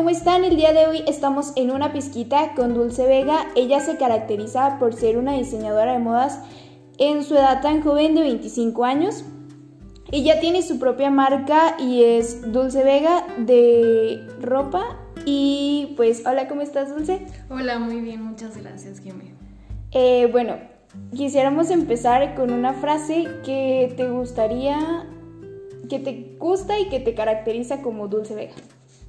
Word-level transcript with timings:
¿cómo 0.00 0.08
están? 0.08 0.44
El 0.44 0.56
día 0.56 0.72
de 0.72 0.86
hoy 0.86 1.04
estamos 1.06 1.52
en 1.56 1.70
una 1.70 1.92
pizquita 1.92 2.54
con 2.54 2.72
Dulce 2.72 3.06
Vega. 3.06 3.48
Ella 3.54 3.80
se 3.80 3.98
caracteriza 3.98 4.78
por 4.78 4.94
ser 4.94 5.18
una 5.18 5.34
diseñadora 5.34 5.92
de 5.92 5.98
modas 5.98 6.40
en 6.96 7.22
su 7.22 7.34
edad 7.34 7.60
tan 7.60 7.82
joven 7.82 8.14
de 8.14 8.22
25 8.22 8.82
años. 8.86 9.26
Ella 10.10 10.40
tiene 10.40 10.62
su 10.62 10.78
propia 10.78 11.10
marca 11.10 11.76
y 11.78 12.02
es 12.02 12.50
Dulce 12.50 12.82
Vega 12.82 13.26
de 13.36 14.26
ropa. 14.40 14.98
Y 15.26 15.92
pues, 15.98 16.24
hola, 16.24 16.48
¿cómo 16.48 16.62
estás, 16.62 16.88
Dulce? 16.88 17.26
Hola, 17.50 17.78
muy 17.78 18.00
bien, 18.00 18.22
muchas 18.22 18.56
gracias, 18.56 19.00
Jimmy. 19.00 19.34
Eh, 19.92 20.30
bueno, 20.32 20.56
quisiéramos 21.14 21.68
empezar 21.68 22.34
con 22.36 22.54
una 22.54 22.72
frase 22.72 23.28
que 23.44 23.92
te 23.98 24.08
gustaría, 24.08 25.06
que 25.90 25.98
te 25.98 26.38
gusta 26.38 26.78
y 26.78 26.88
que 26.88 27.00
te 27.00 27.14
caracteriza 27.14 27.82
como 27.82 28.08
Dulce 28.08 28.34
Vega. 28.34 28.54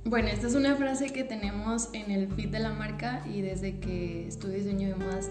Bueno, 0.04 0.30
esta 0.30 0.48
es 0.48 0.56
una 0.56 0.76
frase 0.76 1.14
que 1.14 1.24
tenemos 1.24 1.90
en 1.94 2.10
el 2.10 2.28
feed 2.28 2.50
de 2.50 2.60
la 2.60 2.72
marca 2.72 3.24
y 3.32 3.42
desde 3.42 3.80
que 3.80 4.28
estudio 4.28 4.58
diseño 4.58 4.90
de 4.90 4.96
modas 4.96 5.30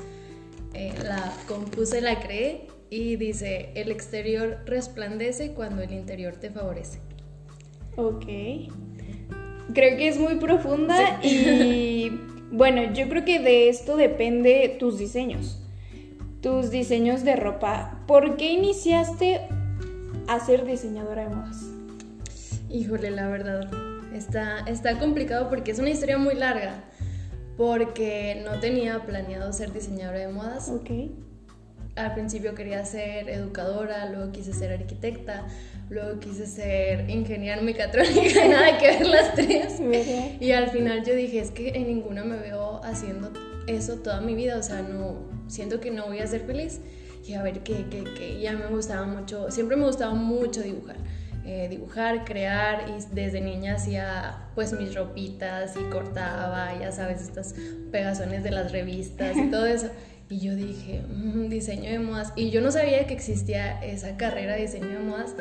eh, 0.75 0.95
la 1.03 1.33
compuse, 1.49 2.01
la 2.01 2.21
creé 2.21 2.69
y 2.89 3.17
dice, 3.17 3.71
el 3.75 3.91
exterior 3.91 4.59
resplandece 4.67 5.53
cuando 5.53 5.83
el 5.83 5.93
interior 5.93 6.37
te 6.37 6.51
favorece. 6.51 7.01
Ok. 7.97 8.25
Creo 9.75 9.97
que 9.97 10.09
es 10.09 10.19
muy 10.19 10.37
profunda 10.37 11.21
y 11.23 12.13
bueno, 12.53 12.93
yo 12.93 13.09
creo 13.09 13.25
que 13.25 13.41
de 13.41 13.69
esto 13.69 13.97
depende 13.97 14.77
tus 14.79 14.99
diseños, 14.99 15.61
tus 16.41 16.71
diseños 16.71 17.25
de 17.25 17.35
ropa. 17.35 18.05
¿Por 18.07 18.37
qué 18.37 18.53
iniciaste 18.53 19.41
a 20.29 20.39
ser 20.39 20.65
diseñadora 20.65 21.29
de 21.29 21.35
modas? 21.35 21.67
Híjole, 22.69 23.11
la 23.11 23.29
verdad, 23.29 23.69
Está, 24.15 24.61
está 24.67 24.99
complicado 24.99 25.49
porque 25.49 25.71
es 25.71 25.79
una 25.79 25.91
historia 25.91 26.19
muy 26.19 26.35
larga. 26.35 26.85
Porque 27.57 28.43
no 28.45 28.59
tenía 28.59 29.01
planeado 29.05 29.53
ser 29.53 29.73
diseñadora 29.73 30.21
de 30.21 30.29
modas. 30.29 30.69
Ok. 30.69 30.91
Al 31.97 32.15
principio 32.15 32.55
quería 32.55 32.85
ser 32.85 33.29
educadora, 33.29 34.07
luego 34.07 34.33
quise 34.33 34.53
ser 34.55 34.73
arquitecta, 34.73 35.47
luego 35.91 36.21
quise 36.21 36.47
ser 36.47 37.11
ingeniera 37.11 37.61
mecatrónica, 37.61 38.45
nada 38.49 38.79
que 38.79 38.87
ver 38.87 39.07
las 39.07 39.35
tres. 39.35 39.81
Y 40.41 40.53
al 40.53 40.71
final 40.71 41.05
yo 41.05 41.15
dije, 41.15 41.41
es 41.41 41.51
que 41.51 41.71
en 41.71 41.89
ninguna 41.89 42.25
me 42.25 42.37
veo 42.37 42.81
haciendo 42.85 43.33
eso 43.67 43.97
toda 43.97 44.21
mi 44.21 44.35
vida, 44.35 44.57
o 44.57 44.63
sea, 44.63 44.83
no, 44.83 45.19
siento 45.49 45.81
que 45.81 45.91
no 45.91 46.07
voy 46.07 46.21
a 46.21 46.27
ser 46.27 46.43
feliz. 46.43 46.81
Y 47.27 47.35
a 47.35 47.43
ver 47.43 47.61
qué, 47.61 47.85
qué, 47.91 48.03
qué. 48.17 48.41
Ya 48.41 48.53
me 48.53 48.67
gustaba 48.67 49.07
mucho, 49.07 49.51
siempre 49.51 49.77
me 49.77 49.85
gustaba 49.85 50.15
mucho 50.15 50.63
dibujar. 50.63 50.97
Eh, 51.47 51.69
dibujar, 51.71 52.25
crear 52.25 52.85
y 52.91 53.15
desde 53.15 53.41
niña 53.41 53.77
hacía 53.77 54.37
pues 54.55 54.75
mis 54.75 54.95
ropitas 54.95 55.75
y 55.75 55.91
cortaba, 55.91 56.79
ya 56.79 56.93
sabes, 56.93 57.23
estas 57.23 57.55
pegazones 57.91 58.45
de 58.45 58.51
las 58.51 58.73
revistas 58.73 59.37
y 59.37 59.51
todo 59.51 59.65
eso. 59.67 59.89
Y 60.29 60.39
yo 60.39 60.55
dije, 60.55 61.01
mm, 61.09 61.49
diseño 61.49 61.91
de 61.91 61.99
modas. 61.99 62.33
Y 62.37 62.51
yo 62.51 62.61
no 62.61 62.71
sabía 62.71 63.07
que 63.07 63.15
existía 63.15 63.83
esa 63.83 64.17
carrera 64.17 64.55
de 64.55 64.63
diseño 64.63 64.89
de 64.89 64.99
modas 64.99 65.35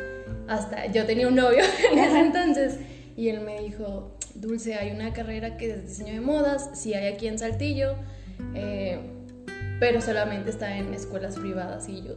hasta 0.47 0.87
yo 0.87 1.05
tenía 1.05 1.27
un 1.27 1.35
novio 1.35 1.63
en 1.91 1.99
ese 1.99 2.19
entonces. 2.19 2.79
Y 3.15 3.29
él 3.29 3.41
me 3.41 3.59
dijo, 3.59 4.15
Dulce, 4.35 4.75
hay 4.75 4.91
una 4.91 5.13
carrera 5.13 5.57
que 5.57 5.71
es 5.71 5.87
diseño 5.87 6.13
de 6.13 6.21
modas, 6.21 6.69
si 6.73 6.93
hay 6.93 7.13
aquí 7.13 7.27
en 7.27 7.37
Saltillo, 7.37 7.95
eh, 8.55 8.97
pero 9.79 10.01
solamente 10.01 10.49
está 10.49 10.77
en 10.77 10.93
escuelas 10.93 11.35
privadas. 11.35 11.87
Y 11.89 12.03
yo, 12.03 12.15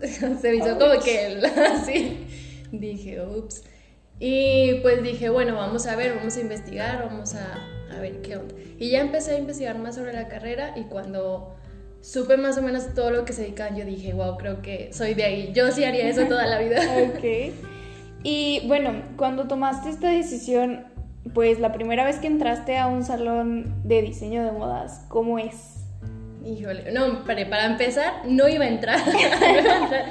se 0.40 0.54
hizo 0.54 0.78
como 0.78 1.00
que 1.02 1.26
él, 1.26 1.44
así 1.72 2.26
dije, 2.78 3.20
ups. 3.22 3.64
Y 4.20 4.74
pues 4.82 5.02
dije, 5.02 5.28
bueno, 5.28 5.56
vamos 5.56 5.86
a 5.86 5.96
ver, 5.96 6.14
vamos 6.14 6.36
a 6.36 6.40
investigar, 6.40 7.04
vamos 7.04 7.34
a, 7.34 7.66
a, 7.94 8.00
ver 8.00 8.22
qué 8.22 8.36
onda. 8.36 8.54
Y 8.78 8.90
ya 8.90 9.00
empecé 9.00 9.32
a 9.32 9.38
investigar 9.38 9.78
más 9.78 9.96
sobre 9.96 10.12
la 10.12 10.28
carrera 10.28 10.72
y 10.76 10.82
cuando 10.84 11.56
supe 12.00 12.36
más 12.36 12.56
o 12.58 12.62
menos 12.62 12.94
todo 12.94 13.10
lo 13.10 13.24
que 13.24 13.32
se 13.32 13.42
dedican, 13.42 13.76
yo 13.76 13.84
dije, 13.84 14.12
wow, 14.12 14.36
creo 14.36 14.62
que 14.62 14.92
soy 14.92 15.14
de 15.14 15.24
ahí. 15.24 15.52
Yo 15.52 15.72
sí 15.72 15.84
haría 15.84 16.08
eso 16.08 16.26
toda 16.26 16.46
la 16.46 16.58
vida. 16.58 16.80
ok. 17.08 17.24
Y 18.22 18.62
bueno, 18.66 19.02
cuando 19.16 19.48
tomaste 19.48 19.90
esta 19.90 20.08
decisión, 20.08 20.84
pues 21.32 21.58
la 21.58 21.72
primera 21.72 22.04
vez 22.04 22.18
que 22.18 22.26
entraste 22.26 22.78
a 22.78 22.86
un 22.86 23.04
salón 23.04 23.82
de 23.84 24.02
diseño 24.02 24.44
de 24.44 24.52
modas, 24.52 25.04
¿cómo 25.08 25.38
es? 25.38 25.84
Híjole, 26.44 26.92
no, 26.92 27.24
para, 27.24 27.48
para 27.48 27.64
empezar, 27.66 28.12
no 28.26 28.48
iba 28.48 28.64
a 28.64 28.68
entrar. 28.68 29.00
no 29.06 29.60
iba 29.60 29.72
a 29.72 29.84
entrar. 29.84 30.06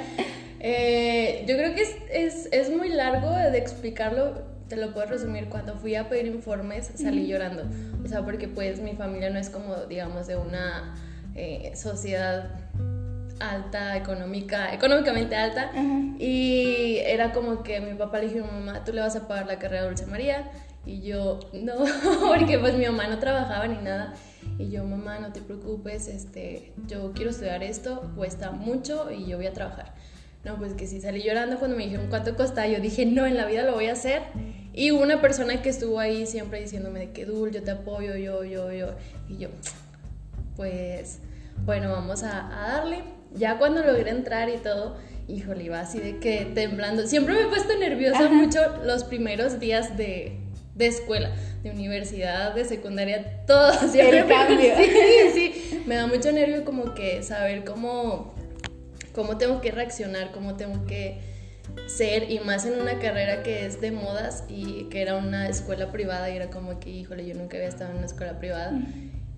Eh, 0.66 1.44
yo 1.46 1.58
creo 1.58 1.74
que 1.74 1.82
es, 1.82 1.94
es, 2.10 2.48
es, 2.50 2.70
muy 2.74 2.88
largo 2.88 3.28
de 3.28 3.58
explicarlo, 3.58 4.32
te 4.66 4.76
lo 4.76 4.94
puedo 4.94 5.04
resumir, 5.04 5.50
cuando 5.50 5.74
fui 5.74 5.94
a 5.94 6.08
pedir 6.08 6.26
informes 6.26 6.90
salí 6.94 7.26
llorando, 7.26 7.64
o 8.02 8.08
sea, 8.08 8.24
porque 8.24 8.48
pues 8.48 8.80
mi 8.80 8.94
familia 8.94 9.28
no 9.28 9.38
es 9.38 9.50
como, 9.50 9.76
digamos, 9.90 10.26
de 10.26 10.36
una 10.36 10.94
eh, 11.34 11.72
sociedad 11.74 12.48
alta, 13.40 13.98
económica, 13.98 14.72
económicamente 14.72 15.36
alta, 15.36 15.70
y 16.18 16.96
era 17.04 17.32
como 17.32 17.62
que 17.62 17.82
mi 17.82 17.92
papá 17.92 18.20
le 18.20 18.28
dijo 18.28 18.46
a 18.46 18.50
mi 18.50 18.64
mamá, 18.64 18.84
tú 18.86 18.94
le 18.94 19.02
vas 19.02 19.16
a 19.16 19.28
pagar 19.28 19.46
la 19.46 19.58
carrera 19.58 19.82
de 19.82 19.88
Dulce 19.88 20.06
María, 20.06 20.50
y 20.86 21.02
yo, 21.02 21.40
no, 21.52 21.74
porque 22.26 22.58
pues 22.58 22.74
mi 22.74 22.86
mamá 22.86 23.06
no 23.08 23.18
trabajaba 23.18 23.66
ni 23.66 23.82
nada. 23.82 24.14
Y 24.58 24.70
yo, 24.70 24.84
mamá, 24.84 25.18
no 25.18 25.32
te 25.32 25.40
preocupes, 25.40 26.08
este, 26.08 26.72
yo 26.86 27.12
quiero 27.12 27.30
estudiar 27.30 27.62
esto, 27.62 28.12
cuesta 28.16 28.50
mucho 28.50 29.10
y 29.10 29.26
yo 29.26 29.36
voy 29.36 29.46
a 29.46 29.52
trabajar. 29.52 29.94
No, 30.44 30.58
pues 30.58 30.74
que 30.74 30.86
sí, 30.86 31.00
salí 31.00 31.22
llorando 31.22 31.58
cuando 31.58 31.76
me 31.76 31.84
dijeron 31.84 32.08
cuánto 32.10 32.36
costaba. 32.36 32.66
Yo 32.68 32.78
dije, 32.78 33.06
no, 33.06 33.26
en 33.26 33.36
la 33.36 33.46
vida 33.46 33.62
lo 33.62 33.72
voy 33.72 33.86
a 33.86 33.92
hacer. 33.92 34.22
Y 34.74 34.90
una 34.90 35.20
persona 35.20 35.62
que 35.62 35.70
estuvo 35.70 35.98
ahí 35.98 36.26
siempre 36.26 36.60
diciéndome 36.60 37.00
de 37.00 37.10
que, 37.12 37.24
Dul, 37.24 37.50
yo 37.50 37.62
te 37.62 37.70
apoyo, 37.70 38.14
yo, 38.16 38.44
yo, 38.44 38.70
yo. 38.70 38.88
Y 39.28 39.38
yo, 39.38 39.48
pues, 40.56 41.20
bueno, 41.64 41.90
vamos 41.90 42.22
a, 42.24 42.50
darle. 42.50 42.98
Ya 43.34 43.58
cuando 43.58 43.82
logré 43.82 44.10
entrar 44.10 44.50
y 44.50 44.58
todo, 44.58 44.96
híjole, 45.28 45.64
iba 45.64 45.80
así 45.80 45.98
de 45.98 46.18
que 46.18 46.50
temblando. 46.54 47.06
Siempre 47.06 47.34
me 47.34 47.40
he 47.42 47.46
puesto 47.46 47.78
nerviosa 47.78 48.28
mucho 48.28 48.60
los 48.84 49.04
primeros 49.04 49.58
días 49.58 49.96
de, 49.96 50.40
de 50.74 50.86
escuela, 50.86 51.30
de 51.62 51.70
universidad, 51.70 52.54
de 52.54 52.66
secundaria, 52.66 53.44
todo. 53.46 53.72
Siempre 53.88 54.20
El 54.20 54.26
cambio. 54.26 54.72
Sí, 54.76 55.30
sí. 55.32 55.82
Me 55.86 55.94
da 55.94 56.06
mucho 56.06 56.30
nervio 56.32 56.66
como 56.66 56.94
que 56.94 57.22
saber 57.22 57.64
cómo 57.64 58.33
cómo 59.14 59.38
tengo 59.38 59.60
que 59.60 59.70
reaccionar, 59.70 60.32
cómo 60.32 60.56
tengo 60.56 60.84
que 60.86 61.20
ser 61.86 62.30
y 62.30 62.40
más 62.40 62.66
en 62.66 62.80
una 62.80 62.98
carrera 62.98 63.42
que 63.42 63.64
es 63.64 63.80
de 63.80 63.90
modas 63.90 64.44
y 64.48 64.84
que 64.90 65.00
era 65.00 65.16
una 65.16 65.48
escuela 65.48 65.92
privada 65.92 66.30
y 66.30 66.36
era 66.36 66.50
como 66.50 66.78
que, 66.80 66.90
híjole, 66.90 67.26
yo 67.26 67.34
nunca 67.34 67.56
había 67.56 67.68
estado 67.68 67.92
en 67.92 67.98
una 67.98 68.06
escuela 68.06 68.38
privada. 68.38 68.72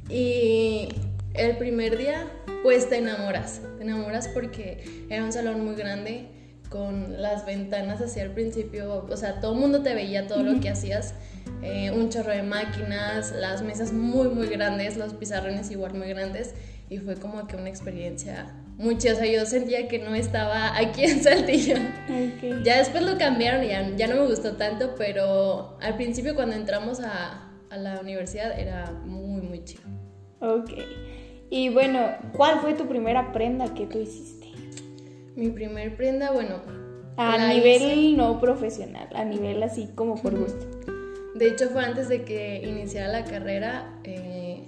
Y 0.08 0.88
el 1.34 1.56
primer 1.56 1.96
día, 1.96 2.26
pues 2.62 2.88
te 2.88 2.98
enamoras, 2.98 3.60
te 3.76 3.84
enamoras 3.84 4.28
porque 4.28 5.06
era 5.08 5.24
un 5.24 5.32
salón 5.32 5.64
muy 5.64 5.76
grande 5.76 6.28
con 6.70 7.22
las 7.22 7.46
ventanas 7.46 8.00
hacia 8.00 8.24
el 8.24 8.32
principio, 8.32 9.06
o 9.08 9.16
sea, 9.16 9.40
todo 9.40 9.54
el 9.54 9.60
mundo 9.60 9.82
te 9.82 9.94
veía 9.94 10.26
todo 10.26 10.42
lo 10.42 10.60
que 10.60 10.68
hacías, 10.68 11.14
eh, 11.62 11.92
un 11.92 12.10
chorro 12.10 12.32
de 12.32 12.42
máquinas, 12.42 13.32
las 13.32 13.62
mesas 13.62 13.92
muy, 13.92 14.28
muy 14.28 14.48
grandes, 14.48 14.96
los 14.96 15.14
pizarrones 15.14 15.70
igual 15.70 15.94
muy 15.94 16.08
grandes 16.08 16.54
y 16.90 16.98
fue 16.98 17.14
como 17.16 17.46
que 17.46 17.54
una 17.54 17.68
experiencia 17.68 18.52
mucho, 18.76 19.10
o 19.10 19.14
sea, 19.14 19.26
yo 19.26 19.46
sentía 19.46 19.88
que 19.88 19.98
no 19.98 20.14
estaba 20.14 20.76
aquí 20.76 21.04
en 21.04 21.22
Saltillo. 21.22 21.76
Ya 22.62 22.78
después 22.78 23.02
lo 23.04 23.16
cambiaron 23.16 23.64
y 23.64 23.68
ya, 23.68 23.90
ya, 23.96 24.06
no 24.06 24.16
me 24.16 24.26
gustó 24.26 24.56
tanto, 24.56 24.94
pero 24.96 25.78
al 25.80 25.96
principio 25.96 26.34
cuando 26.34 26.54
entramos 26.54 27.00
a, 27.00 27.50
a 27.70 27.76
la 27.76 28.00
universidad 28.00 28.58
era 28.58 28.92
muy, 29.04 29.40
muy 29.40 29.64
chido. 29.64 29.84
Ok. 30.40 30.70
Y 31.48 31.70
bueno, 31.70 32.06
¿cuál 32.32 32.60
fue 32.60 32.74
tu 32.74 32.86
primera 32.86 33.32
prenda 33.32 33.72
que 33.72 33.86
tú 33.86 33.98
hiciste? 33.98 34.48
Mi 35.36 35.48
primer 35.48 35.96
prenda, 35.96 36.32
bueno. 36.32 36.60
A 37.16 37.48
nivel 37.48 38.16
no 38.16 38.38
profesional, 38.40 39.08
a 39.14 39.24
nivel 39.24 39.62
así 39.62 39.88
como 39.94 40.20
por 40.20 40.38
gusto. 40.38 40.66
De 41.34 41.48
hecho, 41.48 41.68
fue 41.70 41.82
antes 41.82 42.08
de 42.08 42.24
que 42.24 42.62
iniciara 42.62 43.08
la 43.08 43.24
carrera. 43.24 44.00
Eh, 44.04 44.64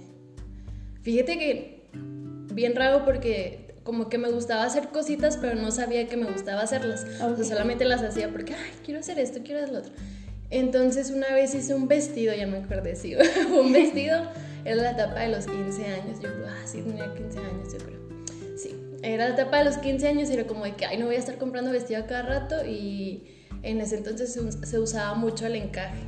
fíjate 1.03 1.37
que 1.37 1.89
bien 2.53 2.75
raro 2.75 3.05
porque 3.05 3.68
como 3.89 4.07
que 4.07 4.19
me 4.19 4.29
gustaba 4.29 4.65
hacer 4.65 4.89
cositas, 4.89 5.37
pero 5.37 5.55
no 5.55 5.71
sabía 5.71 6.07
que 6.07 6.15
me 6.15 6.29
gustaba 6.31 6.61
hacerlas. 6.61 7.07
O 7.23 7.35
sea, 7.35 7.43
solamente 7.43 7.85
las 7.85 8.03
hacía 8.03 8.29
porque, 8.29 8.53
ay, 8.53 8.71
quiero 8.85 8.99
hacer 8.99 9.17
esto, 9.17 9.39
quiero 9.43 9.63
hacer 9.63 9.73
lo 9.73 9.79
otro. 9.79 9.91
Entonces 10.51 11.09
una 11.09 11.33
vez 11.33 11.55
hice 11.55 11.73
un 11.73 11.87
vestido, 11.87 12.35
ya 12.35 12.45
me 12.45 12.57
acordé, 12.57 12.95
sí, 12.95 13.15
un 13.59 13.71
vestido, 13.71 14.29
era 14.63 14.75
la 14.75 14.91
etapa 14.91 15.21
de 15.21 15.29
los 15.29 15.47
15 15.47 15.85
años, 15.87 16.19
yo, 16.21 16.29
ah, 16.47 16.67
sí, 16.67 16.83
tenía 16.83 17.11
15 17.15 17.39
años, 17.39 17.73
yo 17.73 17.79
creo. 17.79 17.99
Sí, 18.55 18.75
era 19.01 19.27
la 19.27 19.33
etapa 19.33 19.57
de 19.57 19.65
los 19.65 19.77
15 19.77 20.07
años 20.07 20.29
y 20.29 20.33
era 20.33 20.45
como 20.45 20.65
de 20.65 20.75
que, 20.75 20.85
ay, 20.85 20.99
no 20.99 21.07
voy 21.07 21.15
a 21.15 21.19
estar 21.19 21.39
comprando 21.39 21.71
vestido 21.71 21.99
a 21.99 22.05
cada 22.05 22.21
rato 22.21 22.63
y 22.67 23.23
en 23.63 23.81
ese 23.81 23.97
entonces 23.97 24.39
se, 24.61 24.77
usaba 24.79 25.15
mucho 25.15 25.47
el 25.47 25.55
encaje. 25.55 26.03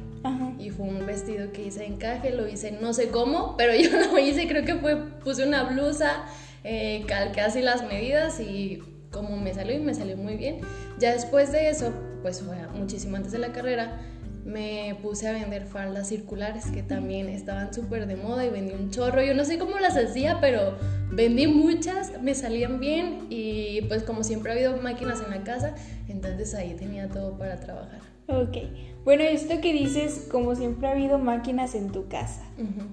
Y 0.59 0.69
fue 0.69 0.85
un 0.85 1.03
vestido 1.07 1.51
que 1.51 1.65
hice 1.65 1.83
encaje, 1.83 2.29
lo 2.29 2.47
hice 2.47 2.73
no 2.79 2.93
sé 2.93 3.09
cómo, 3.09 3.57
pero 3.57 3.73
yo 3.81 3.89
lo 3.89 4.19
hice, 4.19 4.47
creo 4.47 4.63
que 4.63 4.75
fue, 4.75 4.97
puse 5.23 5.43
una 5.43 5.63
blusa, 5.63 6.25
eh, 6.63 7.03
calqué 7.07 7.41
así 7.41 7.61
las 7.61 7.83
medidas 7.83 8.39
y 8.39 8.81
como 9.11 9.37
me 9.37 9.53
salió 9.53 9.75
y 9.75 9.79
me 9.79 9.93
salió 9.93 10.17
muy 10.17 10.35
bien. 10.35 10.59
Ya 10.99 11.13
después 11.13 11.51
de 11.51 11.69
eso, 11.69 11.93
pues 12.21 12.41
fue 12.41 12.55
muchísimo 12.73 13.17
antes 13.17 13.31
de 13.31 13.39
la 13.39 13.51
carrera, 13.51 13.99
me 14.45 14.97
puse 15.01 15.27
a 15.27 15.33
vender 15.33 15.65
faldas 15.65 16.07
circulares 16.07 16.65
que 16.67 16.81
también 16.81 17.29
estaban 17.29 17.73
súper 17.73 18.07
de 18.07 18.15
moda 18.15 18.45
y 18.45 18.49
vendí 18.49 18.73
un 18.73 18.89
chorro. 18.89 19.21
Yo 19.23 19.33
no 19.33 19.45
sé 19.45 19.57
cómo 19.57 19.77
las 19.79 19.95
hacía, 19.97 20.39
pero 20.41 20.77
vendí 21.11 21.47
muchas, 21.47 22.21
me 22.21 22.33
salían 22.33 22.79
bien 22.79 23.27
y 23.29 23.81
pues 23.83 24.03
como 24.03 24.23
siempre 24.23 24.51
ha 24.51 24.55
habido 24.55 24.77
máquinas 24.77 25.21
en 25.23 25.31
la 25.31 25.43
casa, 25.43 25.75
entonces 26.07 26.53
ahí 26.55 26.73
tenía 26.73 27.07
todo 27.09 27.37
para 27.37 27.59
trabajar. 27.59 27.99
Ok, 28.27 28.57
bueno, 29.03 29.23
esto 29.23 29.59
que 29.61 29.73
dices, 29.73 30.27
como 30.31 30.55
siempre 30.55 30.87
ha 30.87 30.91
habido 30.91 31.17
máquinas 31.17 31.75
en 31.75 31.91
tu 31.91 32.07
casa, 32.07 32.43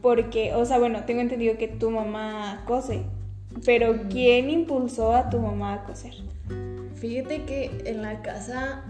porque, 0.02 0.54
o 0.54 0.64
sea, 0.64 0.78
bueno, 0.78 1.04
tengo 1.04 1.20
entendido 1.20 1.56
que 1.58 1.68
tu 1.68 1.90
mamá 1.90 2.64
cose, 2.66 3.04
pero 3.64 4.08
¿quién 4.08 4.50
impulsó 4.50 5.14
a 5.14 5.30
tu 5.30 5.38
mamá 5.38 5.74
a 5.74 5.84
coser? 5.84 6.14
Fíjate 6.94 7.44
que 7.44 7.70
en 7.84 8.02
la 8.02 8.22
casa 8.22 8.84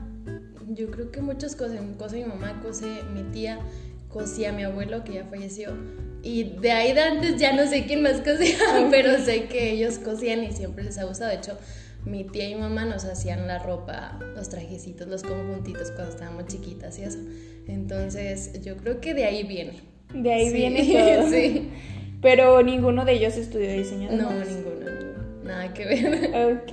yo 0.69 0.90
creo 0.90 1.10
que 1.10 1.20
muchos 1.20 1.56
cosen, 1.56 1.94
cose 1.94 2.16
mi 2.16 2.25
mamá, 2.25 2.60
cose 2.62 3.02
mi 3.14 3.22
tía, 3.32 3.58
cosía 4.08 4.52
mi 4.52 4.64
abuelo 4.64 5.05
que 5.05 5.14
ya 5.14 5.25
falleció. 5.25 5.72
Y 6.22 6.44
de 6.60 6.72
ahí 6.72 6.93
de 6.93 7.00
antes 7.00 7.37
ya 7.38 7.52
no 7.52 7.66
sé 7.66 7.87
quién 7.87 8.02
más 8.02 8.20
cosía, 8.20 8.58
pero 8.90 9.19
sé 9.25 9.44
que 9.44 9.72
ellos 9.72 9.99
cosían 9.99 10.44
y 10.44 10.52
siempre 10.52 10.84
les 10.84 10.99
ha 10.99 11.05
gustado. 11.05 11.31
De 11.31 11.37
hecho, 11.37 11.58
mi 12.05 12.25
tía 12.25 12.49
y 12.49 12.55
mi 12.55 12.60
mamá 12.60 12.84
nos 12.84 13.05
hacían 13.05 13.46
la 13.46 13.58
ropa, 13.58 14.19
los 14.34 14.49
trajecitos, 14.49 15.08
los 15.08 15.22
conjuntitos 15.22 15.90
cuando 15.93 16.12
estábamos 16.12 16.46
chiquitas 16.46 16.99
y 16.99 17.02
eso. 17.02 17.19
Entonces, 17.66 18.60
yo 18.62 18.76
creo 18.76 19.00
que 19.00 19.14
de 19.14 19.25
ahí 19.25 19.44
viene. 19.44 19.75
De 20.12 20.32
ahí 20.32 20.52
viene 20.52 20.84
todo. 21.20 21.31
sí. 21.31 21.70
Pero 22.20 22.62
ninguno 22.62 23.05
de 23.05 23.12
ellos 23.12 23.37
estudió 23.37 23.70
diseño 23.73 24.11
No, 24.11 24.31
ninguno, 24.32 24.91
ninguno. 24.91 25.43
Nada 25.44 25.73
que 25.73 25.85
ver. 25.85 26.56
Ok. 26.56 26.73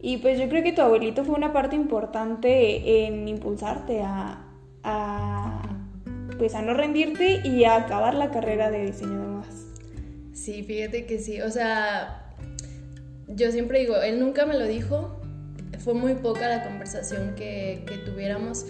Y 0.00 0.18
pues 0.18 0.38
yo 0.38 0.48
creo 0.48 0.62
que 0.62 0.72
tu 0.72 0.82
abuelito 0.82 1.24
fue 1.24 1.34
una 1.34 1.52
parte 1.52 1.74
importante 1.74 3.06
en 3.06 3.26
impulsarte 3.28 4.02
a, 4.02 4.42
pues 6.38 6.54
a 6.54 6.62
no 6.62 6.74
rendirte 6.74 7.40
y 7.44 7.64
a 7.64 7.76
acabar 7.76 8.14
la 8.14 8.30
carrera 8.30 8.70
de 8.70 8.86
diseño 8.86 9.20
de 9.20 9.26
modas. 9.26 9.66
Sí, 10.32 10.62
fíjate 10.62 11.06
que 11.06 11.18
sí. 11.18 11.40
O 11.40 11.50
sea, 11.50 12.34
yo 13.28 13.50
siempre 13.50 13.80
digo, 13.80 13.96
él 13.96 14.20
nunca 14.20 14.46
me 14.46 14.58
lo 14.58 14.66
dijo. 14.66 15.20
Fue 15.78 15.94
muy 15.94 16.14
poca 16.14 16.48
la 16.48 16.64
conversación 16.64 17.34
que, 17.34 17.84
que 17.86 17.98
tuviéramos, 17.98 18.66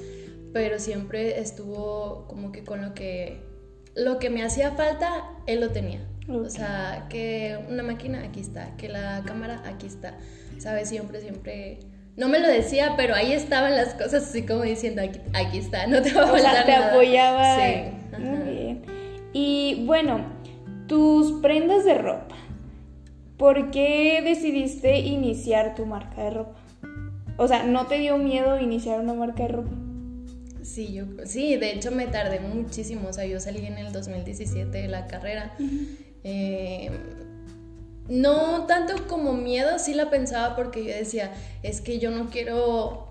pero 0.52 0.78
siempre 0.78 1.38
estuvo 1.40 2.26
como 2.28 2.50
que 2.52 2.64
con 2.64 2.82
lo 2.82 2.94
que 2.94 3.46
lo 3.96 4.18
que 4.18 4.30
me 4.30 4.44
hacía 4.44 4.72
falta, 4.72 5.24
él 5.46 5.60
lo 5.60 5.70
tenía. 5.70 6.06
O 6.28 6.48
sea, 6.48 7.06
que 7.08 7.58
una 7.68 7.82
máquina, 7.82 8.22
aquí 8.24 8.40
está, 8.40 8.76
que 8.76 8.88
la 8.88 9.22
cámara, 9.24 9.62
aquí 9.66 9.86
está. 9.86 10.14
¿sabes? 10.58 10.88
Siempre, 10.88 11.20
siempre... 11.20 11.78
No 12.16 12.28
me 12.28 12.40
lo 12.40 12.48
decía, 12.48 12.94
pero 12.96 13.14
ahí 13.14 13.32
estaban 13.32 13.76
las 13.76 13.92
cosas 13.92 14.24
así 14.24 14.46
como 14.46 14.62
diciendo, 14.62 15.02
aquí, 15.02 15.58
está, 15.58 15.86
no 15.86 16.00
te 16.00 16.14
va 16.14 16.22
a 16.22 16.26
faltar 16.28 16.50
o 16.50 16.54
sea, 16.54 16.64
te 16.64 16.72
apoyaba. 16.72 17.56
Sí. 17.56 18.18
Muy 18.18 18.54
bien. 18.54 18.82
Y 19.34 19.84
bueno, 19.86 20.24
tus 20.86 21.42
prendas 21.42 21.84
de 21.84 21.92
ropa. 21.92 22.34
¿Por 23.36 23.70
qué 23.70 24.22
decidiste 24.24 25.00
iniciar 25.00 25.74
tu 25.74 25.84
marca 25.84 26.22
de 26.22 26.30
ropa? 26.30 26.58
O 27.36 27.46
sea, 27.46 27.64
¿no 27.64 27.86
te 27.86 27.98
dio 27.98 28.16
miedo 28.16 28.58
iniciar 28.58 28.98
una 28.98 29.12
marca 29.12 29.42
de 29.42 29.48
ropa? 29.48 29.72
Sí, 30.62 30.94
yo, 30.94 31.04
sí, 31.26 31.56
de 31.56 31.72
hecho 31.72 31.90
me 31.90 32.06
tardé 32.06 32.40
muchísimo. 32.40 33.10
O 33.10 33.12
sea, 33.12 33.26
yo 33.26 33.40
salí 33.40 33.66
en 33.66 33.76
el 33.76 33.92
2017 33.92 34.70
de 34.70 34.88
la 34.88 35.06
carrera. 35.06 35.52
Eh, 36.28 36.90
no 38.08 38.66
tanto 38.66 39.06
como 39.06 39.32
miedo, 39.32 39.78
sí 39.78 39.94
la 39.94 40.10
pensaba 40.10 40.56
porque 40.56 40.84
yo 40.84 40.92
decía, 40.92 41.32
es 41.62 41.80
que 41.80 42.00
yo 42.00 42.10
no 42.10 42.30
quiero 42.30 43.06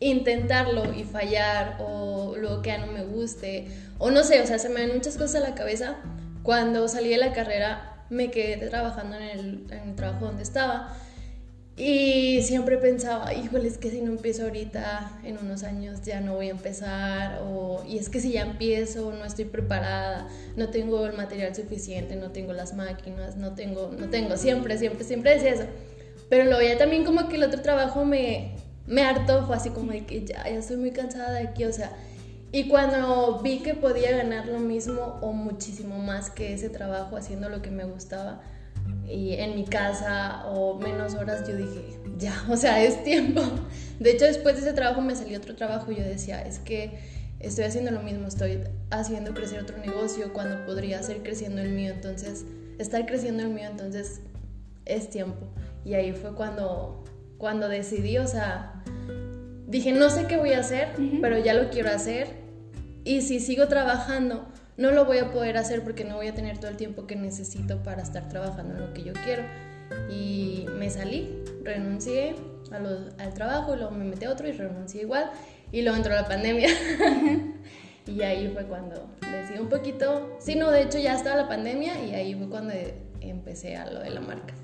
intentarlo 0.00 0.94
y 0.94 1.04
fallar 1.04 1.76
o 1.80 2.34
luego 2.38 2.62
que 2.62 2.78
no 2.78 2.86
me 2.86 3.04
guste 3.04 3.68
o 3.98 4.10
no 4.10 4.24
sé, 4.24 4.40
o 4.40 4.46
sea, 4.46 4.58
se 4.58 4.70
me 4.70 4.80
dan 4.80 4.96
muchas 4.96 5.18
cosas 5.18 5.42
a 5.42 5.48
la 5.50 5.54
cabeza. 5.54 5.96
Cuando 6.42 6.88
salí 6.88 7.10
de 7.10 7.18
la 7.18 7.34
carrera 7.34 8.04
me 8.08 8.30
quedé 8.30 8.68
trabajando 8.68 9.16
en 9.16 9.66
el 9.70 9.94
trabajo 9.94 10.24
donde 10.24 10.42
estaba 10.42 10.96
y 11.78 12.40
siempre 12.42 12.78
pensaba, 12.78 13.34
híjole, 13.34 13.68
es 13.68 13.76
que 13.76 13.90
si 13.90 14.00
no 14.00 14.10
empiezo 14.10 14.44
ahorita, 14.44 15.20
en 15.24 15.36
unos 15.36 15.62
años 15.62 16.00
ya 16.02 16.22
no 16.22 16.34
voy 16.34 16.48
a 16.48 16.52
empezar, 16.52 17.42
o, 17.44 17.84
y 17.86 17.98
es 17.98 18.08
que 18.08 18.18
si 18.18 18.32
ya 18.32 18.42
empiezo, 18.42 19.12
no 19.12 19.26
estoy 19.26 19.44
preparada, 19.44 20.26
no 20.56 20.70
tengo 20.70 21.04
el 21.04 21.14
material 21.14 21.54
suficiente, 21.54 22.16
no 22.16 22.30
tengo 22.30 22.54
las 22.54 22.74
máquinas, 22.74 23.36
no 23.36 23.54
tengo, 23.54 23.90
no 23.98 24.08
tengo, 24.08 24.38
siempre, 24.38 24.78
siempre, 24.78 25.04
siempre 25.04 25.34
decía 25.34 25.52
eso. 25.52 25.64
Pero 26.30 26.44
luego 26.44 26.62
ya 26.62 26.78
también 26.78 27.04
como 27.04 27.28
que 27.28 27.36
el 27.36 27.44
otro 27.44 27.60
trabajo 27.60 28.06
me, 28.06 28.56
me 28.86 29.02
hartó, 29.02 29.46
fue 29.46 29.56
así 29.56 29.68
como 29.68 29.92
de 29.92 30.06
que 30.06 30.24
ya, 30.24 30.44
ya 30.44 30.58
estoy 30.58 30.78
muy 30.78 30.92
cansada 30.92 31.32
de 31.32 31.40
aquí, 31.40 31.66
o 31.66 31.72
sea, 31.74 31.92
y 32.52 32.68
cuando 32.68 33.40
vi 33.42 33.58
que 33.58 33.74
podía 33.74 34.16
ganar 34.16 34.46
lo 34.46 34.60
mismo 34.60 35.18
o 35.20 35.34
muchísimo 35.34 35.98
más 35.98 36.30
que 36.30 36.54
ese 36.54 36.70
trabajo 36.70 37.18
haciendo 37.18 37.50
lo 37.50 37.60
que 37.60 37.70
me 37.70 37.84
gustaba, 37.84 38.40
y 39.08 39.34
en 39.34 39.54
mi 39.54 39.64
casa 39.64 40.44
o 40.46 40.78
menos 40.78 41.14
horas, 41.14 41.46
yo 41.48 41.56
dije, 41.56 41.98
ya, 42.18 42.44
o 42.50 42.56
sea, 42.56 42.82
es 42.82 43.02
tiempo. 43.04 43.42
De 44.00 44.12
hecho, 44.12 44.24
después 44.24 44.56
de 44.56 44.62
ese 44.62 44.72
trabajo 44.72 45.00
me 45.00 45.14
salió 45.14 45.38
otro 45.38 45.54
trabajo 45.54 45.92
y 45.92 45.96
yo 45.96 46.04
decía, 46.04 46.42
es 46.42 46.58
que 46.58 46.98
estoy 47.40 47.64
haciendo 47.64 47.90
lo 47.90 48.02
mismo, 48.02 48.26
estoy 48.26 48.60
haciendo 48.90 49.34
crecer 49.34 49.60
otro 49.60 49.78
negocio 49.78 50.32
cuando 50.32 50.64
podría 50.64 51.02
ser 51.02 51.22
creciendo 51.22 51.62
el 51.62 51.72
mío, 51.72 51.92
entonces, 51.92 52.44
estar 52.78 53.06
creciendo 53.06 53.42
el 53.42 53.50
mío, 53.50 53.68
entonces 53.70 54.20
es 54.84 55.10
tiempo. 55.10 55.46
Y 55.84 55.94
ahí 55.94 56.12
fue 56.12 56.34
cuando, 56.34 57.04
cuando 57.38 57.68
decidí, 57.68 58.18
o 58.18 58.26
sea, 58.26 58.82
dije, 59.66 59.92
no 59.92 60.10
sé 60.10 60.26
qué 60.26 60.36
voy 60.36 60.52
a 60.52 60.60
hacer, 60.60 60.88
pero 61.20 61.38
ya 61.38 61.54
lo 61.54 61.70
quiero 61.70 61.90
hacer. 61.90 62.28
Y 63.04 63.22
si 63.22 63.38
sigo 63.38 63.68
trabajando, 63.68 64.46
no 64.76 64.90
lo 64.90 65.04
voy 65.04 65.18
a 65.18 65.30
poder 65.30 65.56
hacer 65.56 65.82
porque 65.82 66.04
no 66.04 66.16
voy 66.16 66.28
a 66.28 66.34
tener 66.34 66.58
todo 66.58 66.70
el 66.70 66.76
tiempo 66.76 67.06
que 67.06 67.16
necesito 67.16 67.82
para 67.82 68.02
estar 68.02 68.28
trabajando 68.28 68.74
en 68.74 68.80
lo 68.80 68.92
que 68.92 69.02
yo 69.02 69.12
quiero. 69.24 69.42
Y 70.10 70.66
me 70.78 70.90
salí, 70.90 71.42
renuncié 71.62 72.34
al 73.18 73.34
trabajo, 73.34 73.74
y 73.74 73.78
luego 73.78 73.92
me 73.92 74.04
metí 74.04 74.26
a 74.26 74.30
otro 74.30 74.48
y 74.48 74.52
renuncié 74.52 75.02
igual. 75.02 75.30
Y 75.72 75.82
luego 75.82 75.96
entró 75.96 76.14
la 76.14 76.26
pandemia. 76.28 76.68
y 78.06 78.22
ahí 78.22 78.50
fue 78.52 78.64
cuando 78.64 79.08
decidí 79.32 79.58
un 79.58 79.68
poquito. 79.68 80.36
Sí, 80.38 80.56
no, 80.56 80.70
de 80.70 80.82
hecho 80.82 80.98
ya 80.98 81.14
estaba 81.14 81.36
la 81.36 81.48
pandemia 81.48 82.04
y 82.04 82.14
ahí 82.14 82.34
fue 82.34 82.48
cuando 82.48 82.74
empecé 83.20 83.76
a 83.76 83.90
lo 83.90 84.00
de 84.00 84.10
la 84.10 84.20
marca. 84.20 84.54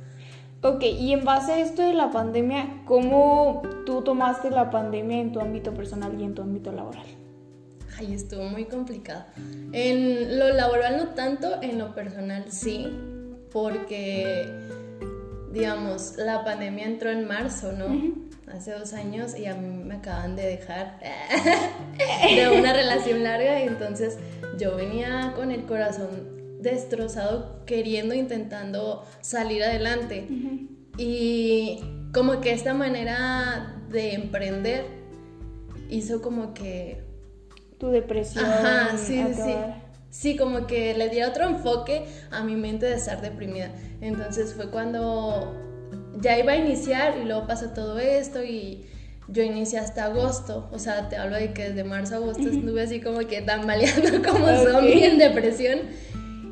Ok, 0.65 0.85
y 0.85 1.13
en 1.13 1.25
base 1.25 1.53
a 1.53 1.59
esto 1.59 1.83
de 1.83 1.93
la 1.93 2.11
pandemia, 2.13 2.83
¿cómo 2.85 3.63
tú 3.85 4.03
tomaste 4.03 4.51
la 4.51 4.71
pandemia 4.71 5.21
en 5.21 5.33
tu 5.33 5.41
ámbito 5.41 5.75
personal 5.75 6.21
y 6.21 6.25
en 6.25 6.35
tu 6.35 6.43
ámbito 6.43 6.71
laboral? 6.71 7.22
Ay, 7.99 8.15
estuvo 8.15 8.45
muy 8.45 8.65
complicado. 8.65 9.25
En 9.73 10.39
lo 10.39 10.51
laboral 10.51 10.97
no 10.97 11.09
tanto, 11.09 11.61
en 11.63 11.79
lo 11.79 11.95
personal 11.95 12.47
sí, 12.51 12.89
porque, 13.53 14.49
digamos, 15.53 16.15
la 16.17 16.45
pandemia 16.45 16.87
entró 16.87 17.11
en 17.11 17.27
marzo, 17.27 17.73
¿no? 17.73 18.33
Hace 18.53 18.73
dos 18.73 18.93
años 18.93 19.39
y 19.39 19.47
a 19.47 19.55
mí 19.55 19.85
me 19.85 19.97
acaban 19.97 20.37
de 20.37 20.43
dejar 20.43 20.99
de 22.35 22.59
una 22.59 22.73
relación 22.73 23.23
larga 23.23 23.63
y 23.63 23.69
entonces 23.69 24.19
yo 24.59 24.77
venía 24.77 25.33
con 25.37 25.51
el 25.51 25.65
corazón 25.65 26.61
destrozado, 26.61 27.65
queriendo, 27.67 28.15
intentando 28.15 29.05
salir 29.21 29.65
adelante. 29.65 30.27
Y 30.99 31.81
como 32.13 32.41
que 32.41 32.53
esta 32.53 32.75
manera 32.75 33.77
de 33.91 34.15
emprender 34.15 34.85
hizo 35.89 36.23
como 36.23 36.55
que 36.55 37.12
tu 37.83 37.91
depresión. 37.91 38.45
Ajá, 38.45 38.97
sí, 38.97 39.21
sí. 39.35 39.55
Sí, 40.09 40.37
como 40.37 40.69
que 40.69 40.95
le 40.95 41.09
diera 41.09 41.29
otro 41.31 41.45
enfoque 41.49 42.05
a 42.31 42.45
mi 42.45 42.55
mente 42.55 42.87
de 42.87 42.95
estar 42.95 43.21
deprimida. 43.21 43.73
Entonces 44.01 44.55
fue 44.55 44.71
cuando 44.71 45.53
ya 46.21 46.39
iba 46.39 46.53
a 46.53 46.57
iniciar 46.57 47.17
y 47.21 47.25
luego 47.25 47.49
pasó 47.49 47.71
todo 47.71 47.99
esto 47.99 48.45
y 48.45 48.87
yo 49.27 49.43
inicié 49.43 49.81
hasta 49.81 50.05
agosto. 50.05 50.69
O 50.71 50.79
sea, 50.79 51.09
te 51.09 51.17
hablo 51.17 51.35
de 51.35 51.53
que 51.53 51.71
desde 51.71 51.83
marzo 51.83 52.15
a 52.15 52.19
agosto 52.19 52.43
estuve 52.43 52.83
así 52.83 53.01
como 53.01 53.19
que 53.27 53.43
tambaleando 53.43 54.23
como 54.31 54.47
zombie 54.47 55.05
en 55.05 55.19
depresión. 55.19 55.81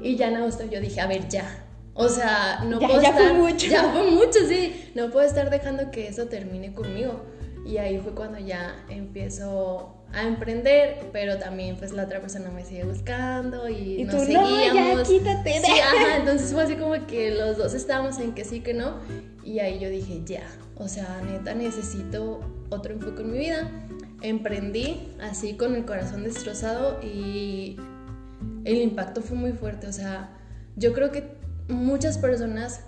Y 0.02 0.16
ya 0.16 0.28
en 0.28 0.36
agosto 0.36 0.64
yo 0.68 0.80
dije, 0.80 1.00
a 1.00 1.06
ver, 1.06 1.28
ya. 1.28 1.64
O 1.94 2.08
sea, 2.08 2.64
no 2.64 2.80
puedo 2.80 3.00
ya 3.00 3.10
estar. 3.10 3.22
Fue 3.22 3.34
mucho. 3.34 3.66
Ya 3.70 3.84
fue 3.84 4.10
mucho, 4.10 4.40
sí. 4.48 4.90
No 4.96 5.10
puedo 5.10 5.24
estar 5.24 5.48
dejando 5.48 5.92
que 5.92 6.08
eso 6.08 6.26
termine 6.26 6.72
conmigo. 6.72 7.24
Y 7.64 7.76
ahí 7.76 7.98
fue 7.98 8.16
cuando 8.16 8.40
ya 8.40 8.84
empiezo 8.88 9.99
a 10.12 10.26
emprender, 10.26 11.08
pero 11.12 11.38
también 11.38 11.76
pues 11.76 11.92
la 11.92 12.04
otra 12.04 12.20
persona 12.20 12.50
me 12.50 12.64
sigue 12.64 12.84
buscando 12.84 13.68
y, 13.68 14.04
nos 14.04 14.22
seguíamos. 14.22 14.74
No, 14.74 14.96
ya 14.96 15.02
quítate. 15.04 15.60
Sí, 15.64 15.72
ajá, 15.80 16.16
entonces 16.18 16.52
fue 16.52 16.64
así 16.64 16.74
como 16.74 17.06
que 17.06 17.30
los 17.30 17.56
dos 17.56 17.74
estábamos 17.74 18.18
en 18.18 18.32
que 18.32 18.44
sí, 18.44 18.60
que 18.60 18.74
no, 18.74 18.96
y 19.44 19.60
ahí 19.60 19.78
yo 19.78 19.88
dije, 19.88 20.22
ya, 20.24 20.46
o 20.76 20.88
sea, 20.88 21.20
neta 21.22 21.54
necesito 21.54 22.40
otro 22.70 22.94
enfoque 22.94 23.22
en 23.22 23.32
mi 23.32 23.38
vida. 23.38 23.70
Emprendí 24.22 25.08
así 25.20 25.54
con 25.54 25.74
el 25.74 25.84
corazón 25.84 26.24
destrozado 26.24 27.00
y 27.02 27.76
el 28.64 28.76
impacto 28.76 29.22
fue 29.22 29.36
muy 29.36 29.52
fuerte, 29.52 29.86
o 29.86 29.92
sea, 29.92 30.30
yo 30.76 30.92
creo 30.92 31.10
que 31.10 31.24
muchas 31.68 32.18
personas 32.18 32.82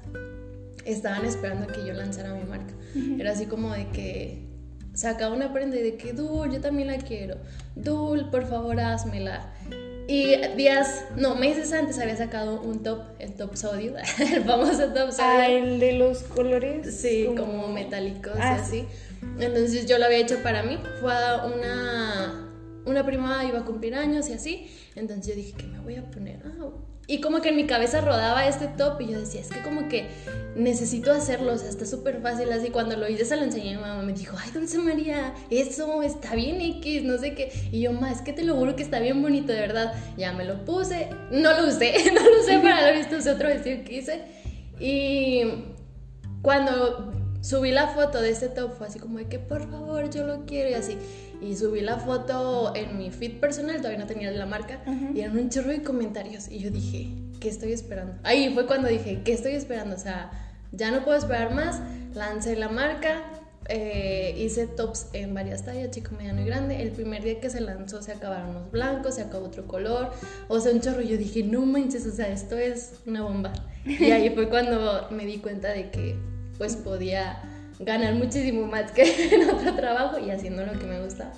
estaban 0.85 1.25
esperando 1.25 1.67
que 1.69 1.87
yo 1.87 1.93
lanzara 1.93 2.35
mi 2.35 2.45
marca. 2.45 2.75
Era 3.19 3.33
así 3.33 3.47
como 3.47 3.73
de 3.73 3.89
que 3.89 4.52
sacaba 4.95 5.35
una 5.35 5.53
prenda 5.53 5.77
y 5.77 5.83
de 5.83 5.97
que, 5.97 6.13
Dul, 6.13 6.51
yo 6.53 6.61
también 6.61 6.89
la 6.89 6.99
quiero. 6.99 7.37
Dul, 7.75 8.31
por 8.31 8.47
favor, 8.47 8.81
házmela. 8.81 9.53
Y 10.09 10.37
días, 10.57 11.05
no, 11.17 11.37
meses 11.37 11.73
antes 11.73 11.99
había 11.99 12.17
sacado 12.17 12.61
un 12.61 12.83
top, 12.83 13.03
el 13.19 13.35
top 13.35 13.57
sodio, 13.57 13.95
el 14.19 14.43
famoso 14.43 14.89
top 14.93 15.11
sodio. 15.13 15.21
Ah, 15.21 15.49
el 15.49 15.79
de 15.79 15.93
los 15.93 16.25
colores. 16.25 16.95
Sí, 16.95 17.29
como, 17.37 17.69
metálicos 17.69 18.37
y 18.37 18.41
ah, 18.41 18.55
así. 18.55 18.85
Entonces 19.39 19.87
yo 19.87 19.99
lo 19.99 20.07
había 20.07 20.19
hecho 20.19 20.43
para 20.43 20.65
mí. 20.65 20.79
Fue 21.01 21.15
una, 21.55 22.51
una 22.85 23.07
prima 23.07 23.45
iba 23.45 23.61
a 23.61 23.65
cumplir 23.65 23.95
años 23.95 24.29
y 24.29 24.33
así. 24.33 24.67
Entonces 24.97 25.29
yo 25.29 25.35
dije, 25.35 25.55
¿qué 25.57 25.67
me 25.67 25.79
voy 25.79 25.97
a 25.97 26.11
poner? 26.11 26.43
Ah, 26.45 26.69
y 27.09 27.21
como 27.21 27.41
que 27.41 27.49
en 27.49 27.57
mi 27.57 27.67
cabeza 27.67 28.01
rodaba 28.01 28.47
este 28.47 28.69
top 28.69 29.01
y 29.01 29.09
yo 29.09 29.21
decía, 29.21 29.41
es 29.41 29.49
que 29.49 29.61
como 29.63 29.89
que 29.89 30.09
necesito 30.55 31.11
hacerlo, 31.11 31.53
o 31.55 31.59
sea, 31.59 31.69
está 31.69 31.85
súper 31.85 32.21
fácil 32.21 32.53
así. 32.53 32.71
Cuando 32.71 32.97
lo 32.97 33.09
hice 33.09 33.25
se 33.25 33.37
lo 33.37 33.43
enseñé 33.43 33.75
a 33.75 33.77
mi 33.79 33.83
mamá, 33.83 34.03
me 34.03 34.13
dijo, 34.13 34.37
ay, 34.39 34.51
Dulce 34.53 34.79
María, 34.79 35.35
eso 35.51 36.03
está 36.03 36.35
bien 36.35 36.61
X, 36.61 37.03
no 37.03 37.19
sé 37.19 37.35
qué. 37.35 37.53
Y 37.73 37.81
yo, 37.81 37.93
ma, 37.93 38.13
es 38.13 38.23
que 38.23 38.33
te 38.33 38.45
lo 38.45 38.55
juro 38.55 38.77
que 38.77 38.83
está 38.83 39.01
bien 39.01 39.21
bonito, 39.21 39.53
de 39.53 39.61
verdad. 39.61 39.95
Ya 40.17 40.33
me 40.33 40.45
lo 40.45 40.65
puse, 40.65 41.09
no 41.31 41.53
lo 41.61 41.67
usé, 41.67 41.95
no 42.15 42.23
lo 42.23 42.41
usé 42.41 42.59
para 42.59 42.91
lo 42.91 42.97
visto, 42.97 43.17
usé 43.17 43.33
otro 43.33 43.49
vestido 43.49 43.85
que 43.85 43.95
hice. 43.95 44.23
Y 44.79 45.43
cuando 46.41 47.13
subí 47.41 47.73
la 47.73 47.89
foto 47.89 48.23
de 48.23 48.31
este 48.31 48.49
top 48.49 48.73
fue 48.73 48.87
así 48.87 49.01
como 49.01 49.19
que 49.29 49.41
por 49.41 49.69
favor 49.69 50.09
yo 50.11 50.25
lo 50.25 50.47
quiero 50.47 50.71
y 50.71 50.75
así 50.75 50.97
y 51.43 51.57
subí 51.57 51.81
la 51.81 51.99
foto 51.99 52.73
en 52.77 52.97
mi 52.97 53.11
feed 53.11 53.41
personal, 53.41 53.79
todavía 53.79 53.99
no 53.99 54.07
tenía 54.07 54.31
la 54.31 54.47
marca, 54.47 54.81
y 55.15 55.21
eran 55.21 55.37
un 55.37 55.51
chorro 55.51 55.71
de 55.71 55.83
comentarios. 55.83 56.49
Y 56.49 56.61
yo 56.61 56.71
dije, 56.71 57.09
¿qué 57.41 57.49
estoy 57.49 57.73
esperando? 57.73 58.15
Ahí 58.23 58.53
fue 58.55 58.67
cuando 58.67 58.89
dije, 58.89 59.23
¿qué 59.25 59.33
estoy 59.33 59.53
esperando? 59.53 59.97
O 59.97 59.99
sea, 59.99 60.31
ya 60.71 60.91
no 60.91 61.05
puedo 61.05 61.19
esperar 61.19 61.53
más. 61.55 61.81
Lancé 62.15 62.57
la 62.57 62.69
marca, 62.69 63.23
eh, 63.69 64.35
hice 64.39 64.67
tops 64.67 65.09
en 65.13 65.35
varias 65.35 65.65
tallas, 65.65 65.91
chico, 65.91 66.13
mediano 66.17 66.43
y 66.43 66.45
grande. 66.45 66.81
El 66.81 66.93
primer 66.93 67.25
día 67.25 67.41
que 67.41 67.51
se 67.51 67.61
lanzó 67.61 68.03
se 68.03 68.13
acabaron 68.13 68.55
los 68.55 68.71
blancos, 68.71 69.17
se 69.17 69.23
acabó 69.23 69.47
otro 69.47 69.67
color, 69.67 70.13
o 70.49 70.61
sea, 70.61 70.73
un 70.73 70.81
chorro. 70.81 71.01
Yo 71.03 71.17
dije, 71.17 71.43
no 71.43 71.67
manches, 71.67 72.07
o 72.07 72.13
sea, 72.13 72.29
esto 72.29 72.57
es 72.57 73.01
una 73.07 73.23
bomba. 73.23 73.53
Y 73.85 74.13
ahí 74.13 74.31
fue 74.31 74.49
cuando 74.49 75.09
me 75.11 75.27
di 75.27 75.39
cuenta 75.39 75.71
de 75.71 75.91
que, 75.91 76.17
pues, 76.59 76.77
podía 76.77 77.43
ganar 77.85 78.15
muchísimo 78.15 78.67
más 78.67 78.93
que 78.93 79.03
en 79.35 79.51
otro 79.51 79.75
trabajo 79.75 80.19
y 80.19 80.31
haciendo 80.31 80.65
lo 80.65 80.79
que 80.79 80.87
me 80.87 81.03
gusta. 81.03 81.33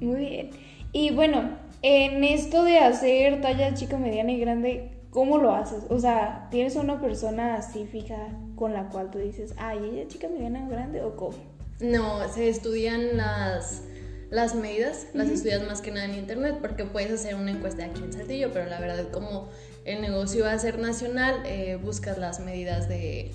Muy 0.00 0.20
bien. 0.20 0.50
Y 0.92 1.10
bueno, 1.12 1.56
en 1.82 2.24
esto 2.24 2.64
de 2.64 2.78
hacer 2.78 3.40
talla 3.40 3.74
chica, 3.74 3.96
mediana 3.98 4.32
y 4.32 4.40
grande, 4.40 4.90
¿cómo 5.10 5.38
lo 5.38 5.54
haces? 5.54 5.84
O 5.88 5.98
sea, 5.98 6.48
¿tienes 6.50 6.76
una 6.76 7.00
persona 7.00 7.56
así 7.56 7.86
fija 7.86 8.28
con 8.56 8.72
la 8.72 8.88
cual 8.88 9.10
tú 9.10 9.18
dices, 9.18 9.54
ay, 9.56 9.78
ella 9.84 10.02
es 10.02 10.08
chica, 10.08 10.28
mediana 10.28 10.66
o 10.66 10.70
grande 10.70 11.02
o 11.02 11.16
cómo? 11.16 11.36
No, 11.80 12.28
se 12.28 12.48
estudian 12.48 13.16
las, 13.16 13.82
las 14.30 14.54
medidas, 14.54 15.06
las 15.14 15.28
estudias 15.28 15.66
más 15.66 15.80
que 15.80 15.90
nada 15.90 16.04
en 16.04 16.14
internet 16.14 16.58
porque 16.60 16.84
puedes 16.84 17.12
hacer 17.12 17.34
una 17.34 17.52
encuesta 17.52 17.84
aquí 17.84 18.02
en 18.02 18.12
Saltillo, 18.12 18.50
pero 18.52 18.66
la 18.66 18.80
verdad 18.80 19.10
como 19.10 19.48
el 19.84 20.02
negocio 20.02 20.44
va 20.44 20.52
a 20.52 20.58
ser 20.58 20.78
nacional, 20.78 21.42
eh, 21.46 21.78
buscas 21.82 22.18
las 22.18 22.40
medidas 22.40 22.88
de 22.88 23.32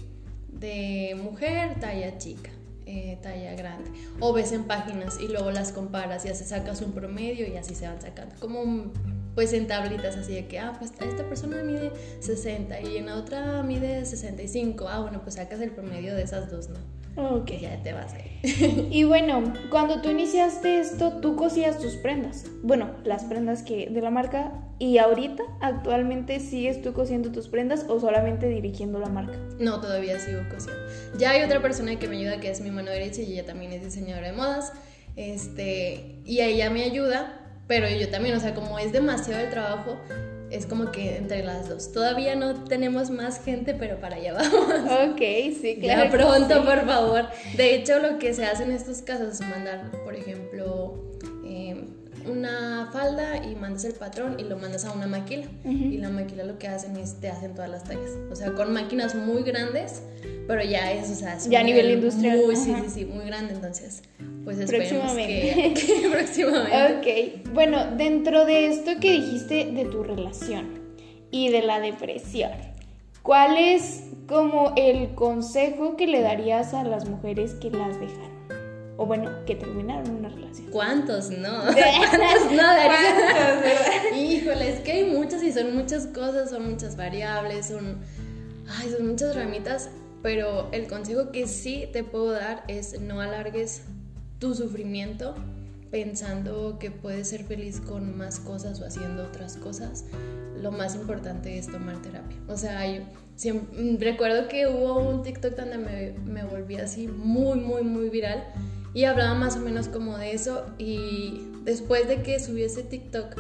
de 0.59 1.15
mujer, 1.21 1.79
talla 1.79 2.17
chica, 2.17 2.51
eh, 2.85 3.17
talla 3.21 3.53
grande. 3.55 3.91
O 4.19 4.33
ves 4.33 4.51
en 4.51 4.65
páginas 4.65 5.19
y 5.19 5.27
luego 5.27 5.51
las 5.51 5.71
comparas 5.71 6.25
y 6.25 6.29
así 6.29 6.43
sacas 6.43 6.81
un 6.81 6.91
promedio 6.91 7.47
y 7.47 7.57
así 7.57 7.75
se 7.75 7.87
van 7.87 8.01
sacando. 8.01 8.35
Como 8.39 8.91
pues 9.35 9.51
en 9.51 9.67
tablitas 9.67 10.15
así 10.15 10.33
de 10.33 10.47
que, 10.47 10.59
ah, 10.59 10.73
pues 10.79 10.93
esta 11.01 11.27
persona 11.27 11.61
mide 11.61 11.91
60 12.21 12.79
y 12.81 12.97
en 12.97 13.07
la 13.07 13.15
otra 13.17 13.63
mide 13.63 14.05
65. 14.05 14.87
Ah, 14.87 15.01
bueno, 15.01 15.21
pues 15.21 15.35
sacas 15.35 15.59
el 15.59 15.71
promedio 15.71 16.15
de 16.15 16.23
esas 16.23 16.49
dos, 16.49 16.69
¿no? 16.69 16.79
Ok. 17.17 17.51
ya 17.61 17.81
te 17.81 17.93
vas 17.93 18.13
ahí. 18.13 18.39
y 18.91 19.03
bueno, 19.05 19.53
cuando 19.69 20.01
tú 20.01 20.09
iniciaste 20.09 20.79
esto, 20.79 21.13
tú 21.21 21.35
cosías 21.35 21.79
tus 21.79 21.95
prendas. 21.95 22.45
Bueno, 22.61 22.91
las 23.03 23.23
prendas 23.23 23.63
que 23.63 23.87
de 23.89 24.01
la 24.01 24.09
marca. 24.11 24.51
¿Y 24.77 24.97
ahorita, 24.97 25.41
actualmente, 25.61 26.41
sigues 26.41 26.81
tú 26.81 26.91
cosiendo 26.91 27.31
tus 27.31 27.47
prendas 27.47 27.85
o 27.87 27.99
solamente 27.99 28.49
dirigiendo 28.49 28.99
la 28.99 29.07
marca? 29.07 29.37
No, 29.57 29.79
todavía 29.79 30.19
sigo 30.19 30.41
cosiendo. 30.49 30.81
Ya 31.17 31.31
hay 31.31 31.43
otra 31.43 31.61
persona 31.61 31.97
que 31.97 32.09
me 32.09 32.17
ayuda 32.17 32.41
que 32.41 32.51
es 32.51 32.59
mi 32.59 32.71
mano 32.71 32.91
derecha 32.91 33.21
y 33.21 33.31
ella 33.33 33.45
también 33.45 33.71
es 33.71 33.83
diseñadora 33.83 34.27
de 34.27 34.33
modas. 34.33 34.73
Este, 35.15 36.21
y 36.25 36.41
ella 36.41 36.69
me 36.69 36.83
ayuda, 36.83 37.39
pero 37.67 37.87
yo 37.89 38.09
también, 38.09 38.35
o 38.35 38.39
sea, 38.41 38.53
como 38.53 38.77
es 38.77 38.91
demasiado 38.91 39.41
el 39.41 39.49
trabajo, 39.49 39.97
es 40.55 40.65
como 40.65 40.91
que 40.91 41.17
entre 41.17 41.43
las 41.43 41.69
dos. 41.69 41.91
Todavía 41.91 42.35
no 42.35 42.63
tenemos 42.63 43.09
más 43.09 43.43
gente, 43.43 43.73
pero 43.73 43.99
para 43.99 44.15
allá 44.15 44.33
vamos. 44.33 45.11
Ok, 45.13 45.19
sí, 45.61 45.77
claro. 45.81 46.05
Ya 46.05 46.09
pronto, 46.11 46.65
por 46.65 46.85
favor. 46.85 47.25
De 47.55 47.75
hecho, 47.75 47.99
lo 47.99 48.17
que 48.19 48.33
se 48.33 48.45
hace 48.45 48.63
en 48.63 48.71
estos 48.71 49.01
casos 49.01 49.35
es 49.35 49.41
mandar, 49.41 49.91
por 50.03 50.15
ejemplo, 50.15 51.11
em, 51.45 51.87
una 52.27 52.89
falda 52.91 53.45
y 53.45 53.55
mandas 53.55 53.85
el 53.85 53.93
patrón 53.93 54.39
y 54.39 54.43
lo 54.43 54.57
mandas 54.57 54.85
a 54.85 54.91
una 54.91 55.07
maquila. 55.07 55.45
Y 55.63 55.97
la 55.97 56.09
maquila 56.09 56.43
lo 56.43 56.57
que 56.57 56.67
hacen 56.67 56.97
es 56.97 57.19
te 57.19 57.29
hacen 57.29 57.53
todas 57.53 57.69
las 57.69 57.83
tallas. 57.83 58.11
O 58.31 58.35
sea, 58.35 58.53
con 58.53 58.73
máquinas 58.73 59.15
muy 59.15 59.43
grandes, 59.43 60.01
pero 60.47 60.63
ya 60.63 60.91
es, 60.91 61.09
o 61.09 61.15
sea, 61.15 61.37
ya 61.37 61.59
a 61.59 61.63
nivel 61.63 61.91
industrial. 61.91 62.41
Muy, 62.45 62.55
sí, 62.55 62.73
sí, 62.83 62.89
sí, 62.89 63.05
muy 63.05 63.25
grande. 63.25 63.53
Entonces, 63.53 64.03
pues 64.43 64.59
esperemos 64.59 65.13
que, 65.13 65.73
que 65.75 66.09
próximamente. 66.11 67.41
Ok, 67.41 67.53
bueno, 67.53 67.95
dentro 67.97 68.45
de 68.45 68.67
esto 68.67 68.91
que 68.99 69.13
dijiste 69.13 69.71
de 69.71 69.85
tu 69.85 70.03
relación 70.03 70.81
y 71.31 71.49
de 71.49 71.61
la 71.61 71.79
depresión, 71.79 72.51
¿cuál 73.21 73.57
es 73.57 74.03
como 74.27 74.73
el 74.75 75.13
consejo 75.15 75.95
que 75.95 76.07
le 76.07 76.21
darías 76.21 76.73
a 76.73 76.83
las 76.83 77.07
mujeres 77.07 77.53
que 77.55 77.71
las 77.71 77.99
dejaron? 77.99 78.34
O 78.97 79.05
bueno, 79.05 79.29
que 79.45 79.55
terminaron 79.55 80.09
una 80.09 80.29
relación. 80.29 80.67
¿Cuántos 80.71 81.29
no? 81.29 81.63
¿Cuántos 81.63 82.51
no 82.51 82.63
darías? 82.63 84.15
Híjole, 84.15 84.73
es 84.73 84.79
que 84.81 84.91
hay 84.93 85.05
muchas 85.05 85.43
y 85.43 85.51
son 85.51 85.75
muchas 85.75 86.07
cosas, 86.07 86.49
son 86.49 86.69
muchas 86.69 86.95
variables, 86.95 87.67
son, 87.67 87.97
ay, 88.69 88.89
son 88.89 89.07
muchas 89.07 89.35
ramitas, 89.35 89.89
pero 90.21 90.69
el 90.71 90.87
consejo 90.87 91.31
que 91.31 91.47
sí 91.47 91.89
te 91.91 92.03
puedo 92.03 92.31
dar 92.31 92.63
es 92.67 92.99
no 93.01 93.19
alargues 93.19 93.83
tu 94.39 94.55
sufrimiento 94.55 95.35
pensando 95.91 96.77
que 96.79 96.91
puedes 96.91 97.29
ser 97.29 97.43
feliz 97.43 97.81
con 97.81 98.17
más 98.17 98.39
cosas 98.39 98.81
o 98.81 98.85
haciendo 98.85 99.23
otras 99.23 99.57
cosas, 99.57 100.05
lo 100.61 100.71
más 100.71 100.95
importante 100.95 101.57
es 101.57 101.67
tomar 101.67 102.01
terapia. 102.01 102.37
O 102.47 102.57
sea, 102.57 102.85
yo 102.87 103.53
recuerdo 103.99 104.47
que 104.47 104.67
hubo 104.67 104.99
un 104.99 105.21
TikTok 105.21 105.53
donde 105.55 105.77
me, 105.77 106.11
me 106.25 106.43
volví 106.43 106.75
así 106.77 107.07
muy, 107.07 107.59
muy, 107.59 107.83
muy 107.83 108.09
viral 108.09 108.43
y 108.95 109.03
hablaba 109.03 109.35
más 109.35 109.57
o 109.57 109.59
menos 109.59 109.89
como 109.89 110.17
de 110.17 110.31
eso 110.31 110.65
y 110.79 111.41
después 111.63 112.07
de 112.07 112.23
que 112.23 112.39
subí 112.39 112.63
ese 112.63 112.81
TikTok, 112.81 113.35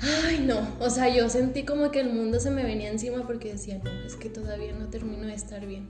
ay 0.00 0.38
no, 0.46 0.66
o 0.78 0.88
sea, 0.88 1.08
yo 1.14 1.28
sentí 1.28 1.64
como 1.64 1.90
que 1.90 2.00
el 2.00 2.10
mundo 2.10 2.38
se 2.38 2.50
me 2.50 2.62
venía 2.62 2.88
encima 2.88 3.26
porque 3.26 3.52
decía, 3.52 3.80
no, 3.82 3.90
es 4.06 4.14
que 4.14 4.30
todavía 4.30 4.72
no 4.72 4.88
termino 4.88 5.26
de 5.26 5.34
estar 5.34 5.66
bien 5.66 5.88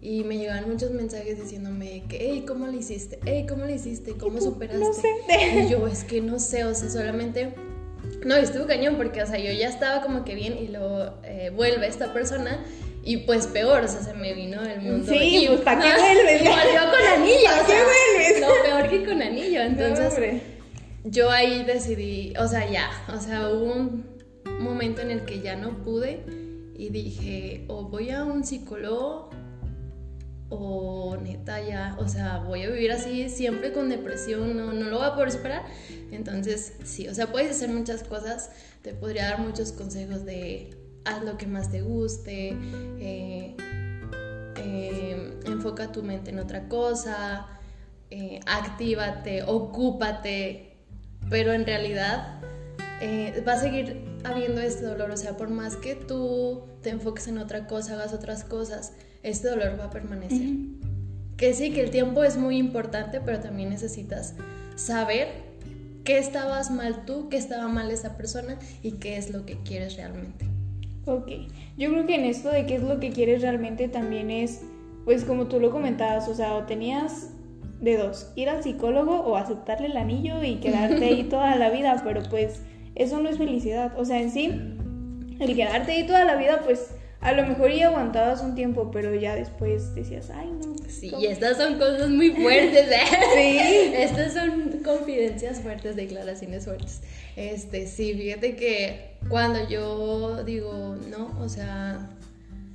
y 0.00 0.24
me 0.24 0.38
llegaban 0.38 0.66
muchos 0.66 0.92
mensajes 0.92 1.38
diciéndome 1.38 2.04
que, 2.08 2.16
hey, 2.20 2.44
¿cómo 2.48 2.66
lo 2.66 2.72
hiciste? 2.72 3.20
Hey, 3.26 3.44
¿cómo 3.46 3.66
lo 3.66 3.70
hiciste? 3.70 4.12
¿Cómo 4.12 4.40
superaste? 4.40 4.78
No 4.82 4.92
sé. 4.94 5.66
Y 5.66 5.68
yo, 5.68 5.86
es 5.86 6.04
que 6.04 6.22
no 6.22 6.38
sé, 6.38 6.64
o 6.64 6.74
sea, 6.74 6.88
solamente... 6.88 7.52
No, 8.24 8.34
estuvo 8.34 8.66
cañón 8.66 8.96
porque, 8.96 9.22
o 9.22 9.26
sea, 9.26 9.38
yo 9.38 9.52
ya 9.52 9.68
estaba 9.68 10.02
como 10.02 10.24
que 10.24 10.34
bien 10.34 10.56
y 10.56 10.68
luego 10.68 11.20
eh, 11.22 11.52
vuelve 11.54 11.86
esta 11.86 12.14
persona 12.14 12.64
y 13.02 13.18
pues 13.18 13.46
peor, 13.46 13.84
o 13.84 13.88
sea, 13.88 14.02
se 14.02 14.12
me 14.12 14.34
vino 14.34 14.60
el 14.62 14.80
mundo. 14.80 15.10
Sí, 15.10 15.44
pues 15.48 15.60
¿para 15.60 15.80
qué 15.80 15.88
vuelves? 16.00 16.42
Y 16.42 16.48
volvió 16.48 16.90
con 16.90 17.06
anillo. 17.06 17.44
¿Para 17.44 17.66
qué 17.66 17.72
vuelves? 17.72 18.40
No, 18.40 18.48
peor 18.64 18.90
que 18.90 19.04
con 19.04 19.22
anillo. 19.22 19.62
Entonces, 19.62 20.42
yo 21.04 21.30
ahí 21.30 21.64
decidí, 21.64 22.34
o 22.38 22.46
sea, 22.46 22.70
ya, 22.70 22.90
o 23.14 23.18
sea, 23.18 23.48
hubo 23.48 23.72
un 23.72 24.04
momento 24.60 25.00
en 25.00 25.10
el 25.10 25.24
que 25.24 25.40
ya 25.40 25.56
no 25.56 25.82
pude 25.82 26.24
y 26.76 26.90
dije, 26.90 27.64
o 27.68 27.84
voy 27.84 28.10
a 28.10 28.24
un 28.24 28.44
psicólogo 28.44 29.30
o 30.50 31.16
neta 31.22 31.60
ya, 31.62 31.96
o 31.98 32.08
sea, 32.08 32.38
voy 32.38 32.64
a 32.64 32.70
vivir 32.70 32.90
así 32.90 33.28
siempre 33.28 33.72
con 33.72 33.88
depresión, 33.88 34.56
no, 34.56 34.72
no 34.72 34.90
lo 34.90 34.98
voy 34.98 35.06
a 35.06 35.14
poder 35.14 35.30
superar. 35.30 35.64
Entonces, 36.10 36.74
sí, 36.84 37.08
o 37.08 37.14
sea, 37.14 37.30
puedes 37.30 37.50
hacer 37.52 37.70
muchas 37.70 38.02
cosas, 38.02 38.50
te 38.82 38.92
podría 38.92 39.30
dar 39.30 39.38
muchos 39.38 39.72
consejos 39.72 40.24
de 40.24 40.79
haz 41.04 41.22
lo 41.24 41.36
que 41.36 41.46
más 41.46 41.70
te 41.70 41.82
guste, 41.82 42.56
eh, 42.98 43.56
eh, 44.56 45.40
enfoca 45.46 45.92
tu 45.92 46.02
mente 46.02 46.30
en 46.30 46.38
otra 46.38 46.68
cosa, 46.68 47.46
eh, 48.10 48.40
actívate, 48.46 49.42
ocúpate, 49.44 50.74
pero 51.28 51.52
en 51.52 51.64
realidad 51.64 52.40
va 53.48 53.54
a 53.54 53.58
seguir 53.58 54.04
habiendo 54.24 54.60
este 54.60 54.84
dolor, 54.84 55.10
o 55.10 55.16
sea, 55.16 55.36
por 55.38 55.48
más 55.48 55.76
que 55.76 55.94
tú 55.94 56.64
te 56.82 56.90
enfoques 56.90 57.28
en 57.28 57.38
otra 57.38 57.66
cosa, 57.66 57.94
hagas 57.94 58.12
otras 58.12 58.44
cosas, 58.44 58.92
este 59.22 59.48
dolor 59.48 59.78
va 59.80 59.84
a 59.84 59.90
permanecer. 59.90 60.48
Que 61.38 61.54
sí, 61.54 61.72
que 61.72 61.80
el 61.80 61.90
tiempo 61.90 62.22
es 62.24 62.36
muy 62.36 62.58
importante, 62.58 63.22
pero 63.22 63.40
también 63.40 63.70
necesitas 63.70 64.34
saber 64.74 65.28
qué 66.04 66.18
estabas 66.18 66.70
mal 66.70 67.06
tú, 67.06 67.30
qué 67.30 67.38
estaba 67.38 67.68
mal 67.68 67.90
esa 67.90 68.18
persona 68.18 68.58
y 68.82 68.92
qué 68.92 69.16
es 69.16 69.30
lo 69.30 69.46
que 69.46 69.56
quieres 69.62 69.96
realmente. 69.96 70.49
Ok, 71.06 71.30
yo 71.78 71.90
creo 71.90 72.06
que 72.06 72.14
en 72.14 72.24
esto 72.24 72.50
de 72.50 72.66
qué 72.66 72.76
es 72.76 72.82
lo 72.82 73.00
que 73.00 73.10
quieres 73.10 73.42
realmente 73.42 73.88
también 73.88 74.30
es, 74.30 74.62
pues 75.04 75.24
como 75.24 75.46
tú 75.46 75.58
lo 75.58 75.70
comentabas, 75.70 76.28
o 76.28 76.34
sea, 76.34 76.54
o 76.54 76.64
tenías 76.64 77.32
de 77.80 77.96
dos, 77.96 78.30
ir 78.36 78.50
al 78.50 78.62
psicólogo 78.62 79.20
o 79.20 79.36
aceptarle 79.36 79.86
el 79.86 79.96
anillo 79.96 80.42
y 80.42 80.56
quedarte 80.56 81.04
ahí 81.04 81.22
toda 81.30 81.56
la 81.56 81.70
vida, 81.70 82.00
pero 82.04 82.22
pues 82.28 82.62
eso 82.94 83.20
no 83.20 83.28
es 83.28 83.38
felicidad. 83.38 83.98
O 83.98 84.04
sea, 84.04 84.20
en 84.20 84.30
sí, 84.30 84.50
el 85.38 85.56
quedarte 85.56 85.92
ahí 85.92 86.06
toda 86.06 86.24
la 86.24 86.36
vida, 86.36 86.60
pues 86.64 86.94
a 87.20 87.32
lo 87.32 87.46
mejor 87.46 87.70
ya 87.70 87.88
aguantabas 87.88 88.40
un 88.40 88.54
tiempo, 88.54 88.90
pero 88.90 89.14
ya 89.14 89.34
después 89.34 89.94
decías, 89.94 90.30
ay, 90.30 90.50
no. 90.50 90.74
Sí, 90.88 91.12
y 91.18 91.26
estas 91.26 91.58
son 91.58 91.78
cosas 91.78 92.08
muy 92.08 92.30
fuertes, 92.30 92.88
¿eh? 92.90 93.16
sí. 93.34 93.92
Estas 93.94 94.32
son 94.32 94.80
confidencias 94.82 95.60
fuertes, 95.60 95.96
declaraciones 95.96 96.64
fuertes. 96.64 97.00
Este, 97.36 97.86
sí, 97.86 98.14
fíjate 98.14 98.56
que 98.56 99.16
cuando 99.28 99.68
yo 99.68 100.42
digo, 100.44 100.96
no, 101.10 101.38
o 101.40 101.48
sea, 101.48 102.08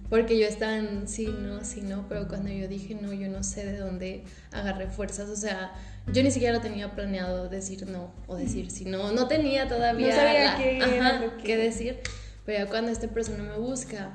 porque 0.10 0.38
yo 0.40 0.48
estaba 0.48 0.78
en 0.78 1.08
sí, 1.08 1.28
no, 1.28 1.64
sí, 1.64 1.82
no, 1.82 2.06
pero 2.08 2.28
cuando 2.28 2.50
yo 2.52 2.68
dije 2.68 2.96
no, 2.96 3.12
yo 3.14 3.28
no 3.28 3.44
sé 3.44 3.66
de 3.66 3.78
dónde 3.80 4.24
agarré 4.52 4.88
fuerzas, 4.88 5.30
o 5.30 5.36
sea, 5.36 5.74
yo 6.12 6.22
ni 6.22 6.30
siquiera 6.30 6.62
tenía 6.62 6.94
planeado 6.94 7.50
decir 7.50 7.88
no 7.88 8.14
o 8.28 8.36
decir 8.36 8.70
sí, 8.70 8.86
no, 8.86 9.12
no 9.12 9.28
tenía 9.28 9.68
todavía 9.68 10.10
no 10.10 10.16
sabía 10.16 10.56
qué, 10.58 11.32
qué 11.44 11.58
decir, 11.58 12.00
pero 12.46 12.60
ya 12.60 12.70
cuando 12.70 12.92
esta 12.92 13.08
persona 13.08 13.44
me 13.44 13.58
busca, 13.58 14.12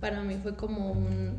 para 0.00 0.22
mí 0.22 0.36
fue 0.42 0.56
como 0.56 0.92
un... 0.92 1.38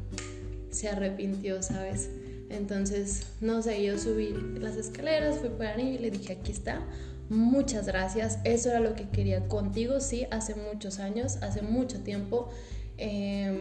se 0.69 0.89
arrepintió, 0.89 1.61
¿sabes? 1.61 2.09
Entonces, 2.49 3.27
no 3.39 3.61
sé, 3.61 3.83
yo 3.83 3.97
subí 3.97 4.33
las 4.59 4.75
escaleras, 4.75 5.37
fui 5.37 5.49
por 5.49 5.65
ahí 5.65 5.95
y 5.95 5.97
le 5.97 6.11
dije, 6.11 6.33
aquí 6.33 6.51
está, 6.51 6.81
muchas 7.29 7.87
gracias, 7.87 8.39
eso 8.43 8.69
era 8.69 8.81
lo 8.81 8.93
que 8.93 9.07
quería 9.09 9.47
contigo, 9.47 10.01
sí, 10.01 10.27
hace 10.31 10.55
muchos 10.55 10.99
años, 10.99 11.37
hace 11.37 11.61
mucho 11.61 12.01
tiempo, 12.03 12.49
em, 12.97 13.57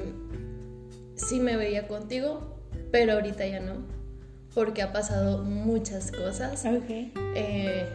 sí 1.15 1.39
me 1.39 1.57
veía 1.57 1.87
contigo, 1.87 2.59
pero 2.91 3.13
ahorita 3.13 3.47
ya 3.47 3.61
no, 3.61 3.87
porque 4.55 4.83
ha 4.83 4.93
pasado 4.93 5.45
muchas 5.45 6.11
cosas. 6.11 6.65
Okay. 6.65 7.13
Eh, 7.37 7.87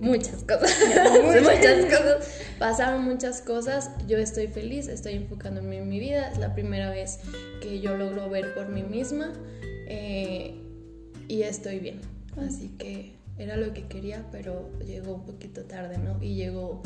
muchas 0.00 0.42
cosas, 0.42 0.74
muchas 1.24 1.84
cosas, 1.86 2.28
pasaron 2.58 3.04
muchas 3.04 3.40
cosas, 3.40 3.90
yo 4.06 4.18
estoy 4.18 4.48
feliz, 4.48 4.88
estoy 4.88 5.14
enfocándome 5.14 5.78
en 5.78 5.88
mi 5.88 6.00
vida, 6.00 6.30
es 6.30 6.38
la 6.38 6.54
primera 6.54 6.90
vez 6.90 7.20
que 7.60 7.80
yo 7.80 7.96
logro 7.96 8.28
ver 8.28 8.54
por 8.54 8.68
mí 8.68 8.82
misma 8.82 9.32
eh, 9.88 10.54
y 11.28 11.42
estoy 11.42 11.78
bien, 11.78 12.00
así 12.36 12.68
que 12.78 13.14
era 13.36 13.56
lo 13.56 13.72
que 13.72 13.86
quería, 13.86 14.24
pero 14.30 14.70
llegó 14.86 15.14
un 15.14 15.24
poquito 15.24 15.64
tarde, 15.64 15.98
¿no? 15.98 16.22
Y 16.22 16.36
llegó, 16.36 16.82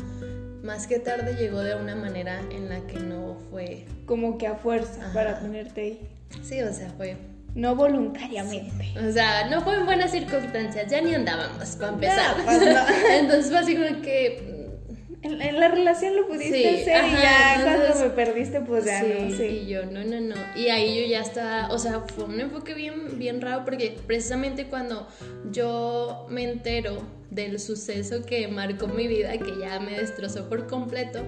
más 0.63 0.87
que 0.87 0.97
tarde, 0.97 1.35
llegó 1.35 1.59
de 1.59 1.75
una 1.75 1.95
manera 1.95 2.41
en 2.51 2.69
la 2.69 2.85
que 2.87 2.99
no 2.99 3.37
fue... 3.51 3.85
Como 4.07 4.39
que 4.39 4.47
a 4.47 4.55
fuerza 4.55 5.11
para 5.13 5.39
tenerte 5.39 5.81
ahí. 5.81 6.09
Sí, 6.41 6.59
o 6.61 6.73
sea, 6.73 6.89
fue 6.97 7.17
no 7.55 7.75
voluntariamente. 7.75 8.93
O 8.99 9.11
sea, 9.11 9.47
no 9.49 9.61
fue 9.61 9.75
en 9.75 9.85
buenas 9.85 10.11
circunstancias, 10.11 10.89
ya 10.89 11.01
ni 11.01 11.13
andábamos 11.13 11.75
para 11.75 11.93
empezar. 11.93 12.35
Pues 12.43 12.61
Entonces 13.11 13.49
fue 13.49 13.59
así 13.59 13.75
como 13.75 14.01
que... 14.01 14.59
En, 15.21 15.59
la 15.59 15.67
relación 15.67 16.15
lo 16.15 16.27
pudiste 16.27 16.81
hacer 16.81 17.03
y 17.09 17.11
ya 17.11 17.59
cuando 17.61 17.99
me 17.99 18.09
perdiste, 18.11 18.61
pues 18.61 18.85
ya 18.85 19.03
no. 19.03 19.35
Sí. 19.35 19.43
Y 19.43 19.67
yo, 19.67 19.85
no, 19.85 20.01
no, 20.05 20.21
no. 20.21 20.35
Y 20.55 20.69
ahí 20.69 21.01
yo 21.01 21.09
ya 21.09 21.19
estaba, 21.19 21.73
o 21.73 21.77
sea, 21.77 21.99
fue 21.99 22.23
un 22.23 22.39
enfoque 22.39 22.73
bien, 22.73 23.19
bien 23.19 23.41
raro 23.41 23.65
porque 23.65 23.97
precisamente 24.07 24.67
cuando 24.67 25.09
yo 25.51 26.25
me 26.29 26.43
entero 26.43 27.03
del 27.31 27.59
suceso 27.59 28.25
que 28.25 28.47
marcó 28.47 28.87
mi 28.87 29.07
vida, 29.07 29.37
que 29.37 29.59
ya 29.59 29.79
me 29.81 29.91
destrozó 29.91 30.47
por 30.47 30.67
completo, 30.67 31.25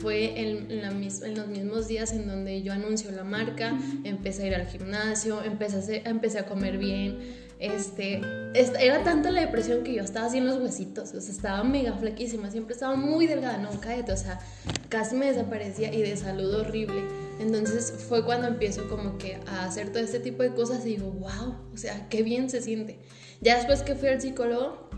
fue 0.00 0.40
en, 0.40 0.80
la 0.80 0.88
en, 0.90 1.34
los 1.36 1.46
mismos 1.48 1.86
días 1.86 2.12
en 2.12 2.26
donde 2.26 2.62
yo 2.62 2.72
anuncio 2.72 3.10
la 3.12 3.24
marca, 3.24 3.78
empecé 4.04 4.44
a 4.44 4.46
ir 4.46 4.54
al 4.54 4.66
gimnasio, 4.66 5.42
empecé 5.44 6.02
a, 6.04 6.10
empecé 6.10 6.38
a 6.38 6.46
comer 6.46 6.78
bien. 6.78 7.50
Este, 7.58 8.22
era 8.54 9.04
tanta 9.04 9.30
la 9.30 9.42
depresión 9.42 9.84
que 9.84 9.92
yo 9.92 10.02
estaba 10.02 10.26
así 10.26 10.38
en 10.38 10.46
los 10.46 10.56
huesitos, 10.56 11.12
o 11.12 11.18
estaba 11.18 11.62
mega 11.62 11.92
flaquísima, 11.92 12.50
siempre 12.50 12.72
estaba 12.72 12.96
muy 12.96 13.26
delgada, 13.26 13.58
no, 13.58 13.68
cállate, 13.80 14.12
o 14.12 14.16
sea, 14.16 14.40
casi 14.88 15.14
me 15.14 15.26
desaparecía 15.26 15.92
y 15.92 16.00
de 16.00 16.16
salud 16.16 16.54
horrible. 16.54 17.02
Entonces 17.38 17.92
fue 18.08 18.24
cuando 18.24 18.48
empiezo 18.48 18.88
como 18.88 19.18
que 19.18 19.38
a 19.46 19.66
hacer 19.66 19.90
todo 19.90 20.02
este 20.02 20.20
tipo 20.20 20.42
de 20.42 20.54
cosas 20.54 20.86
y 20.86 20.96
digo, 20.96 21.10
wow, 21.10 21.54
o 21.72 21.76
sea, 21.76 22.08
qué 22.08 22.22
bien 22.22 22.48
se 22.48 22.62
siente. 22.62 22.98
Ya 23.42 23.56
después 23.56 23.82
que 23.82 23.94
fui 23.94 24.08
al 24.08 24.22
psicólogo, 24.22 24.88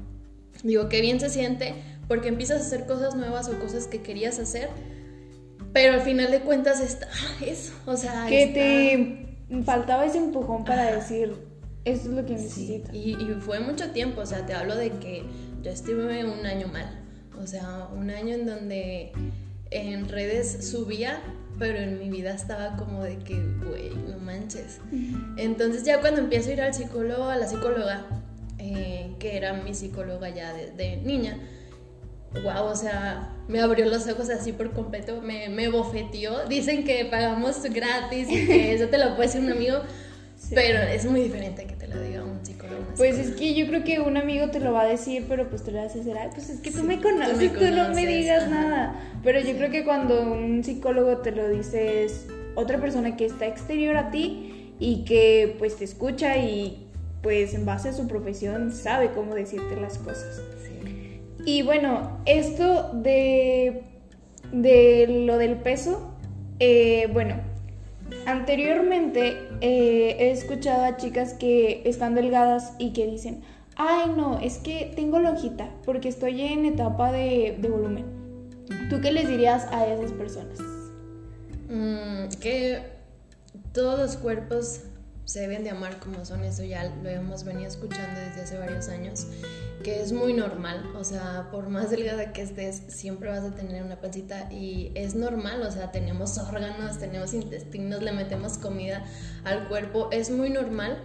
digo, 0.62 0.88
qué 0.88 1.00
bien 1.00 1.18
se 1.18 1.30
siente 1.30 1.74
porque 2.08 2.28
empiezas 2.28 2.62
a 2.62 2.66
hacer 2.66 2.86
cosas 2.86 3.14
nuevas 3.14 3.48
o 3.48 3.58
cosas 3.58 3.86
que 3.86 4.02
querías 4.02 4.38
hacer 4.38 4.68
pero 5.72 5.94
al 5.94 6.00
final 6.02 6.30
de 6.30 6.40
cuentas 6.40 6.80
está 6.80 7.08
eso, 7.46 7.72
o 7.86 7.96
sea... 7.96 8.26
Que 8.28 8.46
te 9.48 9.62
faltaba 9.64 10.04
ese 10.04 10.18
empujón 10.18 10.64
para 10.64 10.94
decir, 10.94 11.34
esto 11.84 12.08
es 12.10 12.14
lo 12.14 12.24
que 12.24 12.32
necesito. 12.32 12.90
Y, 12.92 13.14
y, 13.14 13.36
fue 13.40 13.60
mucho 13.60 13.90
tiempo, 13.90 14.22
o 14.22 14.26
sea, 14.26 14.46
te 14.46 14.54
hablo 14.54 14.76
de 14.76 14.90
que 14.90 15.24
yo 15.62 15.70
estuve 15.70 16.24
un 16.24 16.46
año 16.46 16.68
mal, 16.68 17.00
o 17.40 17.46
sea, 17.46 17.88
un 17.94 18.10
año 18.10 18.34
en 18.34 18.46
donde 18.46 19.12
en 19.70 20.08
redes 20.08 20.70
subía, 20.70 21.20
pero 21.58 21.78
en 21.78 21.98
mi 21.98 22.08
vida 22.08 22.32
estaba 22.32 22.76
como 22.76 23.02
de 23.02 23.18
que, 23.18 23.34
güey, 23.64 23.90
no 24.08 24.18
manches. 24.18 24.80
Entonces 25.36 25.84
ya 25.84 26.00
cuando 26.00 26.20
empiezo 26.20 26.50
a 26.50 26.52
ir 26.52 26.62
al 26.62 26.74
psicólogo, 26.74 27.24
a 27.24 27.36
la 27.36 27.46
psicóloga, 27.46 28.06
eh, 28.58 29.14
que 29.18 29.36
era 29.36 29.52
mi 29.52 29.74
psicóloga 29.74 30.30
ya 30.30 30.54
de 30.54 30.96
niña, 30.98 31.38
wow, 32.40 32.64
o 32.64 32.76
sea, 32.76 33.28
me 33.48 33.60
abrió 33.60 33.86
los 33.86 34.08
ojos 34.08 34.30
así 34.30 34.52
por 34.52 34.72
completo, 34.72 35.20
me, 35.20 35.48
me 35.48 35.68
bofeteó. 35.68 36.46
Dicen 36.48 36.84
que 36.84 37.04
pagamos 37.04 37.62
gratis 37.62 38.28
y 38.30 38.46
que 38.46 38.74
eso 38.74 38.88
te 38.88 38.98
lo 38.98 39.16
puede 39.16 39.28
decir 39.28 39.42
un 39.42 39.52
amigo, 39.52 39.80
pero 40.54 40.80
es 40.80 41.04
muy 41.04 41.20
diferente 41.20 41.66
que 41.66 41.74
te 41.74 41.88
lo 41.88 42.00
diga 42.00 42.24
un 42.24 42.44
psicólogo. 42.44 42.82
Pues 42.96 43.18
es 43.18 43.32
que 43.36 43.54
yo 43.54 43.66
creo 43.66 43.84
que 43.84 44.00
un 44.00 44.16
amigo 44.16 44.50
te 44.50 44.60
lo 44.60 44.72
va 44.72 44.82
a 44.82 44.86
decir, 44.86 45.26
pero 45.28 45.48
pues 45.48 45.62
te 45.62 45.70
lo 45.70 45.82
vas 45.82 45.94
a 45.94 45.98
decir, 45.98 46.14
pues 46.34 46.50
es 46.50 46.60
que 46.60 46.70
tú 46.70 46.82
me 46.82 47.00
conoces, 47.00 47.52
tú, 47.52 47.64
no 47.70 47.90
me 47.90 48.06
digas 48.06 48.48
nada. 48.48 48.94
Pero 49.22 49.40
yo 49.40 49.56
creo 49.56 49.70
que 49.70 49.84
cuando 49.84 50.22
un 50.22 50.64
psicólogo 50.64 51.18
te 51.18 51.32
lo 51.32 51.48
dice 51.48 52.04
es 52.04 52.26
otra 52.54 52.80
persona 52.80 53.16
que 53.16 53.24
está 53.24 53.46
exterior 53.46 53.96
a 53.96 54.10
ti 54.10 54.74
y 54.78 55.04
que 55.04 55.54
pues 55.58 55.76
te 55.76 55.84
escucha 55.84 56.36
y 56.38 56.86
pues 57.22 57.54
en 57.54 57.64
base 57.64 57.90
a 57.90 57.92
su 57.92 58.08
profesión 58.08 58.72
sabe 58.72 59.12
cómo 59.12 59.34
decirte 59.34 59.76
las 59.76 59.98
cosas. 59.98 60.42
Y 61.44 61.62
bueno, 61.62 62.20
esto 62.24 62.90
de, 62.92 63.82
de 64.52 65.24
lo 65.26 65.38
del 65.38 65.56
peso, 65.56 66.12
eh, 66.60 67.08
bueno, 67.12 67.34
anteriormente 68.26 69.48
eh, 69.60 70.16
he 70.18 70.30
escuchado 70.30 70.84
a 70.84 70.96
chicas 70.96 71.34
que 71.34 71.82
están 71.84 72.14
delgadas 72.14 72.74
y 72.78 72.92
que 72.92 73.06
dicen, 73.06 73.42
ay 73.76 74.12
no, 74.16 74.38
es 74.38 74.58
que 74.58 74.92
tengo 74.94 75.18
lonjita 75.18 75.68
porque 75.84 76.08
estoy 76.08 76.42
en 76.42 76.66
etapa 76.66 77.10
de, 77.10 77.58
volumen. 77.68 78.04
¿Tú 78.88 79.00
qué 79.00 79.10
les 79.10 79.28
dirías 79.28 79.66
a 79.72 79.86
esas 79.86 80.12
personas? 80.12 80.60
Mm, 81.68 82.28
que 82.40 82.82
todos 83.72 83.98
los 83.98 84.16
cuerpos 84.16 84.82
se 85.24 85.40
deben 85.40 85.64
de 85.64 85.70
amar 85.70 85.98
como 85.98 86.24
son, 86.24 86.44
eso 86.44 86.64
ya 86.64 86.84
lo 87.02 87.08
hemos 87.08 87.44
venido 87.44 87.68
escuchando 87.68 88.20
desde 88.20 88.42
hace 88.42 88.58
varios 88.58 88.88
años, 88.88 89.26
que 89.84 90.02
es 90.02 90.12
muy 90.12 90.32
normal, 90.32 90.84
o 90.96 91.04
sea, 91.04 91.48
por 91.50 91.68
más 91.68 91.90
delgada 91.90 92.32
que 92.32 92.42
estés, 92.42 92.82
siempre 92.88 93.28
vas 93.30 93.44
a 93.44 93.54
tener 93.54 93.82
una 93.82 94.00
pancita 94.00 94.52
y 94.52 94.90
es 94.94 95.14
normal, 95.14 95.62
o 95.62 95.70
sea, 95.70 95.92
tenemos 95.92 96.38
órganos, 96.38 96.98
tenemos 96.98 97.34
intestinos, 97.34 98.02
le 98.02 98.12
metemos 98.12 98.58
comida 98.58 99.04
al 99.44 99.68
cuerpo, 99.68 100.08
es 100.10 100.30
muy 100.30 100.50
normal, 100.50 100.98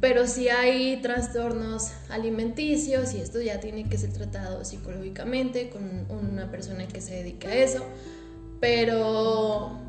pero 0.00 0.26
si 0.26 0.48
hay 0.48 1.00
trastornos 1.00 1.92
alimenticios 2.10 3.14
y 3.14 3.20
esto 3.20 3.40
ya 3.40 3.60
tiene 3.60 3.88
que 3.88 3.96
ser 3.96 4.12
tratado 4.12 4.64
psicológicamente 4.64 5.70
con 5.70 6.06
una 6.10 6.50
persona 6.50 6.86
que 6.88 7.00
se 7.00 7.14
dedique 7.14 7.46
a 7.46 7.54
eso, 7.54 7.84
pero 8.60 9.83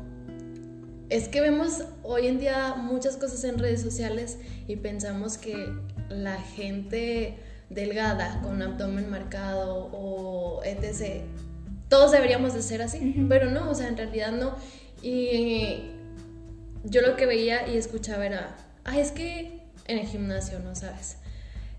es 1.08 1.28
que 1.28 1.40
vemos 1.40 1.84
hoy 2.02 2.26
en 2.26 2.38
día 2.38 2.74
muchas 2.74 3.16
cosas 3.16 3.44
en 3.44 3.58
redes 3.58 3.82
sociales 3.82 4.38
y 4.66 4.76
pensamos 4.76 5.38
que 5.38 5.68
la 6.08 6.40
gente 6.40 7.38
delgada 7.70 8.40
con 8.42 8.62
abdomen 8.62 9.10
marcado 9.10 9.90
o 9.92 10.62
etc. 10.64 11.22
Todos 11.88 12.12
deberíamos 12.12 12.54
de 12.54 12.62
ser 12.62 12.82
así, 12.82 13.24
pero 13.28 13.50
no, 13.50 13.70
o 13.70 13.74
sea, 13.74 13.88
en 13.88 13.96
realidad 13.96 14.32
no. 14.32 14.56
Y 15.02 15.90
yo 16.84 17.02
lo 17.02 17.16
que 17.16 17.26
veía 17.26 17.68
y 17.68 17.76
escuchaba 17.76 18.26
era, 18.26 18.56
ah, 18.84 18.98
es 18.98 19.12
que 19.12 19.62
en 19.86 19.98
el 19.98 20.06
gimnasio, 20.06 20.58
¿no 20.60 20.74
sabes? 20.74 21.18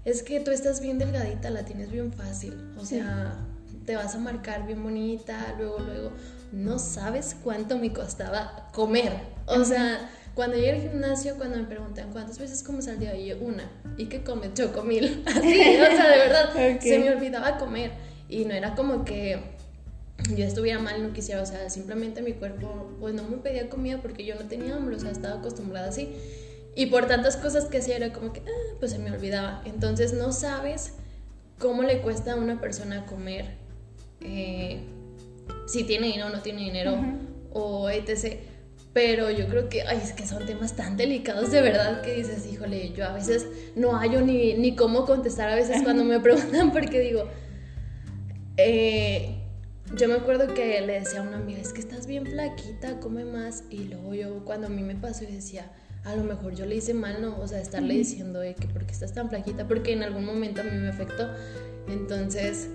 Es 0.05 0.23
que 0.23 0.39
tú 0.39 0.51
estás 0.51 0.79
bien 0.79 0.99
delgadita, 0.99 1.49
la 1.49 1.65
tienes 1.65 1.91
bien 1.91 2.13
fácil, 2.13 2.53
o 2.77 2.85
sea, 2.85 3.45
te 3.87 3.95
vas 3.95 4.13
a 4.15 4.19
marcar 4.19 4.67
bien 4.67 4.83
bonita, 4.83 5.55
luego, 5.57 5.79
luego 5.79 6.11
no 6.51 6.77
sabes 6.77 7.37
cuánto 7.41 7.77
me 7.79 7.93
costaba 7.93 8.69
comer. 8.73 9.13
O 9.45 9.63
sea, 9.63 10.11
cuando 10.35 10.57
llegué 10.57 10.73
al 10.73 10.81
gimnasio, 10.81 11.35
cuando 11.37 11.57
me 11.57 11.63
preguntan 11.63 12.11
cuántas 12.11 12.37
veces 12.37 12.63
comes 12.63 12.89
al 12.89 12.99
día, 12.99 13.15
y 13.15 13.27
yo 13.27 13.37
una. 13.39 13.71
¿Y 13.97 14.07
qué 14.07 14.23
comes? 14.23 14.53
Chocomil. 14.53 15.23
Así, 15.25 15.77
o 15.79 15.85
sea, 15.85 16.09
de 16.09 16.17
verdad, 16.17 16.79
se 16.81 16.99
me 16.99 17.09
olvidaba 17.11 17.57
comer. 17.57 17.91
Y 18.27 18.43
no 18.43 18.53
era 18.53 18.75
como 18.75 19.05
que 19.05 19.39
yo 20.35 20.43
estuviera 20.43 20.79
mal, 20.79 21.01
no 21.01 21.13
quisiera, 21.13 21.41
o 21.41 21.45
sea, 21.45 21.69
simplemente 21.69 22.21
mi 22.21 22.33
cuerpo, 22.33 22.91
pues 22.99 23.15
no 23.15 23.23
me 23.23 23.37
pedía 23.37 23.69
comida 23.69 24.01
porque 24.01 24.25
yo 24.25 24.35
no 24.35 24.49
tenía 24.49 24.75
hambre, 24.75 24.97
o 24.97 24.99
sea, 24.99 25.11
estaba 25.11 25.35
acostumbrada 25.39 25.87
así. 25.87 26.13
Y 26.75 26.87
por 26.87 27.07
tantas 27.07 27.37
cosas 27.37 27.65
que 27.65 27.77
hacía 27.77 27.95
era 27.95 28.11
como 28.11 28.33
que, 28.33 28.41
ah, 28.41 28.75
pues 28.79 28.91
se 28.91 28.99
me 28.99 29.11
olvidaba. 29.11 29.61
Entonces 29.63 30.11
no 30.11 30.33
sabes 30.33 30.93
cómo 31.57 31.83
le 31.83 32.01
cuesta 32.01 32.33
a 32.33 32.35
una 32.35 32.59
persona 32.59 33.05
comer, 33.05 33.65
eh, 34.27 34.79
si 35.67 35.83
tiene 35.83 36.07
dinero 36.07 36.27
o 36.27 36.29
no 36.29 36.41
tiene 36.41 36.61
dinero, 36.63 36.97
o 37.53 37.89
etc. 37.89 38.37
Pero 38.93 39.29
yo 39.29 39.47
creo 39.47 39.69
que, 39.69 39.83
ay, 39.83 39.99
es 40.03 40.13
que 40.13 40.25
son 40.25 40.45
temas 40.45 40.75
tan 40.75 40.97
delicados 40.97 41.51
de 41.51 41.61
verdad 41.61 42.01
que 42.01 42.15
dices, 42.15 42.47
híjole, 42.51 42.93
yo 42.93 43.05
a 43.05 43.13
veces 43.13 43.47
no 43.75 43.91
hallo 43.99 44.21
ni, 44.21 44.55
ni 44.55 44.75
cómo 44.75 45.05
contestar 45.05 45.49
a 45.49 45.55
veces 45.55 45.83
cuando 45.83 46.03
me 46.03 46.19
preguntan 46.21 46.71
porque 46.71 46.99
digo, 46.99 47.25
eh, 48.57 49.35
yo 49.95 50.07
me 50.07 50.15
acuerdo 50.15 50.53
que 50.53 50.81
le 50.81 50.99
decía 50.99 51.19
a 51.19 51.23
una 51.23 51.37
amiga, 51.37 51.59
es 51.59 51.73
que 51.73 51.79
estás 51.79 52.07
bien 52.07 52.25
flaquita, 52.25 52.99
come 52.99 53.23
más. 53.23 53.63
Y 53.69 53.85
luego 53.85 54.13
yo 54.13 54.45
cuando 54.45 54.67
a 54.67 54.69
mí 54.69 54.81
me 54.81 54.95
pasó 54.95 55.23
y 55.23 55.27
decía, 55.27 55.71
a 56.03 56.15
lo 56.15 56.23
mejor 56.23 56.55
yo 56.55 56.65
le 56.65 56.75
hice 56.75 56.93
mal, 56.93 57.21
¿no? 57.21 57.39
O 57.39 57.47
sea, 57.47 57.61
estarle 57.61 57.93
diciendo 57.93 58.39
de 58.39 58.55
que 58.55 58.67
porque 58.67 58.93
estás 58.93 59.13
tan 59.13 59.29
flaquita, 59.29 59.67
porque 59.67 59.93
en 59.93 60.03
algún 60.03 60.25
momento 60.25 60.61
a 60.61 60.63
mí 60.63 60.71
me 60.71 60.89
afectó. 60.89 61.29
Entonces, 61.87 62.69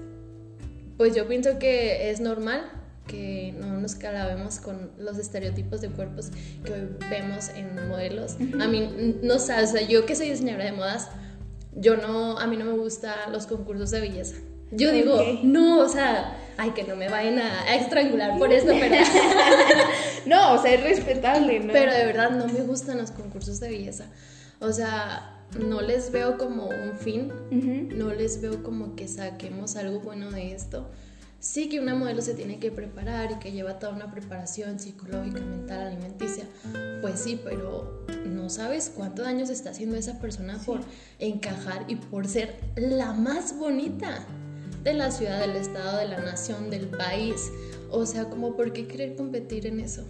pues 1.02 1.16
yo 1.16 1.26
pienso 1.26 1.58
que 1.58 2.12
es 2.12 2.20
normal 2.20 2.62
que 3.08 3.52
no 3.58 3.80
nos 3.80 3.96
calabemos 3.96 4.60
con 4.60 4.92
los 4.98 5.18
estereotipos 5.18 5.80
de 5.80 5.88
cuerpos 5.88 6.30
que 6.64 6.90
vemos 7.10 7.48
en 7.48 7.88
modelos. 7.88 8.36
A 8.60 8.68
mí, 8.68 9.18
no 9.20 9.40
sé, 9.40 9.60
o 9.60 9.66
sea, 9.66 9.82
yo 9.82 10.06
que 10.06 10.14
soy 10.14 10.30
diseñadora 10.30 10.66
de 10.66 10.70
modas, 10.70 11.08
yo 11.74 11.96
no, 11.96 12.38
a 12.38 12.46
mí 12.46 12.56
no 12.56 12.66
me 12.66 12.74
gustan 12.74 13.32
los 13.32 13.48
concursos 13.48 13.90
de 13.90 14.00
belleza. 14.00 14.36
Yo 14.70 14.92
digo, 14.92 15.20
no, 15.42 15.80
o 15.80 15.88
sea, 15.88 16.36
ay, 16.56 16.70
que 16.70 16.84
no 16.84 16.94
me 16.94 17.08
vayan 17.08 17.40
a, 17.40 17.74
estrangular 17.74 18.38
por 18.38 18.52
esto, 18.52 18.70
pero... 18.78 18.94
no, 20.26 20.52
o 20.52 20.62
sea, 20.62 20.72
es 20.72 20.84
respetable, 20.84 21.58
¿no? 21.58 21.72
Pero 21.72 21.92
de 21.92 22.06
verdad 22.06 22.30
no 22.30 22.46
me 22.46 22.60
gustan 22.60 22.98
los 22.98 23.10
concursos 23.10 23.58
de 23.58 23.70
belleza. 23.70 24.04
O 24.60 24.70
sea, 24.70 25.41
no 25.58 25.80
les 25.80 26.10
veo 26.10 26.38
como 26.38 26.66
un 26.66 26.94
fin, 26.98 27.32
no 27.96 28.12
les 28.12 28.40
veo 28.40 28.62
como 28.62 28.94
que 28.96 29.08
saquemos 29.08 29.76
algo 29.76 30.00
bueno 30.00 30.30
de 30.30 30.52
esto. 30.52 30.90
Sí 31.40 31.68
que 31.68 31.80
una 31.80 31.96
modelo 31.96 32.22
se 32.22 32.34
tiene 32.34 32.60
que 32.60 32.70
preparar 32.70 33.32
y 33.32 33.38
que 33.40 33.50
lleva 33.50 33.80
toda 33.80 33.92
una 33.92 34.12
preparación 34.12 34.78
psicológica, 34.78 35.40
mental, 35.40 35.88
alimenticia. 35.88 36.44
Pues 37.00 37.18
sí, 37.18 37.40
pero 37.42 38.06
no 38.24 38.48
sabes 38.48 38.92
cuánto 38.94 39.22
daño 39.22 39.44
se 39.44 39.52
está 39.52 39.70
haciendo 39.70 39.96
esa 39.96 40.20
persona 40.20 40.58
por 40.64 40.80
encajar 41.18 41.84
y 41.88 41.96
por 41.96 42.28
ser 42.28 42.60
la 42.76 43.12
más 43.12 43.58
bonita 43.58 44.24
de 44.84 44.94
la 44.94 45.10
ciudad, 45.10 45.40
del 45.40 45.56
estado, 45.56 45.98
de 45.98 46.08
la 46.08 46.20
nación, 46.20 46.70
del 46.70 46.86
país. 46.86 47.50
O 47.90 48.06
sea, 48.06 48.26
como 48.26 48.56
por 48.56 48.72
qué 48.72 48.86
querer 48.86 49.16
competir 49.16 49.66
en 49.66 49.80
eso. 49.80 50.04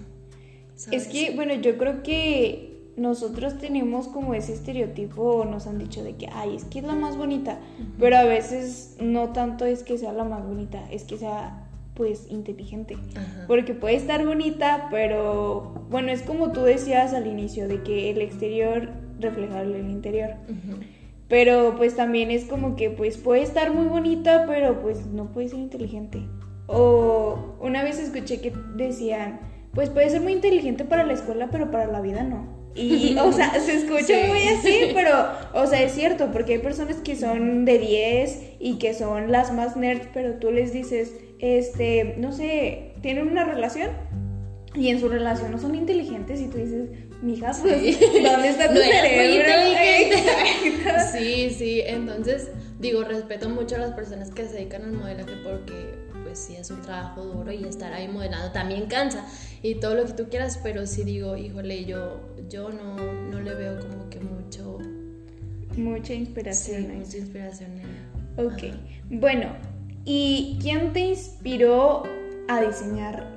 Es 0.90 1.06
que, 1.06 1.34
bueno, 1.34 1.54
yo 1.54 1.78
creo 1.78 2.02
que 2.02 2.71
nosotros 2.96 3.58
tenemos 3.58 4.08
como 4.08 4.34
ese 4.34 4.52
estereotipo, 4.52 5.44
nos 5.44 5.66
han 5.66 5.78
dicho 5.78 6.02
de 6.02 6.16
que, 6.16 6.28
ay, 6.32 6.56
es 6.56 6.64
que 6.64 6.80
es 6.80 6.84
la 6.84 6.94
más 6.94 7.16
bonita, 7.16 7.58
pero 7.98 8.16
a 8.16 8.24
veces 8.24 8.96
no 9.00 9.30
tanto 9.30 9.64
es 9.64 9.82
que 9.82 9.98
sea 9.98 10.12
la 10.12 10.24
más 10.24 10.46
bonita, 10.46 10.82
es 10.90 11.04
que 11.04 11.16
sea 11.16 11.68
pues 11.94 12.30
inteligente, 12.30 12.96
porque 13.46 13.74
puede 13.74 13.96
estar 13.96 14.24
bonita, 14.24 14.88
pero 14.90 15.86
bueno, 15.90 16.10
es 16.10 16.22
como 16.22 16.52
tú 16.52 16.62
decías 16.62 17.12
al 17.12 17.26
inicio, 17.26 17.68
de 17.68 17.82
que 17.82 18.10
el 18.10 18.20
exterior 18.22 18.90
refleja 19.20 19.62
el 19.62 19.90
interior. 19.90 20.30
Pero 21.28 21.76
pues 21.76 21.96
también 21.96 22.30
es 22.30 22.44
como 22.44 22.76
que 22.76 22.90
pues 22.90 23.16
puede 23.16 23.42
estar 23.42 23.72
muy 23.72 23.86
bonita, 23.86 24.44
pero 24.46 24.80
pues 24.82 25.06
no 25.06 25.32
puede 25.32 25.48
ser 25.48 25.60
inteligente. 25.60 26.22
O 26.66 27.56
una 27.60 27.82
vez 27.82 27.98
escuché 27.98 28.40
que 28.40 28.52
decían, 28.76 29.40
pues 29.72 29.88
puede 29.88 30.10
ser 30.10 30.20
muy 30.20 30.32
inteligente 30.32 30.84
para 30.84 31.04
la 31.04 31.14
escuela, 31.14 31.48
pero 31.50 31.70
para 31.70 31.86
la 31.86 32.00
vida 32.00 32.22
no. 32.22 32.61
Y, 32.74 33.16
o 33.20 33.32
sea, 33.32 33.52
se 33.60 33.76
escucha 33.76 34.26
muy 34.28 34.48
así, 34.48 34.90
pero, 34.94 35.28
o 35.54 35.66
sea, 35.66 35.82
es 35.82 35.92
cierto, 35.92 36.30
porque 36.32 36.54
hay 36.54 36.58
personas 36.58 36.96
que 36.96 37.16
son 37.16 37.64
de 37.64 37.78
10 37.78 38.42
y 38.60 38.78
que 38.78 38.94
son 38.94 39.30
las 39.30 39.52
más 39.52 39.76
nerds, 39.76 40.08
pero 40.14 40.34
tú 40.34 40.50
les 40.50 40.72
dices, 40.72 41.12
este, 41.38 42.14
no 42.18 42.32
sé, 42.32 42.94
tienen 43.02 43.28
una 43.28 43.44
relación 43.44 43.90
y 44.74 44.88
en 44.88 45.00
su 45.00 45.08
relación 45.08 45.50
no 45.50 45.58
son 45.58 45.74
inteligentes 45.74 46.40
y 46.40 46.46
tú 46.46 46.58
dices, 46.58 46.88
mija, 47.20 47.52
pues, 47.60 48.00
¿dónde 48.00 48.48
está 48.48 48.68
tu 48.68 48.80
cerebro? 48.80 49.52
sí, 51.12 51.50
sí, 51.50 51.82
entonces 51.84 52.48
digo, 52.82 53.04
respeto 53.04 53.48
mucho 53.48 53.76
a 53.76 53.78
las 53.78 53.92
personas 53.92 54.30
que 54.30 54.44
se 54.44 54.54
dedican 54.54 54.82
al 54.82 54.92
modelaje 54.92 55.32
porque 55.44 56.01
pues 56.32 56.44
sí 56.46 56.56
es 56.56 56.70
un 56.70 56.80
trabajo 56.80 57.22
duro 57.22 57.52
y 57.52 57.62
estar 57.64 57.92
ahí 57.92 58.08
modelando 58.08 58.52
también 58.52 58.86
cansa 58.86 59.26
y 59.62 59.74
todo 59.74 59.94
lo 59.94 60.06
que 60.06 60.14
tú 60.14 60.30
quieras, 60.30 60.58
pero 60.62 60.86
sí 60.86 61.04
digo, 61.04 61.36
híjole, 61.36 61.84
yo, 61.84 62.22
yo 62.48 62.70
no, 62.70 62.96
no 62.96 63.38
le 63.42 63.54
veo 63.54 63.78
como 63.78 64.08
que 64.08 64.18
mucho... 64.18 64.78
Mucha 65.76 66.14
inspiración. 66.14 66.86
Sí, 66.86 66.88
mucha 66.88 67.18
inspiración. 67.18 67.70
Ok, 68.38 68.74
bueno, 69.10 69.54
¿y 70.06 70.58
quién 70.62 70.94
te 70.94 71.00
inspiró 71.00 72.04
a 72.48 72.62
diseñar 72.62 73.30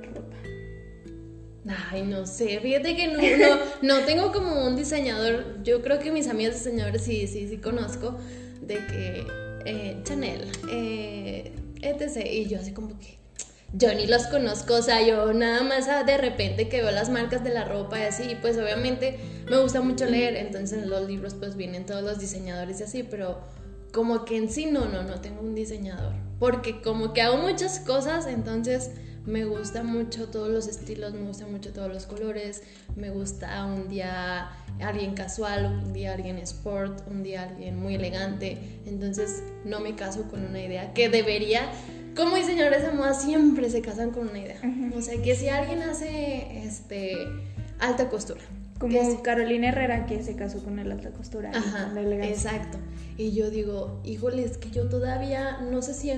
Ay, 1.90 2.02
no 2.02 2.26
sé, 2.26 2.60
fíjate 2.60 2.96
que 2.96 3.08
no, 3.08 3.18
no, 3.18 3.58
no, 3.82 4.06
tengo 4.06 4.32
como 4.32 4.64
un 4.66 4.76
diseñador, 4.76 5.62
yo 5.64 5.82
creo 5.82 5.98
que 5.98 6.12
mis 6.12 6.28
amigos 6.28 6.54
diseñadores 6.54 7.02
sí, 7.02 7.26
sí, 7.26 7.46
sí 7.48 7.58
conozco, 7.58 8.16
de 8.62 8.76
que 8.86 9.26
eh, 9.66 10.00
Chanel, 10.04 10.48
eh, 10.70 11.52
etc. 11.88 12.26
Y 12.30 12.46
yo 12.46 12.58
así 12.58 12.72
como 12.72 12.98
que, 12.98 13.18
yo 13.72 13.92
ni 13.94 14.06
los 14.06 14.26
conozco, 14.26 14.74
o 14.74 14.82
sea, 14.82 15.06
yo 15.06 15.32
nada 15.32 15.62
más 15.62 15.88
ah, 15.88 16.04
de 16.04 16.16
repente 16.16 16.68
que 16.68 16.82
veo 16.82 16.90
las 16.90 17.10
marcas 17.10 17.42
de 17.42 17.50
la 17.50 17.64
ropa 17.64 17.98
y 17.98 18.02
así, 18.02 18.22
y 18.24 18.34
pues 18.36 18.56
obviamente 18.56 19.18
me 19.50 19.58
gusta 19.58 19.80
mucho 19.80 20.06
leer, 20.06 20.36
entonces 20.36 20.82
en 20.82 20.90
los 20.90 21.06
libros 21.06 21.34
pues 21.34 21.56
vienen 21.56 21.84
todos 21.84 22.02
los 22.02 22.18
diseñadores 22.18 22.80
y 22.80 22.84
así, 22.84 23.02
pero 23.02 23.40
como 23.92 24.24
que 24.24 24.36
en 24.36 24.50
sí 24.50 24.66
no, 24.66 24.86
no, 24.86 25.02
no 25.02 25.20
tengo 25.20 25.40
un 25.40 25.54
diseñador, 25.54 26.14
porque 26.38 26.80
como 26.80 27.12
que 27.12 27.22
hago 27.22 27.38
muchas 27.38 27.80
cosas, 27.80 28.26
entonces 28.26 28.92
me 29.26 29.44
gusta 29.44 29.82
mucho 29.82 30.28
todos 30.28 30.48
los 30.48 30.68
estilos, 30.68 31.12
me 31.12 31.26
gustan 31.26 31.50
mucho 31.50 31.72
todos 31.72 31.92
los 31.92 32.06
colores, 32.06 32.62
me 32.94 33.10
gusta 33.10 33.64
un 33.66 33.88
día 33.88 34.50
alguien 34.80 35.14
casual, 35.14 35.66
un 35.84 35.92
día 35.92 36.14
alguien 36.14 36.38
sport, 36.38 37.06
un 37.08 37.22
día 37.22 37.42
alguien 37.42 37.76
muy 37.76 37.96
elegante, 37.96 38.58
entonces 38.86 39.42
no 39.64 39.80
me 39.80 39.96
caso 39.96 40.22
con 40.30 40.44
una 40.44 40.60
idea 40.60 40.94
que 40.94 41.08
debería, 41.08 41.62
como 42.14 42.36
diseñadores 42.36 42.82
de 42.82 42.92
moda 42.92 43.14
siempre 43.14 43.68
se 43.68 43.82
casan 43.82 44.12
con 44.12 44.28
una 44.28 44.38
idea, 44.38 44.60
o 44.96 45.02
sea 45.02 45.20
que 45.20 45.34
si 45.34 45.48
alguien 45.48 45.82
hace 45.82 46.64
este 46.64 47.26
alta 47.80 48.08
costura, 48.08 48.40
como 48.78 49.22
Carolina 49.22 49.68
Herrera 49.68 50.06
que 50.06 50.22
se 50.22 50.36
casó 50.36 50.62
con 50.62 50.78
el 50.78 50.90
alta 50.92 51.10
costura. 51.10 51.50
Ajá, 51.54 51.92
exacto. 52.22 52.78
Y 53.16 53.32
yo 53.32 53.50
digo, 53.50 54.00
híjole, 54.04 54.44
es 54.44 54.58
que 54.58 54.70
yo 54.70 54.88
todavía, 54.88 55.58
no 55.60 55.82
sé 55.82 55.94
si, 55.94 56.12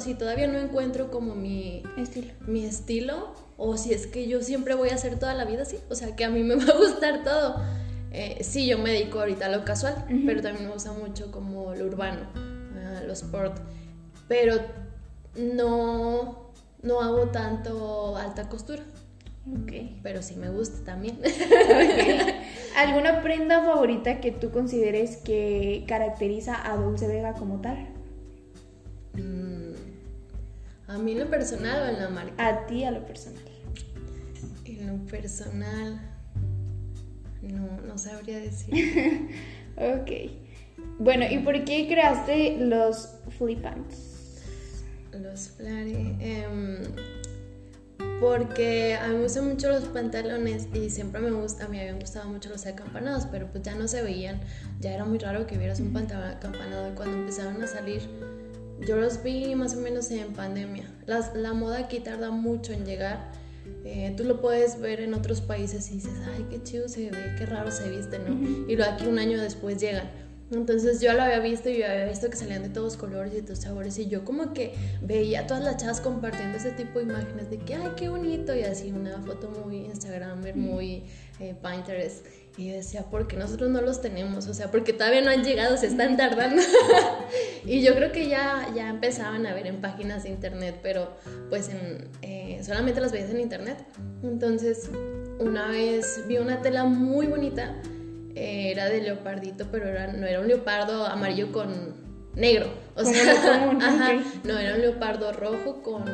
si 0.00 0.14
todavía 0.14 0.46
no 0.48 0.58
encuentro 0.58 1.10
como 1.10 1.34
mi 1.34 1.82
estilo. 1.96 2.32
mi 2.46 2.64
estilo 2.64 3.34
o 3.56 3.76
si 3.76 3.92
es 3.92 4.06
que 4.06 4.26
yo 4.26 4.42
siempre 4.42 4.74
voy 4.74 4.90
a 4.90 4.94
hacer 4.94 5.18
toda 5.18 5.34
la 5.34 5.44
vida 5.44 5.62
así. 5.62 5.78
O 5.88 5.94
sea, 5.94 6.16
que 6.16 6.24
a 6.24 6.30
mí 6.30 6.42
me 6.42 6.56
va 6.64 6.64
a 6.64 6.76
gustar 6.76 7.22
todo. 7.22 7.62
Eh, 8.12 8.38
sí, 8.42 8.66
yo 8.66 8.78
me 8.78 8.92
dedico 8.92 9.20
ahorita 9.20 9.46
a 9.46 9.48
lo 9.48 9.64
casual, 9.64 10.04
pero 10.24 10.40
también 10.40 10.66
me 10.66 10.72
gusta 10.72 10.92
mucho 10.92 11.32
como 11.32 11.74
lo 11.74 11.86
urbano, 11.86 12.20
uh, 12.34 13.06
lo 13.06 13.12
sport. 13.12 13.58
Pero 14.28 14.54
no, 15.36 16.52
no 16.82 17.00
hago 17.00 17.28
tanto 17.30 18.16
alta 18.16 18.48
costura. 18.48 18.84
Ok. 19.46 19.72
Pero 20.02 20.22
sí 20.22 20.36
me 20.36 20.48
gusta 20.48 20.84
también. 20.84 21.20
¿Alguna 22.76 23.22
prenda 23.22 23.62
favorita 23.62 24.20
que 24.20 24.32
tú 24.32 24.50
consideres 24.50 25.18
que 25.18 25.84
caracteriza 25.86 26.70
a 26.70 26.76
Dulce 26.76 27.06
Vega 27.06 27.34
como 27.34 27.60
tal? 27.60 27.88
Mm, 29.12 29.74
¿A 30.88 30.98
mí 30.98 31.12
en 31.12 31.20
lo 31.20 31.30
personal 31.30 31.82
o 31.82 31.86
en 31.94 32.02
la 32.02 32.08
marca? 32.08 32.46
A 32.46 32.66
ti 32.66 32.84
a 32.84 32.90
lo 32.90 33.04
personal. 33.04 33.42
En 34.64 34.86
lo 34.86 35.06
personal. 35.06 36.00
No, 37.42 37.80
no 37.82 37.98
sabría 37.98 38.38
decir. 38.38 39.28
ok. 39.76 40.10
Bueno, 40.98 41.26
¿y 41.30 41.38
por 41.38 41.64
qué 41.64 41.86
creaste 41.86 42.56
los 42.58 43.16
flipants? 43.36 44.40
Los 45.12 45.50
flare. 45.50 46.16
Em, 46.20 46.82
porque 48.20 48.94
a 48.94 49.08
mí 49.08 49.16
me 49.16 49.22
gustan 49.22 49.48
mucho 49.48 49.68
los 49.68 49.84
pantalones 49.84 50.68
y 50.74 50.90
siempre 50.90 51.20
me 51.20 51.30
gusta, 51.30 51.64
a 51.64 51.68
mí 51.68 51.76
me 51.76 51.82
habían 51.82 52.00
gustado 52.00 52.28
mucho 52.28 52.48
los 52.48 52.66
acampanados, 52.66 53.26
pero 53.30 53.48
pues 53.50 53.62
ya 53.64 53.74
no 53.74 53.88
se 53.88 54.02
veían, 54.02 54.40
ya 54.80 54.94
era 54.94 55.04
muy 55.04 55.18
raro 55.18 55.46
que 55.46 55.58
vieras 55.58 55.80
un 55.80 55.92
pantalón 55.92 56.30
acampanado 56.30 56.92
y 56.92 56.94
cuando 56.94 57.18
empezaron 57.18 57.62
a 57.62 57.66
salir, 57.66 58.02
yo 58.86 58.96
los 58.96 59.22
vi 59.22 59.54
más 59.54 59.74
o 59.74 59.80
menos 59.80 60.10
en 60.10 60.32
pandemia. 60.32 60.84
la 61.06 61.52
moda 61.52 61.78
aquí 61.78 62.00
tarda 62.00 62.30
mucho 62.30 62.72
en 62.72 62.84
llegar, 62.84 63.32
eh, 63.84 64.14
tú 64.16 64.24
lo 64.24 64.40
puedes 64.40 64.80
ver 64.80 65.00
en 65.00 65.14
otros 65.14 65.40
países 65.40 65.90
y 65.90 65.94
dices, 65.94 66.12
ay, 66.34 66.46
qué 66.50 66.62
chido 66.62 66.88
se 66.88 67.10
ve, 67.10 67.34
qué 67.38 67.46
raro 67.46 67.70
se 67.70 67.90
viste, 67.90 68.18
¿no? 68.18 68.68
Y 68.68 68.76
luego 68.76 68.92
aquí 68.92 69.06
un 69.06 69.18
año 69.18 69.40
después 69.40 69.78
llegan. 69.80 70.10
Entonces 70.50 71.00
yo 71.00 71.12
lo 71.14 71.22
había 71.22 71.40
visto 71.40 71.70
y 71.70 71.78
yo 71.78 71.86
había 71.86 72.06
visto 72.06 72.28
que 72.28 72.36
salían 72.36 72.62
de 72.62 72.68
todos 72.68 72.96
colores 72.96 73.32
y 73.32 73.36
de 73.36 73.42
todos 73.42 73.60
sabores 73.60 73.98
y 73.98 74.08
yo 74.08 74.24
como 74.24 74.52
que 74.52 74.74
veía 75.02 75.40
a 75.40 75.46
todas 75.46 75.64
las 75.64 75.78
chavas 75.78 76.00
compartiendo 76.00 76.58
ese 76.58 76.70
tipo 76.72 76.98
de 76.98 77.06
imágenes 77.06 77.50
de 77.50 77.58
que, 77.58 77.74
ay, 77.74 77.92
qué 77.96 78.08
bonito 78.08 78.54
y 78.54 78.62
así 78.62 78.92
una 78.92 79.20
foto 79.22 79.48
muy 79.48 79.86
Instagramer, 79.86 80.54
muy 80.54 81.04
eh, 81.40 81.54
Pinterest 81.60 82.26
Y 82.56 82.68
yo 82.68 82.74
decía, 82.74 83.02
¿por 83.04 83.26
qué 83.26 83.36
nosotros 83.36 83.70
no 83.70 83.80
los 83.80 84.00
tenemos? 84.00 84.46
O 84.46 84.54
sea, 84.54 84.70
porque 84.70 84.92
todavía 84.92 85.22
no 85.22 85.30
han 85.30 85.44
llegado, 85.44 85.76
se 85.76 85.86
están 85.86 86.16
tardando. 86.16 86.62
y 87.64 87.82
yo 87.82 87.94
creo 87.94 88.12
que 88.12 88.28
ya, 88.28 88.70
ya 88.74 88.90
empezaban 88.90 89.46
a 89.46 89.54
ver 89.54 89.66
en 89.66 89.80
páginas 89.80 90.22
de 90.24 90.28
internet, 90.28 90.78
pero 90.82 91.16
pues 91.48 91.68
en, 91.70 92.08
eh, 92.22 92.60
solamente 92.62 93.00
las 93.00 93.12
veías 93.12 93.30
en 93.30 93.40
internet. 93.40 93.84
Entonces, 94.22 94.90
una 95.40 95.68
vez 95.68 96.22
vi 96.28 96.38
una 96.38 96.62
tela 96.62 96.84
muy 96.84 97.26
bonita, 97.26 97.74
eh, 98.34 98.70
era 98.70 98.88
de 98.88 99.00
leopardito, 99.00 99.66
pero 99.70 99.88
era, 99.88 100.12
no 100.12 100.26
era 100.26 100.40
un 100.40 100.48
leopardo 100.48 101.06
amarillo 101.06 101.52
con 101.52 102.04
negro. 102.34 102.66
O 102.96 103.04
sea, 103.04 103.72
no, 104.44 104.58
era 104.58 104.74
un 104.74 104.80
leopardo 104.80 105.32
rojo 105.32 105.82
con 105.82 106.04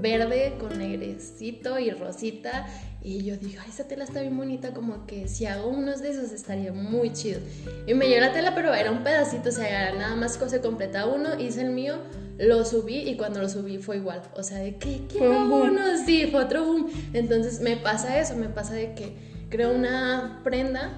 verde, 0.00 0.54
con 0.58 0.78
negrecito 0.78 1.78
y 1.78 1.90
rosita. 1.90 2.66
Y 3.02 3.24
yo 3.24 3.36
dije, 3.36 3.58
ay, 3.60 3.68
esa 3.68 3.86
tela 3.86 4.04
está 4.04 4.20
bien 4.22 4.36
bonita, 4.36 4.72
como 4.72 5.06
que 5.06 5.28
si 5.28 5.44
hago 5.44 5.68
unos 5.68 6.00
de 6.00 6.10
esos 6.10 6.32
estaría 6.32 6.72
muy 6.72 7.12
chido. 7.12 7.40
Y 7.86 7.94
me 7.94 8.08
llegó 8.08 8.20
la 8.20 8.32
tela, 8.32 8.54
pero 8.54 8.72
era 8.74 8.90
un 8.90 9.02
pedacito, 9.02 9.50
o 9.50 9.52
sea, 9.52 9.92
nada 9.92 10.16
más 10.16 10.38
se 10.46 10.60
completaba 10.60 11.12
uno, 11.12 11.38
hice 11.38 11.62
el 11.62 11.70
mío, 11.70 11.96
lo 12.38 12.64
subí 12.64 13.08
y 13.08 13.16
cuando 13.16 13.40
lo 13.40 13.48
subí 13.48 13.78
fue 13.78 13.96
igual. 13.96 14.22
O 14.36 14.42
sea, 14.42 14.58
de 14.58 14.76
que 14.76 15.02
fue 15.16 15.28
un 15.28 15.50
boom. 15.50 15.78
sí, 16.04 16.28
fue 16.30 16.44
otro 16.44 16.64
boom. 16.64 16.90
Entonces 17.12 17.60
me 17.60 17.76
pasa 17.76 18.18
eso, 18.18 18.36
me 18.36 18.48
pasa 18.48 18.74
de 18.74 18.94
que 18.94 19.16
creo 19.50 19.74
una 19.74 20.40
prenda, 20.42 20.92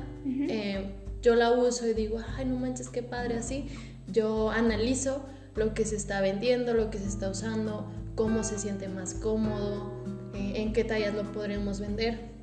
eh, 0.48 0.90
yo 1.22 1.34
la 1.34 1.52
uso 1.52 1.86
y 1.86 1.94
digo, 1.94 2.18
ay, 2.36 2.44
no 2.44 2.56
manches, 2.56 2.88
qué 2.88 3.02
padre 3.02 3.36
así. 3.36 3.66
Yo 4.12 4.50
analizo 4.50 5.24
lo 5.54 5.74
que 5.74 5.84
se 5.84 5.96
está 5.96 6.20
vendiendo, 6.20 6.74
lo 6.74 6.90
que 6.90 6.98
se 6.98 7.08
está 7.08 7.30
usando, 7.30 7.90
cómo 8.14 8.44
se 8.44 8.58
siente 8.58 8.88
más 8.88 9.14
cómodo, 9.14 9.90
eh, 10.34 10.52
en 10.56 10.72
qué 10.72 10.84
tallas 10.84 11.14
lo 11.14 11.32
podremos 11.32 11.80
vender. 11.80 12.35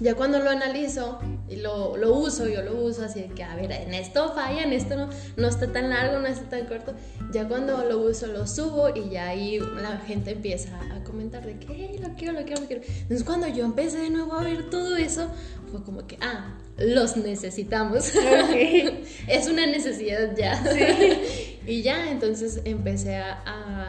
Ya 0.00 0.14
cuando 0.14 0.38
lo 0.38 0.50
analizo 0.50 1.18
y 1.48 1.56
lo, 1.56 1.96
lo, 1.96 2.14
uso, 2.14 2.46
yo 2.46 2.62
lo 2.62 2.80
uso 2.82 3.04
así 3.04 3.20
de 3.20 3.28
que, 3.30 3.42
a 3.42 3.56
ver, 3.56 3.72
en 3.72 3.94
esto 3.94 4.32
falla, 4.32 4.62
en 4.62 4.72
esto 4.72 4.96
no, 4.96 5.08
no 5.36 5.48
está 5.48 5.72
tan 5.72 5.90
largo, 5.90 6.20
no 6.20 6.28
está 6.28 6.48
tan 6.48 6.66
corto. 6.66 6.94
Ya 7.32 7.48
cuando 7.48 7.84
lo 7.84 7.98
uso, 7.98 8.28
lo 8.28 8.46
subo 8.46 8.90
y 8.94 9.10
ya 9.10 9.28
ahí 9.28 9.58
la 9.58 9.96
gente 9.98 10.32
empieza 10.32 10.78
a 10.94 11.02
comentar 11.02 11.44
de 11.44 11.58
que, 11.58 11.66
hey, 11.70 12.00
lo 12.00 12.14
quiero, 12.14 12.34
lo 12.34 12.44
quiero, 12.44 12.60
lo 12.60 12.66
quiero. 12.68 12.82
Entonces 12.86 13.24
cuando 13.24 13.48
yo 13.48 13.64
empecé 13.64 13.98
de 13.98 14.10
nuevo 14.10 14.34
a 14.34 14.44
ver 14.44 14.70
todo 14.70 14.96
eso, 14.96 15.28
fue 15.72 15.82
como 15.82 16.06
que, 16.06 16.16
ah, 16.20 16.54
los 16.78 17.16
necesitamos. 17.16 18.12
es 19.26 19.48
una 19.48 19.66
necesidad 19.66 20.36
ya. 20.36 20.62
Y 21.68 21.82
ya, 21.82 22.10
entonces 22.10 22.62
empecé 22.64 23.16
a, 23.16 23.42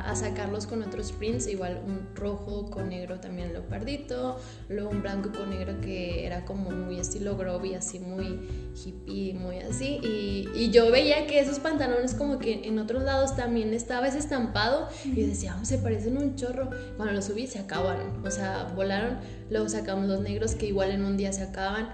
a, 0.05 0.13
sacarlos 0.13 0.67
con 0.67 0.83
otros 0.83 1.13
prints, 1.13 1.47
igual 1.47 1.81
un 1.85 2.13
rojo 2.13 2.69
con 2.69 2.89
negro 2.89 3.21
también 3.21 3.53
leopardito, 3.53 4.37
luego 4.67 4.89
un 4.89 5.01
blanco 5.01 5.31
con 5.31 5.49
negro 5.49 5.79
que 5.79 6.25
era 6.25 6.43
como 6.43 6.71
muy 6.71 6.99
estilo 6.99 7.37
groby, 7.37 7.75
así 7.75 7.99
muy 7.99 8.73
hippie, 8.75 9.33
muy 9.33 9.59
así. 9.59 10.01
Y, 10.03 10.49
y 10.53 10.71
yo 10.71 10.91
veía 10.91 11.25
que 11.25 11.39
esos 11.39 11.59
pantalones 11.59 12.15
como 12.15 12.37
que 12.37 12.67
en 12.67 12.79
otros 12.79 13.03
lados 13.03 13.37
también 13.37 13.73
estaba 13.73 14.09
ese 14.09 14.17
estampado 14.17 14.89
y 15.05 15.23
decía, 15.23 15.57
oh, 15.61 15.63
se 15.63 15.77
parecen 15.77 16.17
un 16.17 16.35
chorro. 16.35 16.69
Cuando 16.97 17.13
los 17.13 17.25
subí 17.25 17.47
se 17.47 17.59
acabaron, 17.59 18.25
o 18.25 18.29
sea, 18.29 18.73
volaron, 18.75 19.19
luego 19.49 19.69
sacamos 19.69 20.05
los 20.05 20.19
negros 20.19 20.53
que 20.53 20.65
igual 20.65 20.91
en 20.91 21.05
un 21.05 21.15
día 21.15 21.31
se 21.31 21.43
acaban 21.43 21.87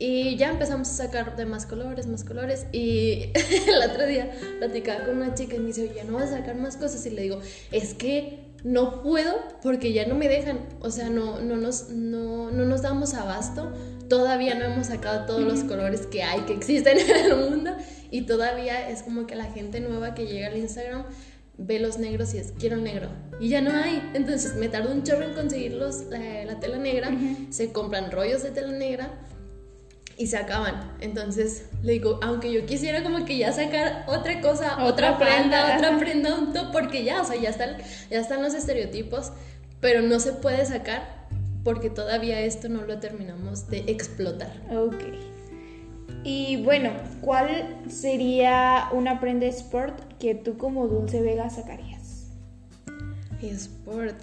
y 0.00 0.34
ya 0.36 0.48
empezamos 0.48 0.88
a 0.88 0.94
sacar 0.94 1.36
de 1.36 1.44
más 1.44 1.66
colores, 1.66 2.06
más 2.06 2.24
colores. 2.24 2.66
Y 2.72 3.30
el 3.68 3.90
otro 3.90 4.06
día 4.06 4.32
platicaba 4.58 5.04
con 5.04 5.18
una 5.18 5.34
chica 5.34 5.56
y 5.56 5.58
me 5.58 5.66
dice, 5.66 5.90
oye, 5.90 6.04
¿no 6.04 6.14
vas 6.14 6.32
a 6.32 6.38
sacar 6.38 6.56
más 6.56 6.78
cosas? 6.78 7.04
Y 7.04 7.10
le 7.10 7.22
digo, 7.22 7.38
es 7.70 7.92
que 7.92 8.38
no 8.64 9.02
puedo 9.02 9.34
porque 9.62 9.92
ya 9.92 10.06
no 10.06 10.14
me 10.14 10.26
dejan. 10.28 10.60
O 10.80 10.90
sea, 10.90 11.10
no, 11.10 11.40
no, 11.40 11.58
nos, 11.58 11.90
no, 11.90 12.50
no 12.50 12.64
nos 12.64 12.80
damos 12.80 13.12
abasto. 13.12 13.70
Todavía 14.08 14.54
no 14.54 14.64
hemos 14.64 14.86
sacado 14.86 15.26
todos 15.26 15.42
los 15.42 15.64
colores 15.64 16.06
que 16.06 16.22
hay, 16.22 16.40
que 16.40 16.54
existen 16.54 16.98
en 17.10 17.10
el 17.10 17.36
mundo. 17.36 17.76
Y 18.10 18.22
todavía 18.22 18.88
es 18.88 19.02
como 19.02 19.26
que 19.26 19.34
la 19.34 19.52
gente 19.52 19.80
nueva 19.80 20.14
que 20.14 20.26
llega 20.26 20.46
al 20.46 20.56
Instagram 20.56 21.04
ve 21.62 21.78
los 21.78 21.98
negros 21.98 22.32
y 22.32 22.38
es 22.38 22.54
quiero 22.58 22.78
negro 22.78 23.08
y 23.38 23.50
ya 23.50 23.60
no 23.60 23.70
hay 23.70 24.02
entonces 24.14 24.54
me 24.56 24.70
tardo 24.70 24.92
un 24.92 25.02
chorro 25.02 25.24
en 25.24 25.34
conseguir 25.34 25.74
los, 25.74 26.04
la, 26.04 26.58
tela 26.58 26.78
negra 26.78 27.10
se 27.50 27.70
compran 27.70 28.10
rollos 28.10 28.42
de 28.42 28.50
tela 28.50 28.72
negra 28.72 29.10
y 30.20 30.26
se 30.26 30.36
acaban. 30.36 30.92
Entonces 31.00 31.64
le 31.82 31.94
digo, 31.94 32.20
aunque 32.22 32.52
yo 32.52 32.66
quisiera 32.66 33.02
como 33.02 33.24
que 33.24 33.38
ya 33.38 33.54
sacar 33.54 34.04
otra 34.06 34.42
cosa, 34.42 34.84
otra, 34.84 35.16
prenda, 35.16 35.76
otra 35.76 35.98
prenda, 35.98 36.38
un 36.38 36.52
top, 36.52 36.72
porque 36.72 37.04
ya, 37.04 37.22
o 37.22 37.24
sea, 37.24 37.40
ya 37.40 37.48
están, 37.48 37.78
ya 38.10 38.20
están 38.20 38.42
los 38.42 38.52
estereotipos, 38.52 39.32
pero 39.80 40.02
no 40.02 40.20
se 40.20 40.34
puede 40.34 40.66
sacar 40.66 41.26
porque 41.64 41.88
todavía 41.88 42.38
esto 42.40 42.68
no 42.68 42.82
lo 42.82 42.98
terminamos 42.98 43.70
de 43.70 43.78
explotar. 43.86 44.52
Ok. 44.70 45.04
Y 46.22 46.62
bueno, 46.64 46.90
¿cuál 47.22 47.78
sería 47.88 48.88
una 48.92 49.20
prenda 49.20 49.46
sport 49.46 49.98
que 50.18 50.34
tú 50.34 50.58
como 50.58 50.86
Dulce 50.86 51.22
Vega 51.22 51.48
sacarías? 51.48 52.26
Sport. 53.40 54.20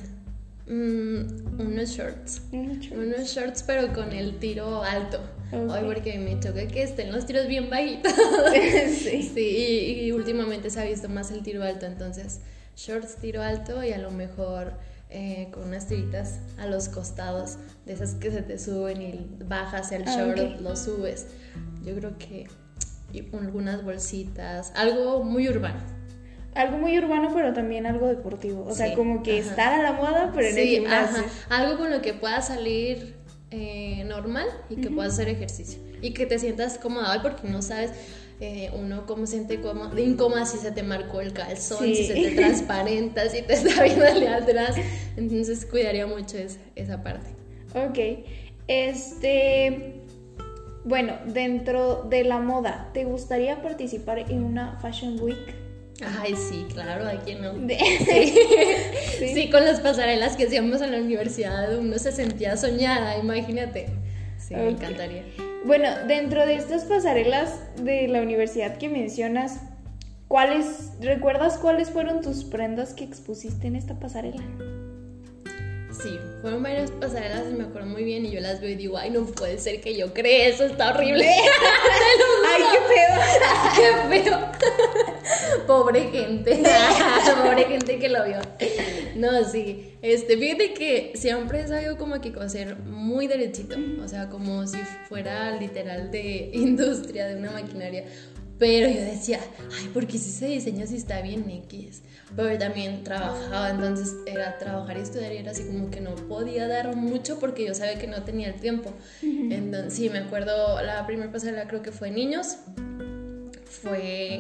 Mm, 0.68 1.60
unos 1.60 1.90
shorts. 1.90 2.44
Unos 2.52 3.30
shorts, 3.30 3.64
pero 3.64 3.92
con 3.94 4.12
el 4.12 4.38
tiro 4.38 4.84
alto. 4.84 5.20
Ay, 5.52 5.84
porque 5.86 6.20
me 6.20 6.40
choca 6.40 6.68
que 6.68 6.84
estén 6.84 7.12
los 7.12 7.26
tiros 7.26 7.48
bien 7.48 7.70
bajitos. 7.70 8.14
sí. 8.90 9.24
sí 9.24 10.04
y, 10.06 10.12
últimamente 10.12 10.70
se 10.70 10.82
ha 10.82 10.84
visto 10.84 11.10
más 11.10 11.32
el 11.32 11.44
tiro 11.44 11.64
alto, 11.64 11.86
entonces 11.86 12.42
shorts, 12.76 13.16
tiro 13.16 13.42
alto 13.42 13.84
y 13.84 13.94
a 13.94 13.98
lo 13.98 14.12
mejor 14.12 14.74
eh, 15.10 15.50
con 15.52 15.64
unas 15.64 15.88
tiritas 15.88 16.40
a 16.58 16.68
los 16.68 16.90
costados, 16.90 17.58
de 17.86 17.94
esas 17.94 18.16
que 18.16 18.30
se 18.32 18.42
te 18.42 18.60
suben 18.60 19.02
y 19.02 19.28
bajas 19.46 19.92
el 19.92 20.04
ah, 20.08 20.16
short, 20.16 20.60
lo 20.60 20.76
subes. 20.76 21.28
Yo 21.84 21.96
creo 21.96 22.18
que 22.18 22.48
y 23.14 23.24
algunas 23.36 23.84
bolsitas, 23.84 24.72
algo 24.76 25.24
muy 25.24 25.48
urbano. 25.48 25.80
Algo 26.56 26.78
muy 26.78 26.98
urbano, 26.98 27.30
pero 27.34 27.54
también 27.54 27.86
algo 27.86 28.08
deportivo. 28.08 28.66
O 28.68 28.74
sea, 28.74 28.96
como 28.96 29.22
que 29.22 29.38
estar 29.38 29.74
a 29.74 29.84
la 29.84 29.92
moda, 29.94 30.32
pero 30.34 30.48
en 30.48 30.58
el 30.58 30.68
gimnasio. 30.68 31.24
Algo 31.50 31.78
con 31.78 31.92
lo 31.92 32.02
que 32.02 32.14
pueda 32.14 32.42
salir 32.42 33.16
eh, 33.52 34.04
normal 34.06 34.48
y 34.70 34.76
que 34.78 34.90
puedas 34.90 35.14
hacer 35.14 35.30
ejercicio 35.30 35.80
y 36.02 36.12
que 36.14 36.26
te 36.26 36.38
sientas 36.38 36.78
cómoda 36.78 37.22
porque 37.22 37.48
no 37.48 37.62
sabes 37.62 37.92
eh, 38.40 38.70
uno 38.74 39.06
cómo 39.08 39.26
se 39.26 39.34
siente 39.34 39.62
cómodo, 39.62 39.98
incómoda 39.98 40.46
si 40.46 40.58
se 40.58 40.72
te 40.72 40.84
marcó 40.84 41.22
el 41.22 41.34
calzón, 41.34 41.80
si 41.80 42.04
se 42.04 42.14
te 42.14 42.32
transparenta, 42.36 43.28
si 43.30 43.42
te 43.42 43.54
está 43.54 43.84
viendo 43.84 44.06
de 44.06 44.28
atrás. 44.28 44.76
Entonces 45.16 45.66
cuidaría 45.66 46.06
mucho 46.06 46.38
esa, 46.38 46.60
esa 46.76 47.02
parte. 47.02 47.30
Ok. 47.74 48.26
Este. 48.68 50.04
Bueno, 50.84 51.14
dentro 51.26 52.04
de 52.04 52.24
la 52.24 52.40
moda, 52.40 52.92
¿te 52.94 53.06
gustaría 53.06 53.62
participar 53.62 54.20
en 54.20 54.44
una 54.44 54.78
Fashion 54.78 55.20
Week? 55.20 55.67
Ay, 56.06 56.36
sí, 56.36 56.68
claro, 56.72 57.08
¿a 57.08 57.20
quién 57.22 57.42
no? 57.42 57.54
Sí. 59.18 59.50
con 59.50 59.66
las 59.66 59.80
pasarelas 59.80 60.36
que 60.36 60.46
hacíamos 60.46 60.82
en 60.82 60.92
la 60.92 61.00
universidad, 61.00 61.76
uno 61.78 61.98
se 61.98 62.12
sentía 62.12 62.56
soñada, 62.56 63.18
imagínate. 63.18 63.88
Sí, 64.38 64.54
me 64.54 64.70
encantaría. 64.70 65.24
Bueno, 65.66 65.90
dentro 66.08 66.46
de 66.46 66.56
estas 66.56 66.86
pasarelas 66.86 67.60
de 67.78 68.08
la 68.08 68.22
universidad 68.22 68.78
que 68.78 68.90
mencionas, 68.90 69.60
¿cuáles, 70.28 70.92
recuerdas 71.02 71.58
cuáles 71.58 71.90
fueron 71.90 72.22
tus 72.22 72.44
prendas 72.44 72.94
que 72.94 73.04
expusiste 73.04 73.68
en 73.68 73.76
esta 73.76 74.00
pasarela? 74.00 74.44
Sí, 75.92 76.20
fueron 76.42 76.62
varias 76.62 76.92
pasarelas 76.92 77.46
y 77.50 77.54
me 77.54 77.64
acuerdo 77.64 77.88
muy 77.88 78.04
bien 78.04 78.24
y 78.24 78.32
yo 78.32 78.40
las 78.40 78.62
veo 78.62 78.70
y 78.70 78.76
digo, 78.76 78.98
ay, 78.98 79.10
no 79.10 79.26
puede 79.26 79.58
ser 79.58 79.82
que 79.82 79.98
yo 79.98 80.14
cree 80.14 80.50
eso, 80.50 80.66
está 80.66 80.92
horrible. 80.92 81.28
ay, 82.48 82.64
qué 82.72 82.80
feo. 82.94 84.20
qué 84.20 84.24
feo. 84.24 84.40
Pobre 85.68 86.10
gente. 86.10 86.64
Pobre 87.44 87.66
gente 87.66 88.00
que 88.00 88.10
lo 88.10 88.24
vio. 88.26 88.40
No, 89.16 89.44
sí. 89.44 89.94
Este, 90.02 90.38
fíjate 90.38 90.74
que 90.74 91.12
siempre 91.16 91.62
he 91.62 91.68
sabido 91.68 91.98
como 91.98 92.20
que 92.22 92.32
coser 92.32 92.78
muy 92.80 93.28
derechito. 93.28 93.76
O 94.04 94.08
sea, 94.08 94.30
como 94.30 94.66
si 94.66 94.78
fuera 95.10 95.52
literal 95.60 96.10
de 96.10 96.50
industria, 96.54 97.28
de 97.28 97.36
una 97.36 97.52
maquinaria. 97.52 98.06
Pero 98.60 98.90
yo 98.90 99.02
decía, 99.02 99.40
ay, 99.78 99.92
porque 99.94 100.18
si 100.18 100.30
ese 100.30 100.48
diseño 100.48 100.88
sí 100.88 100.96
está 100.96 101.22
bien 101.22 101.48
X. 101.50 102.02
Pero 102.36 102.58
también 102.58 103.04
trabajaba, 103.04 103.70
entonces 103.70 104.16
era 104.26 104.58
trabajar 104.58 104.98
y 104.98 105.02
estudiar 105.02 105.32
y 105.32 105.38
era 105.38 105.52
así 105.52 105.64
como 105.66 105.92
que 105.92 106.02
no 106.02 106.16
podía 106.16 106.68
dar 106.68 106.96
mucho 106.96 107.40
porque 107.40 107.66
yo 107.66 107.74
sabía 107.74 108.00
que 108.00 108.08
no 108.08 108.24
tenía 108.24 108.50
el 108.50 108.60
tiempo. 108.60 108.94
Entonces, 109.22 109.94
sí, 109.94 110.10
me 110.10 110.20
acuerdo, 110.20 110.82
la 110.82 111.06
primera 111.06 111.32
pasarela 111.32 111.68
creo 111.68 111.84
que 111.84 111.92
fue 111.92 112.10
niños. 112.10 112.58
Fue, 113.66 114.40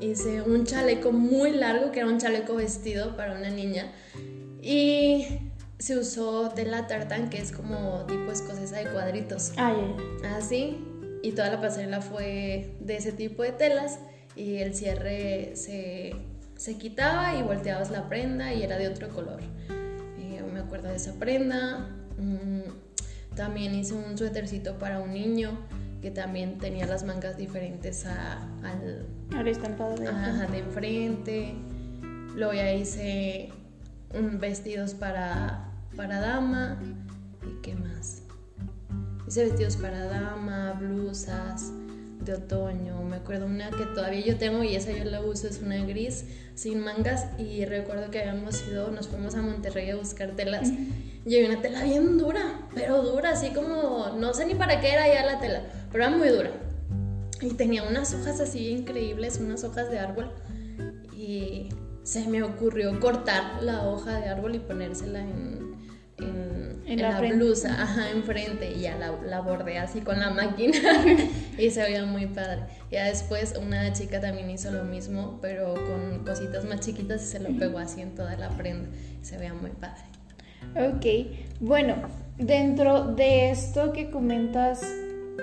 hice 0.00 0.42
un 0.42 0.64
chaleco 0.64 1.12
muy 1.12 1.52
largo, 1.52 1.92
que 1.92 2.00
era 2.00 2.08
un 2.08 2.18
chaleco 2.18 2.54
vestido 2.54 3.16
para 3.16 3.34
una 3.34 3.50
niña. 3.50 3.92
Y 4.62 5.26
se 5.78 5.98
usó 5.98 6.50
tela 6.50 6.86
tartan, 6.86 7.30
que 7.30 7.38
es 7.38 7.52
como 7.52 8.04
tipo 8.06 8.30
escocesa 8.30 8.76
de 8.78 8.90
cuadritos. 8.90 9.52
Ah, 9.56 9.74
Así 10.36 10.76
y 11.22 11.32
toda 11.32 11.50
la 11.50 11.60
pasarela 11.60 12.00
fue 12.00 12.76
de 12.80 12.96
ese 12.96 13.12
tipo 13.12 13.42
de 13.42 13.52
telas 13.52 13.98
y 14.36 14.56
el 14.56 14.74
cierre 14.74 15.52
se, 15.54 16.14
se 16.56 16.78
quitaba 16.78 17.36
y 17.36 17.42
volteabas 17.42 17.90
la 17.90 18.08
prenda 18.08 18.54
y 18.54 18.62
era 18.62 18.78
de 18.78 18.88
otro 18.88 19.08
color. 19.10 19.40
Eh, 20.18 20.42
me 20.52 20.60
acuerdo 20.60 20.88
de 20.88 20.96
esa 20.96 21.14
prenda. 21.14 21.90
Mm, 22.18 23.34
también 23.36 23.74
hice 23.74 23.94
un 23.94 24.16
suétercito 24.16 24.78
para 24.78 25.00
un 25.00 25.12
niño 25.12 25.58
que 26.00 26.10
también 26.10 26.58
tenía 26.58 26.86
las 26.86 27.04
mangas 27.04 27.36
diferentes 27.36 28.06
a, 28.06 28.42
al, 28.62 29.06
al 29.36 29.48
estampado 29.48 29.96
de, 29.96 30.08
ajá, 30.08 30.46
de 30.46 30.58
enfrente. 30.58 31.54
Luego 32.34 32.54
ya 32.54 32.72
hice 32.72 33.50
vestidos 34.12 34.94
para, 34.94 35.70
para 35.96 36.20
dama. 36.20 36.80
¿Y 37.46 37.60
qué 37.62 37.74
más? 37.74 38.22
Hice 39.26 39.44
vestidos 39.44 39.76
para 39.76 40.04
dama, 40.06 40.72
blusas 40.72 41.72
de 42.24 42.34
otoño. 42.34 43.02
Me 43.02 43.16
acuerdo 43.16 43.46
una 43.46 43.70
que 43.70 43.84
todavía 43.86 44.24
yo 44.24 44.36
tengo 44.36 44.62
y 44.62 44.76
esa 44.76 44.92
yo 44.92 45.04
la 45.04 45.20
uso, 45.20 45.48
es 45.48 45.60
una 45.60 45.84
gris 45.84 46.24
sin 46.54 46.80
mangas. 46.80 47.26
Y 47.38 47.64
recuerdo 47.64 48.10
que 48.10 48.20
habíamos 48.20 48.66
ido, 48.68 48.90
nos 48.90 49.08
fuimos 49.08 49.34
a 49.34 49.42
Monterrey 49.42 49.90
a 49.90 49.96
buscar 49.96 50.30
telas. 50.30 50.70
Y 51.26 51.36
había 51.36 51.50
una 51.50 51.60
tela 51.60 51.84
bien 51.84 52.16
dura, 52.16 52.40
pero 52.74 53.02
dura, 53.02 53.30
así 53.32 53.50
como, 53.50 54.16
no 54.18 54.32
sé 54.32 54.46
ni 54.46 54.54
para 54.54 54.80
qué 54.80 54.92
era 54.92 55.06
ya 55.06 55.26
la 55.26 55.38
tela, 55.38 55.62
pero 55.90 56.04
era 56.04 56.16
muy 56.16 56.28
dura. 56.28 56.50
Y 57.40 57.54
tenía 57.54 57.82
unas 57.82 58.14
hojas 58.14 58.40
así 58.40 58.68
increíbles, 58.68 59.38
unas 59.38 59.64
hojas 59.64 59.90
de 59.90 59.98
árbol. 59.98 60.30
Y 61.16 61.68
se 62.02 62.26
me 62.26 62.42
ocurrió 62.42 62.98
cortar 63.00 63.62
la 63.62 63.86
hoja 63.86 64.20
de 64.20 64.28
árbol 64.28 64.54
y 64.54 64.58
ponérsela 64.58 65.20
en, 65.20 65.76
en, 66.86 67.02
la, 67.02 67.20
blusa, 67.20 67.82
ajá, 67.82 68.10
enfrente, 68.10 68.72
y 68.72 68.80
ya 68.80 68.96
la, 68.96 69.12
la 69.24 69.40
bordé 69.40 69.78
así 69.78 70.00
con 70.00 70.18
la 70.18 70.30
máquina 70.30 70.76
y 71.58 71.70
se 71.70 71.82
veía 71.82 72.04
muy 72.04 72.26
padre. 72.26 72.62
Ya 72.90 73.04
después 73.04 73.54
una 73.60 73.92
chica 73.92 74.20
también 74.20 74.50
hizo 74.50 74.70
lo 74.70 74.84
mismo, 74.84 75.38
pero 75.40 75.74
con 75.74 76.24
cositas 76.24 76.64
más 76.64 76.80
chiquitas 76.80 77.22
y 77.22 77.26
se 77.26 77.40
lo 77.40 77.56
pegó 77.56 77.78
así 77.78 78.00
en 78.00 78.14
toda 78.14 78.36
la 78.36 78.48
prenda. 78.50 78.88
Se 79.22 79.38
veía 79.38 79.54
muy 79.54 79.70
padre. 79.70 80.02
Ok, 80.76 81.36
bueno, 81.60 81.94
dentro 82.38 83.14
de 83.14 83.50
esto 83.50 83.92
que 83.92 84.10
comentas, 84.10 84.82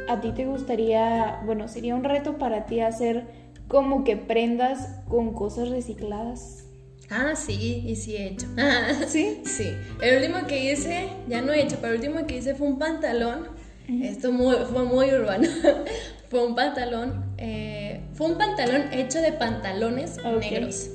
¿a 0.08 0.21
ti 0.21 0.32
te 0.32 0.45
gustaría, 0.45 1.41
bueno, 1.45 1.67
sería 1.67 1.95
un 1.95 2.04
reto 2.04 2.38
para 2.38 2.65
ti 2.65 2.80
hacer 2.80 3.26
como 3.67 4.04
que 4.04 4.17
prendas 4.17 5.00
con 5.08 5.34
cosas 5.34 5.69
recicladas? 5.69 6.63
Ah, 7.10 7.36
sí, 7.36 7.84
y 7.86 7.95
sí 7.95 8.15
he 8.15 8.28
hecho. 8.28 8.47
¿Sí? 9.08 9.41
Sí. 9.45 9.71
El 10.02 10.17
último 10.17 10.45
que 10.47 10.71
hice, 10.71 11.10
ya 11.28 11.41
no 11.41 11.54
he 11.54 11.62
hecho, 11.62 11.78
pero 11.80 11.93
el 11.93 12.00
último 12.00 12.26
que 12.28 12.38
hice 12.38 12.56
fue 12.56 12.67
un 12.67 12.80
pantalón. 12.80 13.47
Esto 13.88 14.34
fue 14.34 14.84
muy 14.84 15.13
urbano. 15.13 15.47
fue 16.30 16.45
un 16.45 16.56
pantalón, 16.56 17.34
eh, 17.38 18.02
fue 18.13 18.28
un 18.28 18.38
pantalón 18.38 18.91
hecho 18.91 19.21
de 19.21 19.32
pantalones 19.32 20.17
negros. 20.39 20.89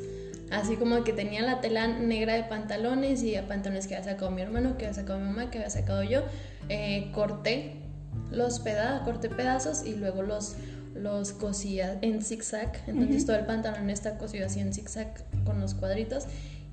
Así 0.50 0.76
como 0.76 1.02
que 1.02 1.14
tenía 1.14 1.40
la 1.40 1.62
tela 1.62 1.88
negra 1.88 2.35
de 2.35 2.44
pantalones 2.44 3.22
y 3.22 3.35
pantalones 3.48 3.87
que 3.87 3.96
había 3.96 4.12
sacado 4.12 4.31
mi 4.31 4.42
hermano, 4.42 4.76
que 4.76 4.85
había 4.85 4.94
sacado 4.94 5.18
mi 5.18 5.24
mamá, 5.24 5.50
que 5.50 5.57
había 5.57 5.70
sacado 5.70 6.02
yo. 6.02 6.20
Eh, 6.68 7.11
corté 7.14 7.82
los 8.31 8.61
pedazos, 8.61 9.03
corté 9.03 9.29
pedazos 9.29 9.85
y 9.85 9.94
luego 9.94 10.22
los, 10.22 10.57
los 10.94 11.33
cosía 11.33 11.98
en 12.03 12.22
zigzag. 12.22 12.72
Entonces 12.87 13.27
todo 13.27 13.37
el 13.37 13.46
pantalón 13.46 13.90
está 13.90 14.18
cosido 14.18 14.46
así 14.46 14.61
en 14.61 14.72
zigzag 14.72 15.25
con 15.44 15.61
los 15.61 15.75
cuadritos 15.75 16.27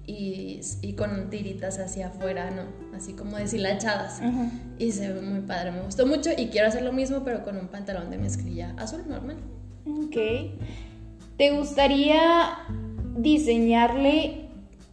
y, 0.06 0.62
y 0.82 0.93
con 0.93 1.30
tiritas 1.30 1.78
hacia 1.80 2.08
afuera, 2.08 2.49
¿no? 2.52 2.63
Así 2.97 3.13
como 3.13 3.38
deshilachadas. 3.38 4.21
Y 4.78 4.91
se 4.91 5.13
ve 5.13 5.21
muy 5.21 5.41
padre, 5.41 5.71
me 5.71 5.82
gustó 5.82 6.08
mucho 6.08 6.32
y 6.36 6.47
quiero 6.47 6.67
hacer 6.67 6.82
lo 6.82 6.93
mismo 6.93 7.23
pero 7.23 7.43
con 7.43 7.58
un 7.58 7.67
pantalón 7.67 8.10
de 8.10 8.17
mezclilla 8.17 8.73
azul 8.78 9.04
normal. 9.08 9.38
Ok. 9.86 10.15
¿Te 11.38 11.52
gustaría 11.52 12.58
diseñarle 13.15 14.48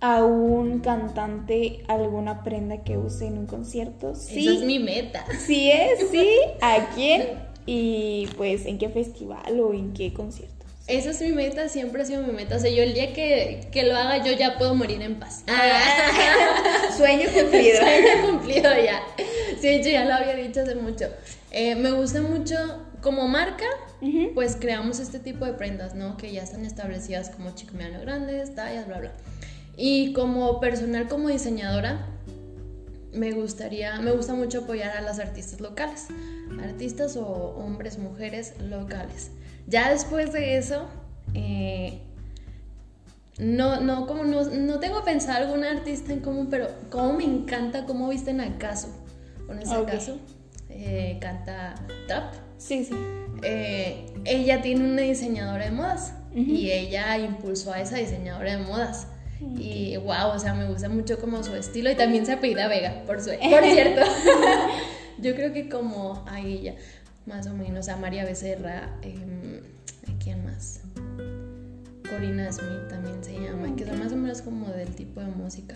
a 0.06 0.24
un 0.24 0.78
cantante 0.78 1.82
alguna 1.88 2.44
prenda 2.44 2.84
que 2.84 2.96
use 2.96 3.26
en 3.26 3.38
un 3.38 3.46
concierto. 3.46 4.14
Sí. 4.14 4.46
Esa 4.46 4.58
es 4.60 4.64
mi 4.64 4.78
meta. 4.78 5.24
Sí 5.44 5.68
es, 5.68 6.10
sí. 6.12 6.28
¿A 6.60 6.90
quién? 6.94 7.26
Y 7.66 8.28
pues 8.36 8.66
en 8.66 8.78
qué 8.78 8.88
festival 8.88 9.58
o 9.58 9.74
en 9.74 9.92
qué 9.94 10.12
concierto. 10.12 10.54
Esa 10.86 11.10
es 11.10 11.20
mi 11.20 11.32
meta, 11.32 11.68
siempre 11.68 12.02
ha 12.02 12.04
sido 12.04 12.22
mi 12.22 12.32
meta. 12.32 12.54
O 12.54 12.58
sea, 12.60 12.70
yo 12.70 12.84
el 12.84 12.94
día 12.94 13.12
que, 13.12 13.66
que 13.72 13.82
lo 13.82 13.96
haga, 13.96 14.24
yo 14.24 14.30
ya 14.30 14.56
puedo 14.56 14.76
morir 14.76 15.02
en 15.02 15.16
paz. 15.16 15.42
Ah. 15.48 16.88
Sueño 16.96 17.28
cumplido. 17.34 17.76
Sueño 17.80 18.30
cumplido 18.30 18.70
ya. 18.74 19.02
Sí, 19.60 19.82
yo 19.82 19.90
ya 19.90 20.04
lo 20.04 20.14
había 20.14 20.36
dicho 20.36 20.60
hace 20.60 20.76
mucho. 20.76 21.06
Eh, 21.50 21.74
me 21.74 21.90
gusta 21.90 22.22
mucho 22.22 22.54
como 23.00 23.26
marca, 23.26 23.66
pues 24.34 24.56
creamos 24.56 25.00
este 25.00 25.18
tipo 25.18 25.44
de 25.46 25.54
prendas, 25.54 25.96
¿no? 25.96 26.16
Que 26.16 26.30
ya 26.30 26.42
están 26.44 26.64
establecidas 26.64 27.30
como 27.30 27.56
chico 27.56 27.74
mediano 27.74 28.00
grandes, 28.00 28.54
tallas, 28.54 28.86
bla, 28.86 28.98
bla. 29.00 29.12
Y 29.76 30.12
como 30.12 30.58
personal, 30.60 31.08
como 31.08 31.28
diseñadora, 31.28 32.06
me 33.12 33.32
gustaría, 33.32 34.00
me 34.00 34.12
gusta 34.12 34.34
mucho 34.34 34.60
apoyar 34.60 34.96
a 34.96 35.00
las 35.00 35.18
artistas 35.18 35.60
locales, 35.60 36.06
artistas 36.62 37.16
o 37.16 37.26
hombres, 37.26 37.98
mujeres 37.98 38.54
locales. 38.60 39.30
Ya 39.66 39.90
después 39.90 40.32
de 40.32 40.58
eso, 40.58 40.86
eh, 41.34 42.00
no, 43.38 43.80
no, 43.80 44.06
como 44.06 44.24
no, 44.24 44.44
no 44.44 44.78
tengo 44.80 45.04
pensado 45.04 45.44
alguna 45.44 45.70
artista 45.70 46.12
en 46.12 46.20
común, 46.20 46.48
pero 46.50 46.68
como 46.90 47.14
me 47.14 47.24
encanta 47.24 47.84
cómo 47.84 48.08
visten 48.08 48.40
a 48.40 48.58
Caso. 48.58 48.88
Con 49.46 49.60
ese 49.60 49.84
caso, 49.84 50.18
eh, 50.70 51.18
canta 51.20 51.74
trap. 52.08 52.34
Sí, 52.58 52.84
sí. 52.84 52.94
Eh, 53.42 54.06
ella 54.24 54.60
tiene 54.60 54.84
una 54.84 55.02
diseñadora 55.02 55.66
de 55.66 55.70
modas 55.70 56.14
y 56.34 56.70
ella 56.72 57.16
impulsó 57.18 57.72
a 57.72 57.80
esa 57.80 57.96
diseñadora 57.96 58.56
de 58.56 58.64
modas. 58.64 59.06
Y 59.40 59.96
wow, 59.98 60.30
o 60.34 60.38
sea, 60.38 60.54
me 60.54 60.66
gusta 60.66 60.88
mucho 60.88 61.18
como 61.18 61.42
su 61.42 61.54
estilo 61.54 61.90
y 61.90 61.94
también 61.94 62.24
se 62.24 62.32
apellida 62.32 62.68
Vega, 62.68 63.02
por, 63.06 63.20
su, 63.20 63.30
por 63.50 63.64
cierto. 63.64 64.02
Yo 65.18 65.34
creo 65.34 65.52
que 65.52 65.68
como 65.68 66.24
a 66.26 66.40
ella, 66.40 66.74
más 67.26 67.46
o 67.46 67.54
menos, 67.54 67.88
a 67.88 67.96
María 67.96 68.24
Becerra, 68.24 68.98
eh, 69.02 69.62
¿quién 70.22 70.44
más? 70.44 70.80
Corina 72.08 72.50
Smith 72.52 72.88
también 72.88 73.22
se 73.22 73.34
llama, 73.34 73.74
que 73.76 73.84
son 73.84 73.98
más 73.98 74.12
o 74.12 74.16
menos 74.16 74.42
como 74.42 74.68
del 74.68 74.94
tipo 74.94 75.20
de 75.20 75.26
música. 75.26 75.74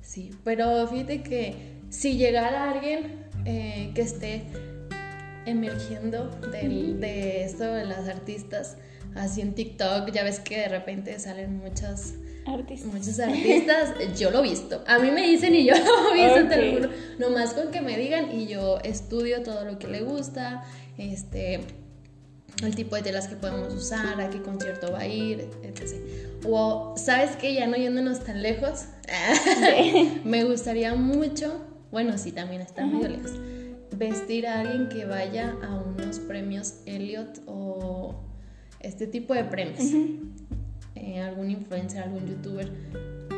Sí, 0.00 0.30
pero 0.44 0.86
fíjate 0.88 1.22
que 1.22 1.54
si 1.88 2.16
llegara 2.16 2.70
alguien 2.70 3.24
eh, 3.44 3.92
que 3.94 4.02
esté 4.02 4.44
emergiendo 5.46 6.28
de 6.50 7.44
esto 7.44 7.64
de 7.64 7.84
las 7.84 8.08
artistas, 8.08 8.76
así 9.14 9.40
en 9.40 9.54
TikTok, 9.54 10.10
ya 10.10 10.24
ves 10.24 10.40
que 10.40 10.58
de 10.58 10.68
repente 10.68 11.18
salen 11.18 11.58
muchas 11.58 12.14
artistas. 12.46 12.92
Muchos 12.92 13.18
artistas, 13.20 14.18
yo 14.18 14.30
lo 14.30 14.40
he 14.40 14.50
visto. 14.50 14.82
A 14.86 14.98
mí 14.98 15.10
me 15.10 15.26
dicen 15.28 15.54
y 15.54 15.64
yo 15.64 15.74
lo 15.84 16.14
he 16.14 16.24
visto, 16.24 16.48
te 16.48 16.80
lo 16.80 16.88
Nomás 17.18 17.54
con 17.54 17.70
que 17.70 17.80
me 17.80 17.96
digan 17.96 18.38
y 18.38 18.46
yo 18.46 18.78
estudio 18.80 19.42
todo 19.42 19.64
lo 19.64 19.78
que 19.78 19.88
le 19.88 20.02
gusta, 20.02 20.64
este, 20.98 21.60
el 22.62 22.74
tipo 22.74 22.96
de 22.96 23.02
telas 23.02 23.28
que 23.28 23.36
podemos 23.36 23.72
usar, 23.74 24.20
a 24.20 24.30
qué 24.30 24.42
concierto 24.42 24.92
va 24.92 25.00
a 25.00 25.06
ir, 25.06 25.48
etc. 25.62 25.96
O, 26.44 26.94
¿sabes 26.96 27.36
qué? 27.36 27.54
Ya 27.54 27.66
no 27.66 27.76
yéndonos 27.76 28.20
tan 28.20 28.42
lejos, 28.42 28.86
me 30.24 30.44
gustaría 30.44 30.94
mucho, 30.94 31.64
bueno, 31.90 32.18
sí, 32.18 32.32
también 32.32 32.62
está 32.62 32.86
medio 32.86 33.08
lejos 33.08 33.32
vestir 33.96 34.46
a 34.46 34.60
alguien 34.60 34.88
que 34.88 35.04
vaya 35.04 35.56
a 35.62 35.76
unos 35.78 36.18
premios 36.18 36.80
Elliot 36.86 37.42
o 37.46 38.14
este 38.80 39.06
tipo 39.06 39.34
de 39.34 39.44
premios. 39.44 39.92
Eh, 41.02 41.20
algún 41.20 41.50
influencer, 41.50 42.02
algún 42.02 42.26
youtuber, 42.26 42.70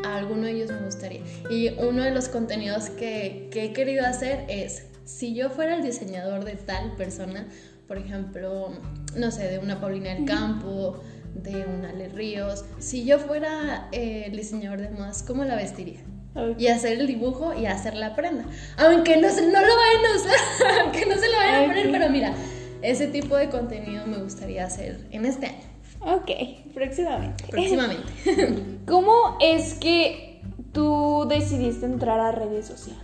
a 0.05 0.17
alguno 0.17 0.43
de 0.43 0.53
ellos 0.53 0.71
me 0.71 0.85
gustaría. 0.85 1.23
Y 1.51 1.71
uno 1.79 2.03
de 2.03 2.11
los 2.11 2.29
contenidos 2.29 2.91
que, 2.91 3.49
que 3.51 3.65
he 3.65 3.73
querido 3.73 4.05
hacer 4.05 4.45
es, 4.49 4.87
si 5.05 5.35
yo 5.35 5.51
fuera 5.51 5.75
el 5.75 5.83
diseñador 5.83 6.45
de 6.45 6.57
tal 6.57 6.95
persona, 6.97 7.47
por 7.89 7.99
ejemplo, 7.99 8.73
no 9.17 9.31
sé, 9.31 9.49
de 9.49 9.59
una 9.59 9.81
Paulina 9.81 10.15
del 10.15 10.25
Campo, 10.25 11.01
de 11.35 11.65
una 11.67 11.91
Ale 11.91 12.09
Ríos, 12.09 12.65
si 12.79 13.05
yo 13.05 13.19
fuera 13.19 13.89
eh, 13.93 14.25
el 14.27 14.37
diseñador 14.37 14.81
de 14.81 14.91
modas, 14.91 15.23
¿cómo 15.23 15.45
la 15.45 15.57
vestiría? 15.57 16.01
y 16.59 16.67
hacer 16.67 16.99
el 16.99 17.07
dibujo 17.07 17.55
y 17.55 17.67
hacer 17.67 17.95
la 17.95 18.17
prenda. 18.17 18.45
Aunque 18.77 19.17
no, 19.19 19.31
se, 19.31 19.43
no 19.43 19.61
lo 19.61 19.77
vayan 19.77 20.05
a 20.05 20.17
usar, 20.17 20.81
aunque 20.83 21.07
no 21.07 21.15
se 21.15 21.29
lo 21.29 21.37
vayan 21.37 21.63
a 21.63 21.67
poner, 21.67 21.91
pero 21.93 22.11
mira, 22.11 22.35
ese 22.83 23.07
tipo 23.07 23.37
de 23.37 23.49
contenido 23.49 24.05
me 24.07 24.19
gustaría 24.19 24.65
hacer 24.65 25.07
en 25.13 25.27
este 25.27 25.47
año. 25.47 25.74
Ok, 26.05 26.31
próximamente. 26.75 27.45
Próximamente. 27.49 28.05
¿Cómo 28.87 29.39
es 29.41 29.75
que 29.75 30.43
tú 30.73 31.27
decidiste 31.29 31.87
entrar 31.87 32.21
a 32.21 32.33
redes 32.33 32.67
sociales? 32.67 33.01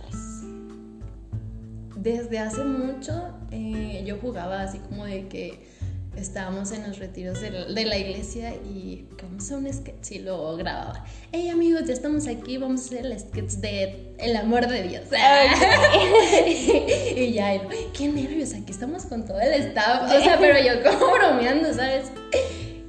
Desde 1.95 2.39
hace 2.39 2.63
mucho 2.63 3.13
eh, 3.51 4.03
yo 4.05 4.17
jugaba 4.17 4.61
así 4.61 4.79
como 4.79 5.05
de 5.05 5.27
que 5.27 5.71
estábamos 6.15 6.71
en 6.71 6.87
los 6.87 6.99
retiros 6.99 7.39
de 7.41 7.85
la, 7.85 7.97
iglesia 7.97 8.53
y 8.53 9.07
vamos 9.21 9.51
a 9.51 9.57
un 9.57 9.71
sketch 9.71 10.11
y 10.11 10.19
lo 10.19 10.55
grababa. 10.57 11.05
Hey 11.31 11.49
amigos, 11.49 11.83
ya 11.85 11.93
estamos 11.93 12.27
aquí, 12.27 12.57
vamos 12.57 12.81
a 12.81 12.85
hacer 12.85 13.05
el 13.05 13.19
sketch 13.19 13.51
de 13.53 14.13
El 14.19 14.35
amor 14.35 14.67
de 14.67 14.83
Dios. 14.83 15.03
y, 17.15 17.33
ya, 17.33 17.61
qué 17.97 18.07
nervios, 18.07 18.53
aquí 18.53 18.71
estamos 18.71 19.05
con 19.05 19.25
todo 19.25 19.39
el 19.39 19.53
staff. 19.53 20.11
O 20.11 20.23
sea, 20.23 20.37
pero 20.39 20.59
yo 20.59 20.83
como 20.83 21.13
bromeando, 21.13 21.73
¿sabes? 21.73 22.11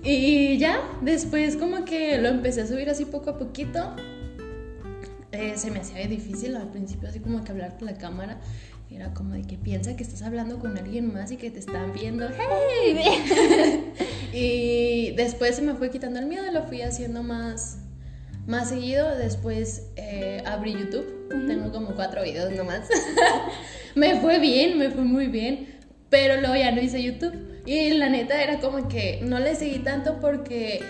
Y 0.05 0.59
ya, 0.59 0.81
después 1.01 1.57
como 1.57 1.85
que 1.85 2.19
lo 2.19 2.29
empecé 2.29 2.63
a 2.63 2.67
subir 2.67 2.91
así 2.91 3.05
poco 3.05 3.31
a 3.31 3.39
poquito. 3.39 3.95
Eh, 5.31 5.55
se 5.57 5.71
me 5.71 5.79
hacía 5.79 6.07
difícil 6.07 6.57
al 6.57 6.71
principio, 6.71 7.09
así 7.09 7.21
como 7.21 7.43
que 7.45 7.53
hablar 7.53 7.79
con 7.79 7.87
la 7.87 7.95
cámara. 7.95 8.41
Era 8.91 9.15
como 9.15 9.35
de 9.35 9.43
que 9.43 9.57
piensa 9.57 9.97
que 9.97 10.03
estás 10.03 10.23
hablando 10.23 10.59
con 10.59 10.77
alguien 10.77 11.15
más 11.15 11.31
y 11.33 11.37
que 11.37 11.51
te 11.51 11.61
están 11.61 11.93
viendo. 11.93 12.29
¡Hey! 12.29 13.95
y 14.33 15.17
después 15.17 15.57
se 15.57 15.63
me 15.63 15.75
fue 15.75 15.91
quitando 15.91 16.19
el 16.19 16.27
miedo, 16.27 16.51
lo 16.53 16.65
fui 16.65 16.83
haciendo 16.83 17.23
más, 17.23 17.79
más 18.47 18.69
seguido. 18.69 19.17
Después 19.17 19.87
eh, 19.97 20.43
abrí 20.45 20.73
YouTube. 20.73 21.29
Tengo 21.47 21.73
como 21.73 21.95
cuatro 21.95 22.23
videos 22.23 22.53
nomás. 22.53 22.89
me 23.95 24.21
fue 24.21 24.39
bien, 24.41 24.77
me 24.79 24.91
fue 24.91 25.05
muy 25.05 25.29
bien. 25.29 25.69
Pero 26.11 26.39
luego 26.41 26.57
ya 26.57 26.73
no 26.73 26.83
hice 26.83 27.03
YouTube. 27.03 27.52
Y 27.65 27.91
la 27.91 28.09
neta 28.09 28.43
era 28.43 28.59
como 28.59 28.89
que 28.89 29.21
no 29.23 29.39
le 29.39 29.55
seguí 29.55 29.79
tanto 29.79 30.19
porque 30.21 30.83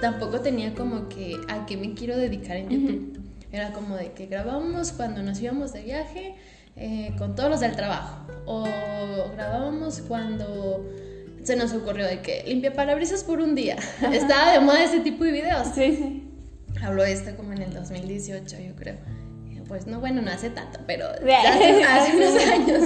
tampoco 0.00 0.40
tenía 0.40 0.74
como 0.74 1.08
que 1.08 1.36
a 1.48 1.66
qué 1.66 1.76
me 1.76 1.94
quiero 1.94 2.16
dedicar 2.16 2.56
en 2.56 2.68
YouTube. 2.68 3.20
Era 3.52 3.72
como 3.72 3.94
de 3.96 4.12
que 4.12 4.26
grabábamos 4.26 4.92
cuando 4.92 5.22
nos 5.22 5.40
íbamos 5.40 5.72
de 5.72 5.82
viaje 5.82 6.34
eh, 6.74 7.12
con 7.16 7.36
todos 7.36 7.48
los 7.48 7.60
del 7.60 7.76
trabajo. 7.76 8.26
O 8.44 8.66
grabábamos 9.34 10.00
cuando 10.00 10.84
se 11.44 11.54
nos 11.54 11.72
ocurrió 11.72 12.06
de 12.06 12.20
que 12.22 12.42
limpia 12.46 12.72
parabrisas 12.72 13.22
por 13.22 13.40
un 13.40 13.54
día. 13.54 13.76
Estaba 14.12 14.52
de 14.52 14.60
moda 14.60 14.82
ese 14.82 15.00
tipo 15.00 15.22
de 15.24 15.30
videos. 15.30 15.68
Sí, 15.74 15.96
sí. 15.96 16.22
Habló 16.82 17.04
este 17.04 17.36
como 17.36 17.52
en 17.52 17.62
el 17.62 17.72
2018, 17.72 18.56
yo 18.60 18.74
creo. 18.74 18.96
Pues 19.68 19.86
no, 19.86 19.98
bueno, 19.98 20.22
no 20.22 20.30
hace 20.30 20.50
tanto, 20.50 20.78
pero 20.86 21.08
hace, 21.08 21.82
hace 21.82 22.16
unos 22.16 22.42
años. 22.52 22.82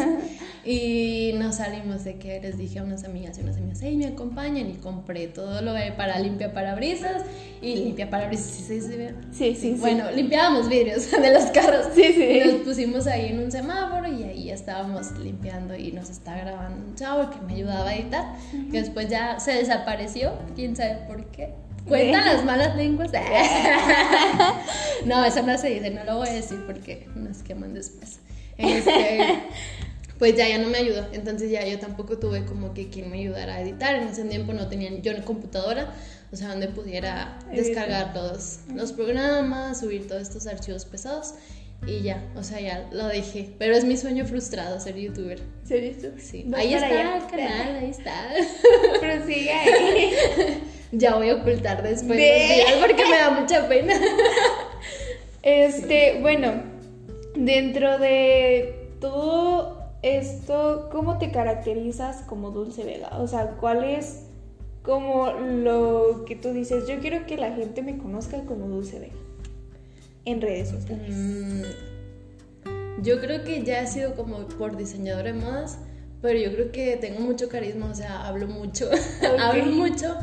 Y 0.70 1.32
nos 1.32 1.56
salimos 1.56 2.04
de 2.04 2.16
que 2.16 2.40
les 2.40 2.56
dije 2.56 2.78
a 2.78 2.84
unas 2.84 3.02
amigas 3.02 3.36
y 3.36 3.40
unas 3.40 3.56
amigas, 3.56 3.80
hey, 3.82 3.96
me 3.96 4.06
acompañan 4.06 4.70
y 4.70 4.74
compré 4.74 5.26
todo 5.26 5.62
lo 5.62 5.72
de 5.72 5.90
para 5.90 6.16
limpia 6.20 6.52
parabrisas 6.52 7.24
y 7.60 7.74
limpia 7.74 8.08
parabrisas, 8.08 8.46
¿sí 8.52 8.62
se 8.62 8.74
dice 8.74 9.14
Sí, 9.32 9.56
sí, 9.56 9.76
Bueno, 9.80 10.08
limpiábamos 10.12 10.68
vidrios 10.68 11.10
de 11.22 11.32
los 11.32 11.46
carros. 11.46 11.88
Sí, 11.92 12.12
sí. 12.12 12.22
Y 12.22 12.44
nos 12.46 12.54
pusimos 12.60 13.08
ahí 13.08 13.30
en 13.30 13.40
un 13.40 13.50
semáforo 13.50 14.06
y 14.12 14.22
ahí 14.22 14.50
estábamos 14.50 15.10
limpiando 15.18 15.74
y 15.74 15.90
nos 15.90 16.08
está 16.08 16.36
grabando 16.36 16.86
un 16.86 16.94
chavo 16.94 17.30
que 17.30 17.40
me 17.40 17.54
ayudaba 17.54 17.88
a 17.88 17.96
editar, 17.96 18.36
que 18.70 18.80
después 18.80 19.08
ya 19.08 19.40
se 19.40 19.54
desapareció, 19.54 20.34
quién 20.54 20.76
sabe 20.76 21.00
por 21.08 21.26
qué. 21.32 21.52
Cuentan 21.88 22.24
las 22.24 22.44
malas 22.44 22.76
lenguas. 22.76 23.10
no, 25.04 25.24
eso 25.24 25.42
no 25.42 25.58
se 25.58 25.70
dice, 25.70 25.90
no 25.90 26.04
lo 26.04 26.18
voy 26.18 26.28
a 26.28 26.32
decir 26.32 26.62
porque 26.64 27.08
nos 27.16 27.42
queman 27.42 27.74
después. 27.74 28.20
Este, 28.56 29.42
pues 30.20 30.36
ya, 30.36 30.46
ya 30.46 30.58
no 30.58 30.68
me 30.68 30.76
ayudó. 30.76 31.06
Entonces 31.12 31.50
ya 31.50 31.66
yo 31.66 31.78
tampoco 31.78 32.18
tuve 32.18 32.44
como 32.44 32.74
que 32.74 32.90
quien 32.90 33.10
me 33.10 33.20
ayudara 33.20 33.54
a 33.54 33.62
editar. 33.62 33.94
En 33.94 34.06
ese 34.06 34.22
tiempo 34.24 34.52
no 34.52 34.68
tenía 34.68 34.90
yo 35.00 35.12
una 35.12 35.24
computadora, 35.24 35.94
o 36.30 36.36
sea, 36.36 36.48
donde 36.48 36.68
pudiera 36.68 37.38
descargar 37.50 38.12
todos 38.12 38.58
los 38.74 38.92
programas, 38.92 39.80
subir 39.80 40.06
todos 40.06 40.20
estos 40.20 40.46
archivos 40.46 40.84
pesados. 40.84 41.34
Y 41.86 42.02
ya, 42.02 42.22
o 42.36 42.44
sea, 42.44 42.60
ya 42.60 42.86
lo 42.92 43.06
dejé. 43.06 43.54
Pero 43.58 43.74
es 43.74 43.84
mi 43.84 43.96
sueño 43.96 44.26
frustrado 44.26 44.78
ser 44.78 44.96
youtuber. 44.96 45.40
¿Ser 45.64 45.94
youtuber? 45.94 46.20
Sí. 46.20 46.46
Ahí 46.54 46.74
está 46.74 47.16
el 47.16 47.26
canal, 47.26 47.76
ahí 47.76 47.90
está. 47.90 48.28
Pero 49.00 49.26
sigue 49.26 49.50
ahí. 49.50 50.12
ya 50.92 51.14
voy 51.14 51.30
a 51.30 51.36
ocultar 51.36 51.82
después 51.82 52.18
de... 52.18 52.64
porque 52.78 53.06
me 53.06 53.16
da 53.16 53.30
mucha 53.30 53.66
pena. 53.66 53.98
Este, 55.42 56.18
bueno, 56.20 56.62
dentro 57.34 57.98
de 57.98 58.90
todo 59.00 59.79
esto, 60.02 60.88
¿cómo 60.90 61.18
te 61.18 61.30
caracterizas 61.30 62.22
como 62.22 62.50
Dulce 62.50 62.84
Vega? 62.84 63.18
O 63.18 63.26
sea, 63.26 63.56
¿cuál 63.60 63.84
es 63.84 64.22
como 64.82 65.30
lo 65.32 66.24
que 66.26 66.36
tú 66.36 66.52
dices? 66.52 66.88
Yo 66.88 67.00
quiero 67.00 67.26
que 67.26 67.36
la 67.36 67.52
gente 67.52 67.82
me 67.82 67.98
conozca 67.98 68.44
como 68.44 68.66
Dulce 68.66 68.98
Vega 68.98 69.14
en 70.24 70.40
redes 70.40 70.70
sociales. 70.70 71.14
Mm, 71.14 71.62
yo 73.02 73.20
creo 73.20 73.44
que 73.44 73.62
ya 73.62 73.82
ha 73.82 73.86
sido 73.86 74.14
como 74.14 74.46
por 74.46 74.76
diseñadora 74.76 75.32
de 75.32 75.38
modas, 75.38 75.78
pero 76.22 76.38
yo 76.38 76.52
creo 76.52 76.72
que 76.72 76.96
tengo 76.96 77.20
mucho 77.20 77.48
carisma, 77.48 77.90
o 77.90 77.94
sea, 77.94 78.26
hablo 78.26 78.46
mucho, 78.46 78.90
hablo 79.40 79.66
mucho 79.66 80.16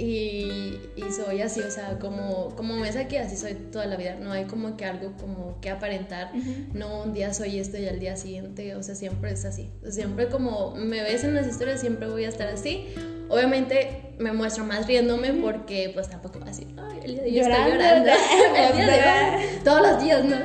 y, 0.00 0.80
soy 1.12 1.42
así, 1.42 1.60
o 1.60 1.70
sea, 1.70 1.98
como, 1.98 2.54
como 2.56 2.80
ves 2.80 2.96
aquí, 2.96 3.16
así 3.16 3.36
soy 3.36 3.54
toda 3.54 3.86
la 3.86 3.96
vida. 3.96 4.16
No 4.20 4.32
hay 4.32 4.44
como 4.44 4.76
que 4.76 4.84
algo 4.84 5.12
como 5.18 5.60
que 5.60 5.70
aparentar. 5.70 6.32
No, 6.72 7.02
un 7.02 7.12
día 7.12 7.34
soy 7.34 7.58
esto 7.58 7.76
y 7.78 7.86
al 7.86 7.98
día 7.98 8.16
siguiente, 8.16 8.74
o 8.76 8.82
sea, 8.82 8.94
siempre 8.94 9.32
es 9.32 9.44
así. 9.44 9.70
Siempre 9.88 10.28
como 10.28 10.74
me 10.74 11.02
ves 11.02 11.24
en 11.24 11.34
las 11.34 11.46
historias, 11.46 11.80
siempre 11.80 12.08
voy 12.08 12.24
a 12.24 12.28
estar 12.28 12.48
así. 12.48 12.86
Obviamente 13.28 14.14
me 14.18 14.32
muestro 14.32 14.64
más 14.64 14.86
riéndome 14.86 15.32
porque 15.34 15.90
pues 15.94 16.08
tampoco 16.08 16.40
así, 16.46 16.66
ay, 16.76 17.00
el 17.04 17.14
día 17.14 17.22
de 17.22 17.30
hoy 17.30 17.38
estoy 17.38 17.72
llorando. 17.72 18.12
todos 19.64 19.82
los 19.82 20.02
días, 20.02 20.24
¿no? 20.24 20.36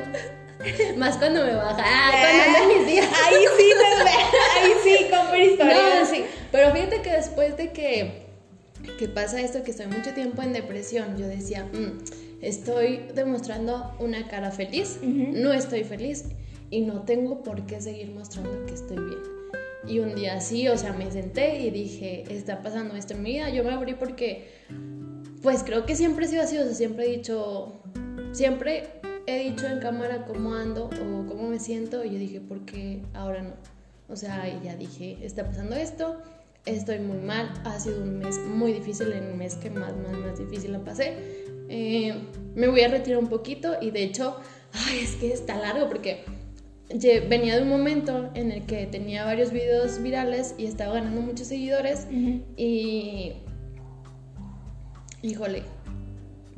Más 0.97 1.17
cuando 1.17 1.43
me 1.45 1.55
baja, 1.55 1.83
ah, 1.83 2.11
cuando 2.11 2.59
ando 2.59 2.79
mis 2.79 2.87
días. 2.87 3.07
Ahí 3.25 3.45
sí, 3.57 3.71
ahí 4.61 4.73
sí, 4.83 5.07
con 5.09 5.41
historias. 5.41 5.99
No, 5.99 6.05
sí. 6.05 6.25
Pero 6.51 6.71
fíjate 6.71 7.01
que 7.01 7.11
después 7.11 7.57
de 7.57 7.71
que 7.71 8.24
que 8.97 9.07
pasa 9.07 9.41
esto, 9.41 9.63
que 9.63 9.71
estoy 9.71 9.87
mucho 9.87 10.13
tiempo 10.13 10.41
en 10.41 10.53
depresión, 10.53 11.17
yo 11.17 11.27
decía, 11.27 11.65
mm, 11.65 12.41
estoy 12.41 13.07
demostrando 13.13 13.95
una 13.99 14.27
cara 14.27 14.51
feliz, 14.51 14.99
no 15.03 15.53
estoy 15.53 15.83
feliz 15.83 16.25
y 16.69 16.81
no 16.81 17.01
tengo 17.03 17.43
por 17.43 17.65
qué 17.65 17.81
seguir 17.81 18.11
mostrando 18.11 18.65
que 18.65 18.73
estoy 18.73 18.97
bien. 18.97 19.19
Y 19.87 19.99
un 19.99 20.15
día 20.15 20.39
sí, 20.41 20.67
o 20.67 20.77
sea, 20.77 20.93
me 20.93 21.11
senté 21.11 21.61
y 21.61 21.69
dije, 21.69 22.23
está 22.29 22.61
pasando 22.61 22.95
esto 22.95 23.13
en 23.13 23.23
mi 23.23 23.33
vida, 23.33 23.49
yo 23.49 23.63
me 23.63 23.71
abrí 23.71 23.93
porque, 23.93 24.49
pues 25.41 25.63
creo 25.63 25.85
que 25.85 25.95
siempre 25.95 26.25
he 26.25 26.29
sido 26.29 26.43
así, 26.43 26.57
o 26.57 26.63
sea, 26.63 26.73
siempre 26.73 27.05
he 27.05 27.17
dicho, 27.17 27.81
siempre 28.31 28.87
he 29.27 29.49
dicho 29.49 29.67
en 29.67 29.79
cámara 29.79 30.25
cómo 30.25 30.53
ando 30.53 30.85
o 30.85 31.25
cómo 31.27 31.49
me 31.49 31.59
siento 31.59 32.03
y 32.03 32.11
yo 32.11 32.19
dije, 32.19 32.41
¿por 32.41 32.65
qué 32.65 33.03
ahora 33.13 33.41
no? 33.43 33.53
O 34.07 34.15
sea, 34.15 34.43
ya 34.63 34.75
dije, 34.75 35.17
está 35.21 35.45
pasando 35.45 35.75
esto, 35.75 36.21
estoy 36.65 36.99
muy 36.99 37.17
mal, 37.17 37.51
ha 37.63 37.79
sido 37.79 38.01
un 38.01 38.19
mes 38.19 38.39
muy 38.39 38.73
difícil, 38.73 39.11
el 39.11 39.35
mes 39.35 39.55
que 39.55 39.69
más, 39.69 39.95
más, 39.97 40.17
más 40.17 40.39
difícil 40.39 40.71
la 40.71 40.79
pasé. 40.79 41.13
Eh, 41.69 42.13
me 42.55 42.67
voy 42.67 42.81
a 42.81 42.87
retirar 42.87 43.19
un 43.19 43.27
poquito 43.27 43.75
y 43.81 43.91
de 43.91 44.03
hecho, 44.03 44.37
ay, 44.73 44.99
es 44.99 45.15
que 45.15 45.31
está 45.31 45.57
largo 45.57 45.87
porque 45.87 46.23
venía 47.27 47.55
de 47.55 47.63
un 47.63 47.69
momento 47.69 48.29
en 48.35 48.51
el 48.51 48.65
que 48.65 48.85
tenía 48.85 49.25
varios 49.25 49.51
videos 49.51 50.01
virales 50.01 50.55
y 50.57 50.65
estaba 50.65 50.93
ganando 50.93 51.21
muchos 51.21 51.47
seguidores 51.47 52.07
y, 52.55 53.33
híjole, 55.21 55.63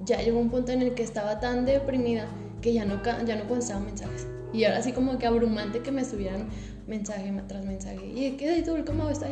ya 0.03 0.21
llegó 0.21 0.39
un 0.39 0.49
punto 0.49 0.71
en 0.71 0.81
el 0.81 0.93
que 0.93 1.03
estaba 1.03 1.39
tan 1.39 1.65
deprimida 1.65 2.27
que 2.61 2.73
ya 2.73 2.85
no, 2.85 3.01
ya 3.03 3.35
no 3.35 3.47
contestaba 3.47 3.79
mensajes. 3.79 4.27
Y 4.53 4.63
ahora 4.63 4.81
sí 4.81 4.91
como 4.91 5.17
que 5.17 5.27
abrumante 5.27 5.81
que 5.81 5.91
me 5.91 6.01
estuvieran 6.01 6.47
mensaje 6.87 7.31
tras 7.47 7.65
mensaje. 7.65 8.07
¿Y 8.15 8.31
qué 8.37 8.63
tú? 8.65 8.75
¿Cómo 8.85 9.09
está? 9.09 9.27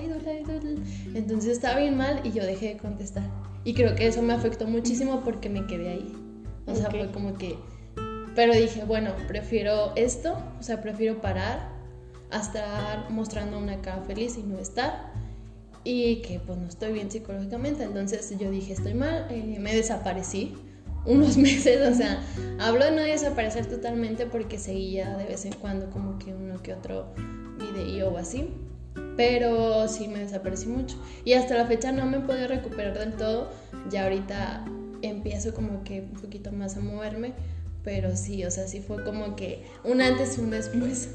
Entonces 1.13 1.51
estaba 1.51 1.79
bien 1.79 1.97
mal 1.97 2.21
y 2.23 2.31
yo 2.31 2.45
dejé 2.45 2.73
de 2.73 2.77
contestar. 2.77 3.23
Y 3.63 3.73
creo 3.73 3.95
que 3.95 4.07
eso 4.07 4.21
me 4.21 4.33
afectó 4.33 4.67
muchísimo 4.67 5.21
porque 5.23 5.49
me 5.49 5.65
quedé 5.65 5.89
ahí. 5.89 6.13
O 6.67 6.75
sea, 6.75 6.89
fue 6.91 7.11
como 7.11 7.37
que... 7.37 7.57
Pero 8.35 8.53
dije, 8.53 8.83
bueno, 8.83 9.11
prefiero 9.27 9.95
esto, 9.95 10.37
o 10.59 10.63
sea, 10.63 10.81
prefiero 10.81 11.21
parar 11.21 11.69
a 12.31 12.41
estar 12.41 13.09
mostrando 13.09 13.57
una 13.57 13.81
cara 13.81 14.01
feliz 14.03 14.37
y 14.37 14.43
no 14.43 14.59
estar. 14.59 15.13
Y 15.83 16.21
que 16.21 16.39
pues 16.39 16.57
no 16.57 16.67
estoy 16.67 16.93
bien 16.93 17.09
psicológicamente. 17.09 17.83
Entonces 17.83 18.37
yo 18.37 18.51
dije, 18.51 18.73
estoy 18.73 18.93
mal, 18.93 19.27
eh, 19.29 19.57
me 19.59 19.73
desaparecí 19.73 20.53
unos 21.05 21.37
meses, 21.37 21.87
o 21.87 21.95
sea, 21.95 22.21
hablo 22.59 22.85
de 22.85 22.91
no 22.91 23.01
desaparecer 23.01 23.67
totalmente 23.67 24.25
porque 24.25 24.57
seguía 24.57 25.15
de 25.17 25.25
vez 25.25 25.45
en 25.45 25.53
cuando 25.53 25.89
como 25.89 26.17
que 26.19 26.33
uno 26.33 26.61
que 26.61 26.73
otro 26.73 27.13
video 27.57 28.09
o 28.09 28.17
así, 28.17 28.49
pero 29.17 29.87
sí 29.87 30.07
me 30.07 30.19
desaparecí 30.19 30.67
mucho. 30.67 30.97
Y 31.23 31.33
hasta 31.33 31.55
la 31.55 31.65
fecha 31.65 31.91
no 31.91 32.05
me 32.05 32.19
puedo 32.19 32.47
recuperar 32.47 32.97
del 32.97 33.13
todo, 33.13 33.49
ya 33.89 34.03
ahorita 34.03 34.65
empiezo 35.01 35.53
como 35.53 35.83
que 35.83 36.01
un 36.01 36.21
poquito 36.21 36.51
más 36.51 36.77
a 36.77 36.79
moverme, 36.79 37.33
pero 37.83 38.15
sí, 38.15 38.43
o 38.45 38.51
sea, 38.51 38.67
sí 38.67 38.79
fue 38.79 39.03
como 39.03 39.35
que 39.35 39.63
un 39.83 40.01
antes 40.01 40.37
y 40.37 40.41
un 40.41 40.51
después. 40.51 41.09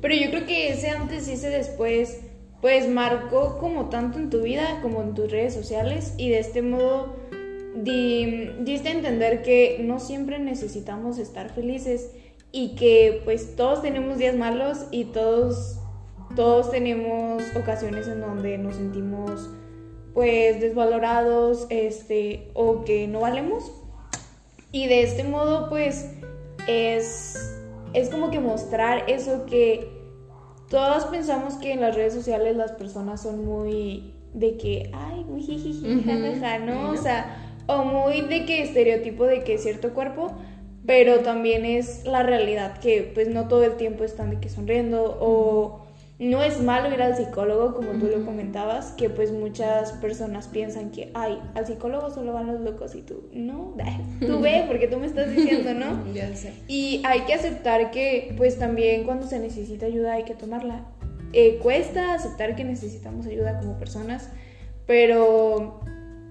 Pero 0.00 0.14
yo 0.14 0.30
creo 0.30 0.46
que 0.46 0.70
ese 0.70 0.90
antes 0.90 1.28
y 1.28 1.32
ese 1.32 1.50
después 1.50 2.20
pues 2.60 2.88
marcó 2.88 3.58
como 3.58 3.88
tanto 3.88 4.18
en 4.18 4.28
tu 4.28 4.42
vida 4.42 4.80
como 4.82 5.02
en 5.02 5.14
tus 5.14 5.30
redes 5.30 5.54
sociales 5.54 6.14
y 6.18 6.28
de 6.28 6.40
este 6.40 6.62
modo 6.62 7.16
diste 7.74 8.88
a 8.88 8.92
entender 8.92 9.42
que 9.42 9.80
no 9.82 10.00
siempre 10.00 10.38
necesitamos 10.38 11.18
estar 11.18 11.54
felices 11.54 12.10
y 12.52 12.74
que 12.74 13.22
pues 13.24 13.56
todos 13.56 13.82
tenemos 13.82 14.18
días 14.18 14.36
malos 14.36 14.86
y 14.90 15.04
todos 15.06 15.78
todos 16.36 16.70
tenemos 16.70 17.42
ocasiones 17.56 18.06
en 18.06 18.20
donde 18.20 18.56
nos 18.58 18.76
sentimos 18.76 19.50
pues 20.14 20.60
desvalorados 20.60 21.66
este 21.70 22.50
o 22.54 22.84
que 22.84 23.08
no 23.08 23.20
valemos. 23.20 23.72
Y 24.72 24.86
de 24.86 25.02
este 25.02 25.24
modo 25.24 25.68
pues 25.68 26.10
es 26.68 27.56
es 27.92 28.08
como 28.08 28.30
que 28.30 28.38
mostrar 28.38 29.10
eso 29.10 29.46
que 29.46 29.88
todos 30.68 31.06
pensamos 31.06 31.54
que 31.54 31.72
en 31.72 31.80
las 31.80 31.96
redes 31.96 32.14
sociales 32.14 32.56
las 32.56 32.72
personas 32.72 33.22
son 33.22 33.44
muy 33.44 34.14
de 34.32 34.56
que 34.56 34.90
ay 34.92 35.24
jiji, 35.40 35.82
uh 35.84 36.64
¿no? 36.64 36.90
o 36.90 36.96
sea 36.96 37.56
o 37.66 37.84
muy 37.84 38.20
de 38.22 38.44
que 38.46 38.62
estereotipo 38.62 39.24
de 39.24 39.42
que 39.42 39.58
cierto 39.58 39.92
cuerpo 39.92 40.32
pero 40.86 41.20
también 41.20 41.64
es 41.64 42.04
la 42.04 42.22
realidad 42.22 42.78
que 42.78 43.10
pues 43.14 43.28
no 43.28 43.48
todo 43.48 43.64
el 43.64 43.76
tiempo 43.76 44.04
están 44.04 44.30
de 44.30 44.40
que 44.40 44.48
sonriendo 44.48 45.18
o 45.20 45.86
no 46.20 46.42
es 46.42 46.60
malo 46.62 46.92
ir 46.92 47.00
al 47.00 47.16
psicólogo 47.16 47.74
como 47.74 47.92
tú 47.92 48.06
lo 48.06 48.26
comentabas, 48.26 48.92
que 48.92 49.08
pues 49.08 49.32
muchas 49.32 49.92
personas 49.92 50.48
piensan 50.48 50.90
que, 50.90 51.10
ay, 51.14 51.40
al 51.54 51.66
psicólogo 51.66 52.10
solo 52.10 52.34
van 52.34 52.46
los 52.46 52.60
locos 52.60 52.94
y 52.94 53.00
tú, 53.00 53.30
no, 53.32 53.74
tú 54.20 54.38
ve 54.38 54.64
porque 54.68 54.86
tú 54.86 54.98
me 54.98 55.06
estás 55.06 55.34
diciendo, 55.34 55.72
¿no? 55.72 56.12
ya 56.14 56.34
sé. 56.36 56.52
Y 56.68 57.02
hay 57.06 57.22
que 57.22 57.32
aceptar 57.32 57.90
que 57.90 58.34
pues 58.36 58.58
también 58.58 59.04
cuando 59.04 59.26
se 59.26 59.38
necesita 59.38 59.86
ayuda 59.86 60.12
hay 60.12 60.24
que 60.24 60.34
tomarla. 60.34 60.84
Eh, 61.32 61.58
cuesta 61.62 62.12
aceptar 62.12 62.54
que 62.54 62.64
necesitamos 62.64 63.24
ayuda 63.24 63.58
como 63.58 63.78
personas, 63.78 64.28
pero 64.86 65.80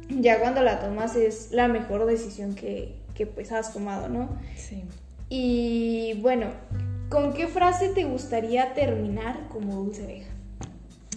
ya 0.09 0.39
cuando 0.39 0.61
la 0.61 0.81
tomas 0.81 1.15
es 1.15 1.51
la 1.51 1.67
mejor 1.67 2.05
decisión 2.05 2.53
que, 2.53 2.98
que 3.19 3.27
pues 3.27 3.51
has 3.51 3.73
tomado, 3.73 4.07
¿no? 4.07 4.29
Sí. 4.55 4.81
Y 5.27 6.13
bueno, 6.21 6.53
¿con 7.09 7.33
qué 7.33 7.47
frase 7.47 7.89
te 7.89 8.05
gustaría 8.05 8.73
terminar 8.73 9.49
como 9.49 9.75
Dulce 9.75 10.07
Vega? 10.07 10.27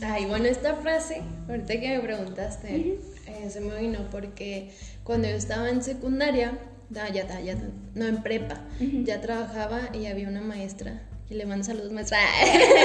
Ay, 0.04 0.24
bueno, 0.26 0.46
esta 0.46 0.74
frase, 0.74 1.22
ahorita 1.48 1.78
que 1.78 1.96
me 1.96 2.00
preguntaste, 2.00 2.98
eh, 3.28 3.50
se 3.50 3.60
me 3.60 3.80
vino 3.80 4.00
porque 4.10 4.72
cuando 5.04 5.28
yo 5.28 5.36
estaba 5.36 5.70
en 5.70 5.80
secundaria, 5.80 6.58
ya, 6.90 7.08
ya, 7.08 7.40
ya, 7.40 7.56
no 7.94 8.06
en 8.06 8.20
prepa, 8.24 8.60
ya 8.80 9.20
trabajaba 9.20 9.90
y 9.94 10.06
había 10.06 10.28
una 10.28 10.40
maestra 10.40 11.02
y 11.30 11.34
le 11.34 11.46
mando 11.46 11.64
saludos 11.64 11.92
maestra. 11.92 12.18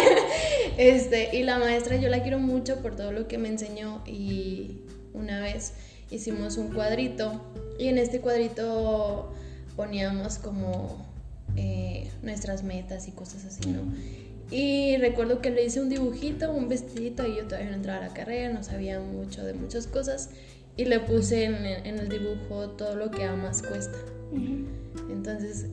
este, 0.78 1.36
y 1.36 1.42
la 1.42 1.58
maestra 1.58 1.96
yo 1.96 2.10
la 2.10 2.22
quiero 2.22 2.38
mucho 2.38 2.84
por 2.84 2.96
todo 2.96 3.12
lo 3.12 3.28
que 3.28 3.40
me 3.40 3.50
enseñó 3.50 4.04
y 4.06 4.84
una 5.16 5.42
vez 5.42 5.74
hicimos 6.12 6.58
un 6.58 6.74
cuadrito 6.74 7.42
y 7.80 7.88
en 7.88 7.98
este 7.98 8.22
cuadrito 8.22 9.32
poníamos 9.76 10.38
como 10.38 11.06
eh, 11.56 12.10
nuestras 12.24 12.64
metas 12.64 13.08
y 13.08 13.12
cosas 13.12 13.46
así, 13.46 13.70
¿no? 13.70 13.82
Y 14.50 14.96
recuerdo 14.98 15.42
que 15.42 15.50
le 15.50 15.66
hice 15.66 15.82
un 15.82 15.90
dibujito, 15.90 16.52
un 16.52 16.70
vestidito, 16.70 17.28
y 17.28 17.36
yo 17.36 17.44
todavía 17.46 17.70
no 17.70 17.76
entraba 17.76 18.06
a 18.06 18.08
la 18.08 18.14
carrera, 18.14 18.54
no 18.54 18.64
sabía 18.64 19.00
mucho 19.00 19.44
de 19.44 19.54
muchas 19.54 19.88
cosas, 19.88 20.30
y 20.78 20.86
le 20.86 21.00
puse 21.00 21.46
en, 21.46 21.66
el 21.66 22.08
dibujo 22.08 22.70
todo 22.72 22.96
lo 22.96 23.12
que 23.12 23.26
amas 23.26 23.62
cuesta. 23.62 23.98
Entonces, 25.10 25.66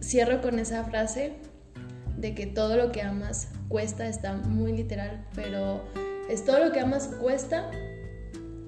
cierro 0.00 0.40
con 0.40 0.58
esa 0.58 0.84
frase 0.84 1.34
de 2.16 2.34
que 2.34 2.46
todo 2.46 2.76
lo 2.76 2.92
que 2.92 3.02
amas 3.02 3.48
cuesta, 3.68 4.08
está 4.08 4.34
muy 4.34 4.72
literal, 4.72 5.26
pero 5.34 5.82
es 6.30 6.44
todo 6.44 6.64
lo 6.64 6.72
que 6.72 6.80
amas 6.80 7.08
cuesta, 7.20 7.70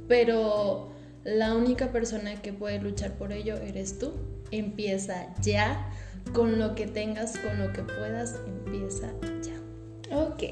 pero 0.06 0.90
la 1.26 1.56
única 1.56 1.90
persona 1.90 2.40
que 2.40 2.52
puede 2.52 2.80
luchar 2.80 3.14
por 3.18 3.32
ello 3.32 3.56
eres 3.56 3.98
tú. 3.98 4.12
Empieza 4.52 5.34
ya 5.42 5.90
con 6.32 6.58
lo 6.58 6.74
que 6.76 6.86
tengas, 6.86 7.36
con 7.38 7.58
lo 7.58 7.72
que 7.72 7.82
puedas, 7.82 8.36
empieza 8.46 9.12
ya. 9.42 10.16
Ok, 10.16 10.42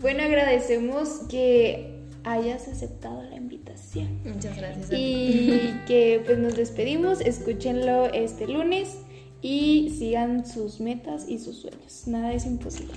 bueno, 0.00 0.22
agradecemos 0.22 1.22
que 1.28 1.98
hayas 2.22 2.68
aceptado 2.68 3.22
la 3.24 3.36
invitación. 3.36 4.20
Muchas 4.24 4.56
gracias. 4.56 4.90
y 4.92 5.74
que 5.88 6.22
pues 6.24 6.38
nos 6.38 6.56
despedimos, 6.56 7.20
escúchenlo 7.20 8.06
este 8.12 8.46
lunes 8.46 8.98
y 9.40 9.92
sigan 9.98 10.46
sus 10.46 10.80
metas 10.80 11.28
y 11.28 11.40
sus 11.40 11.56
sueños. 11.56 12.06
Nada 12.06 12.32
es 12.32 12.46
imposible. 12.46 12.94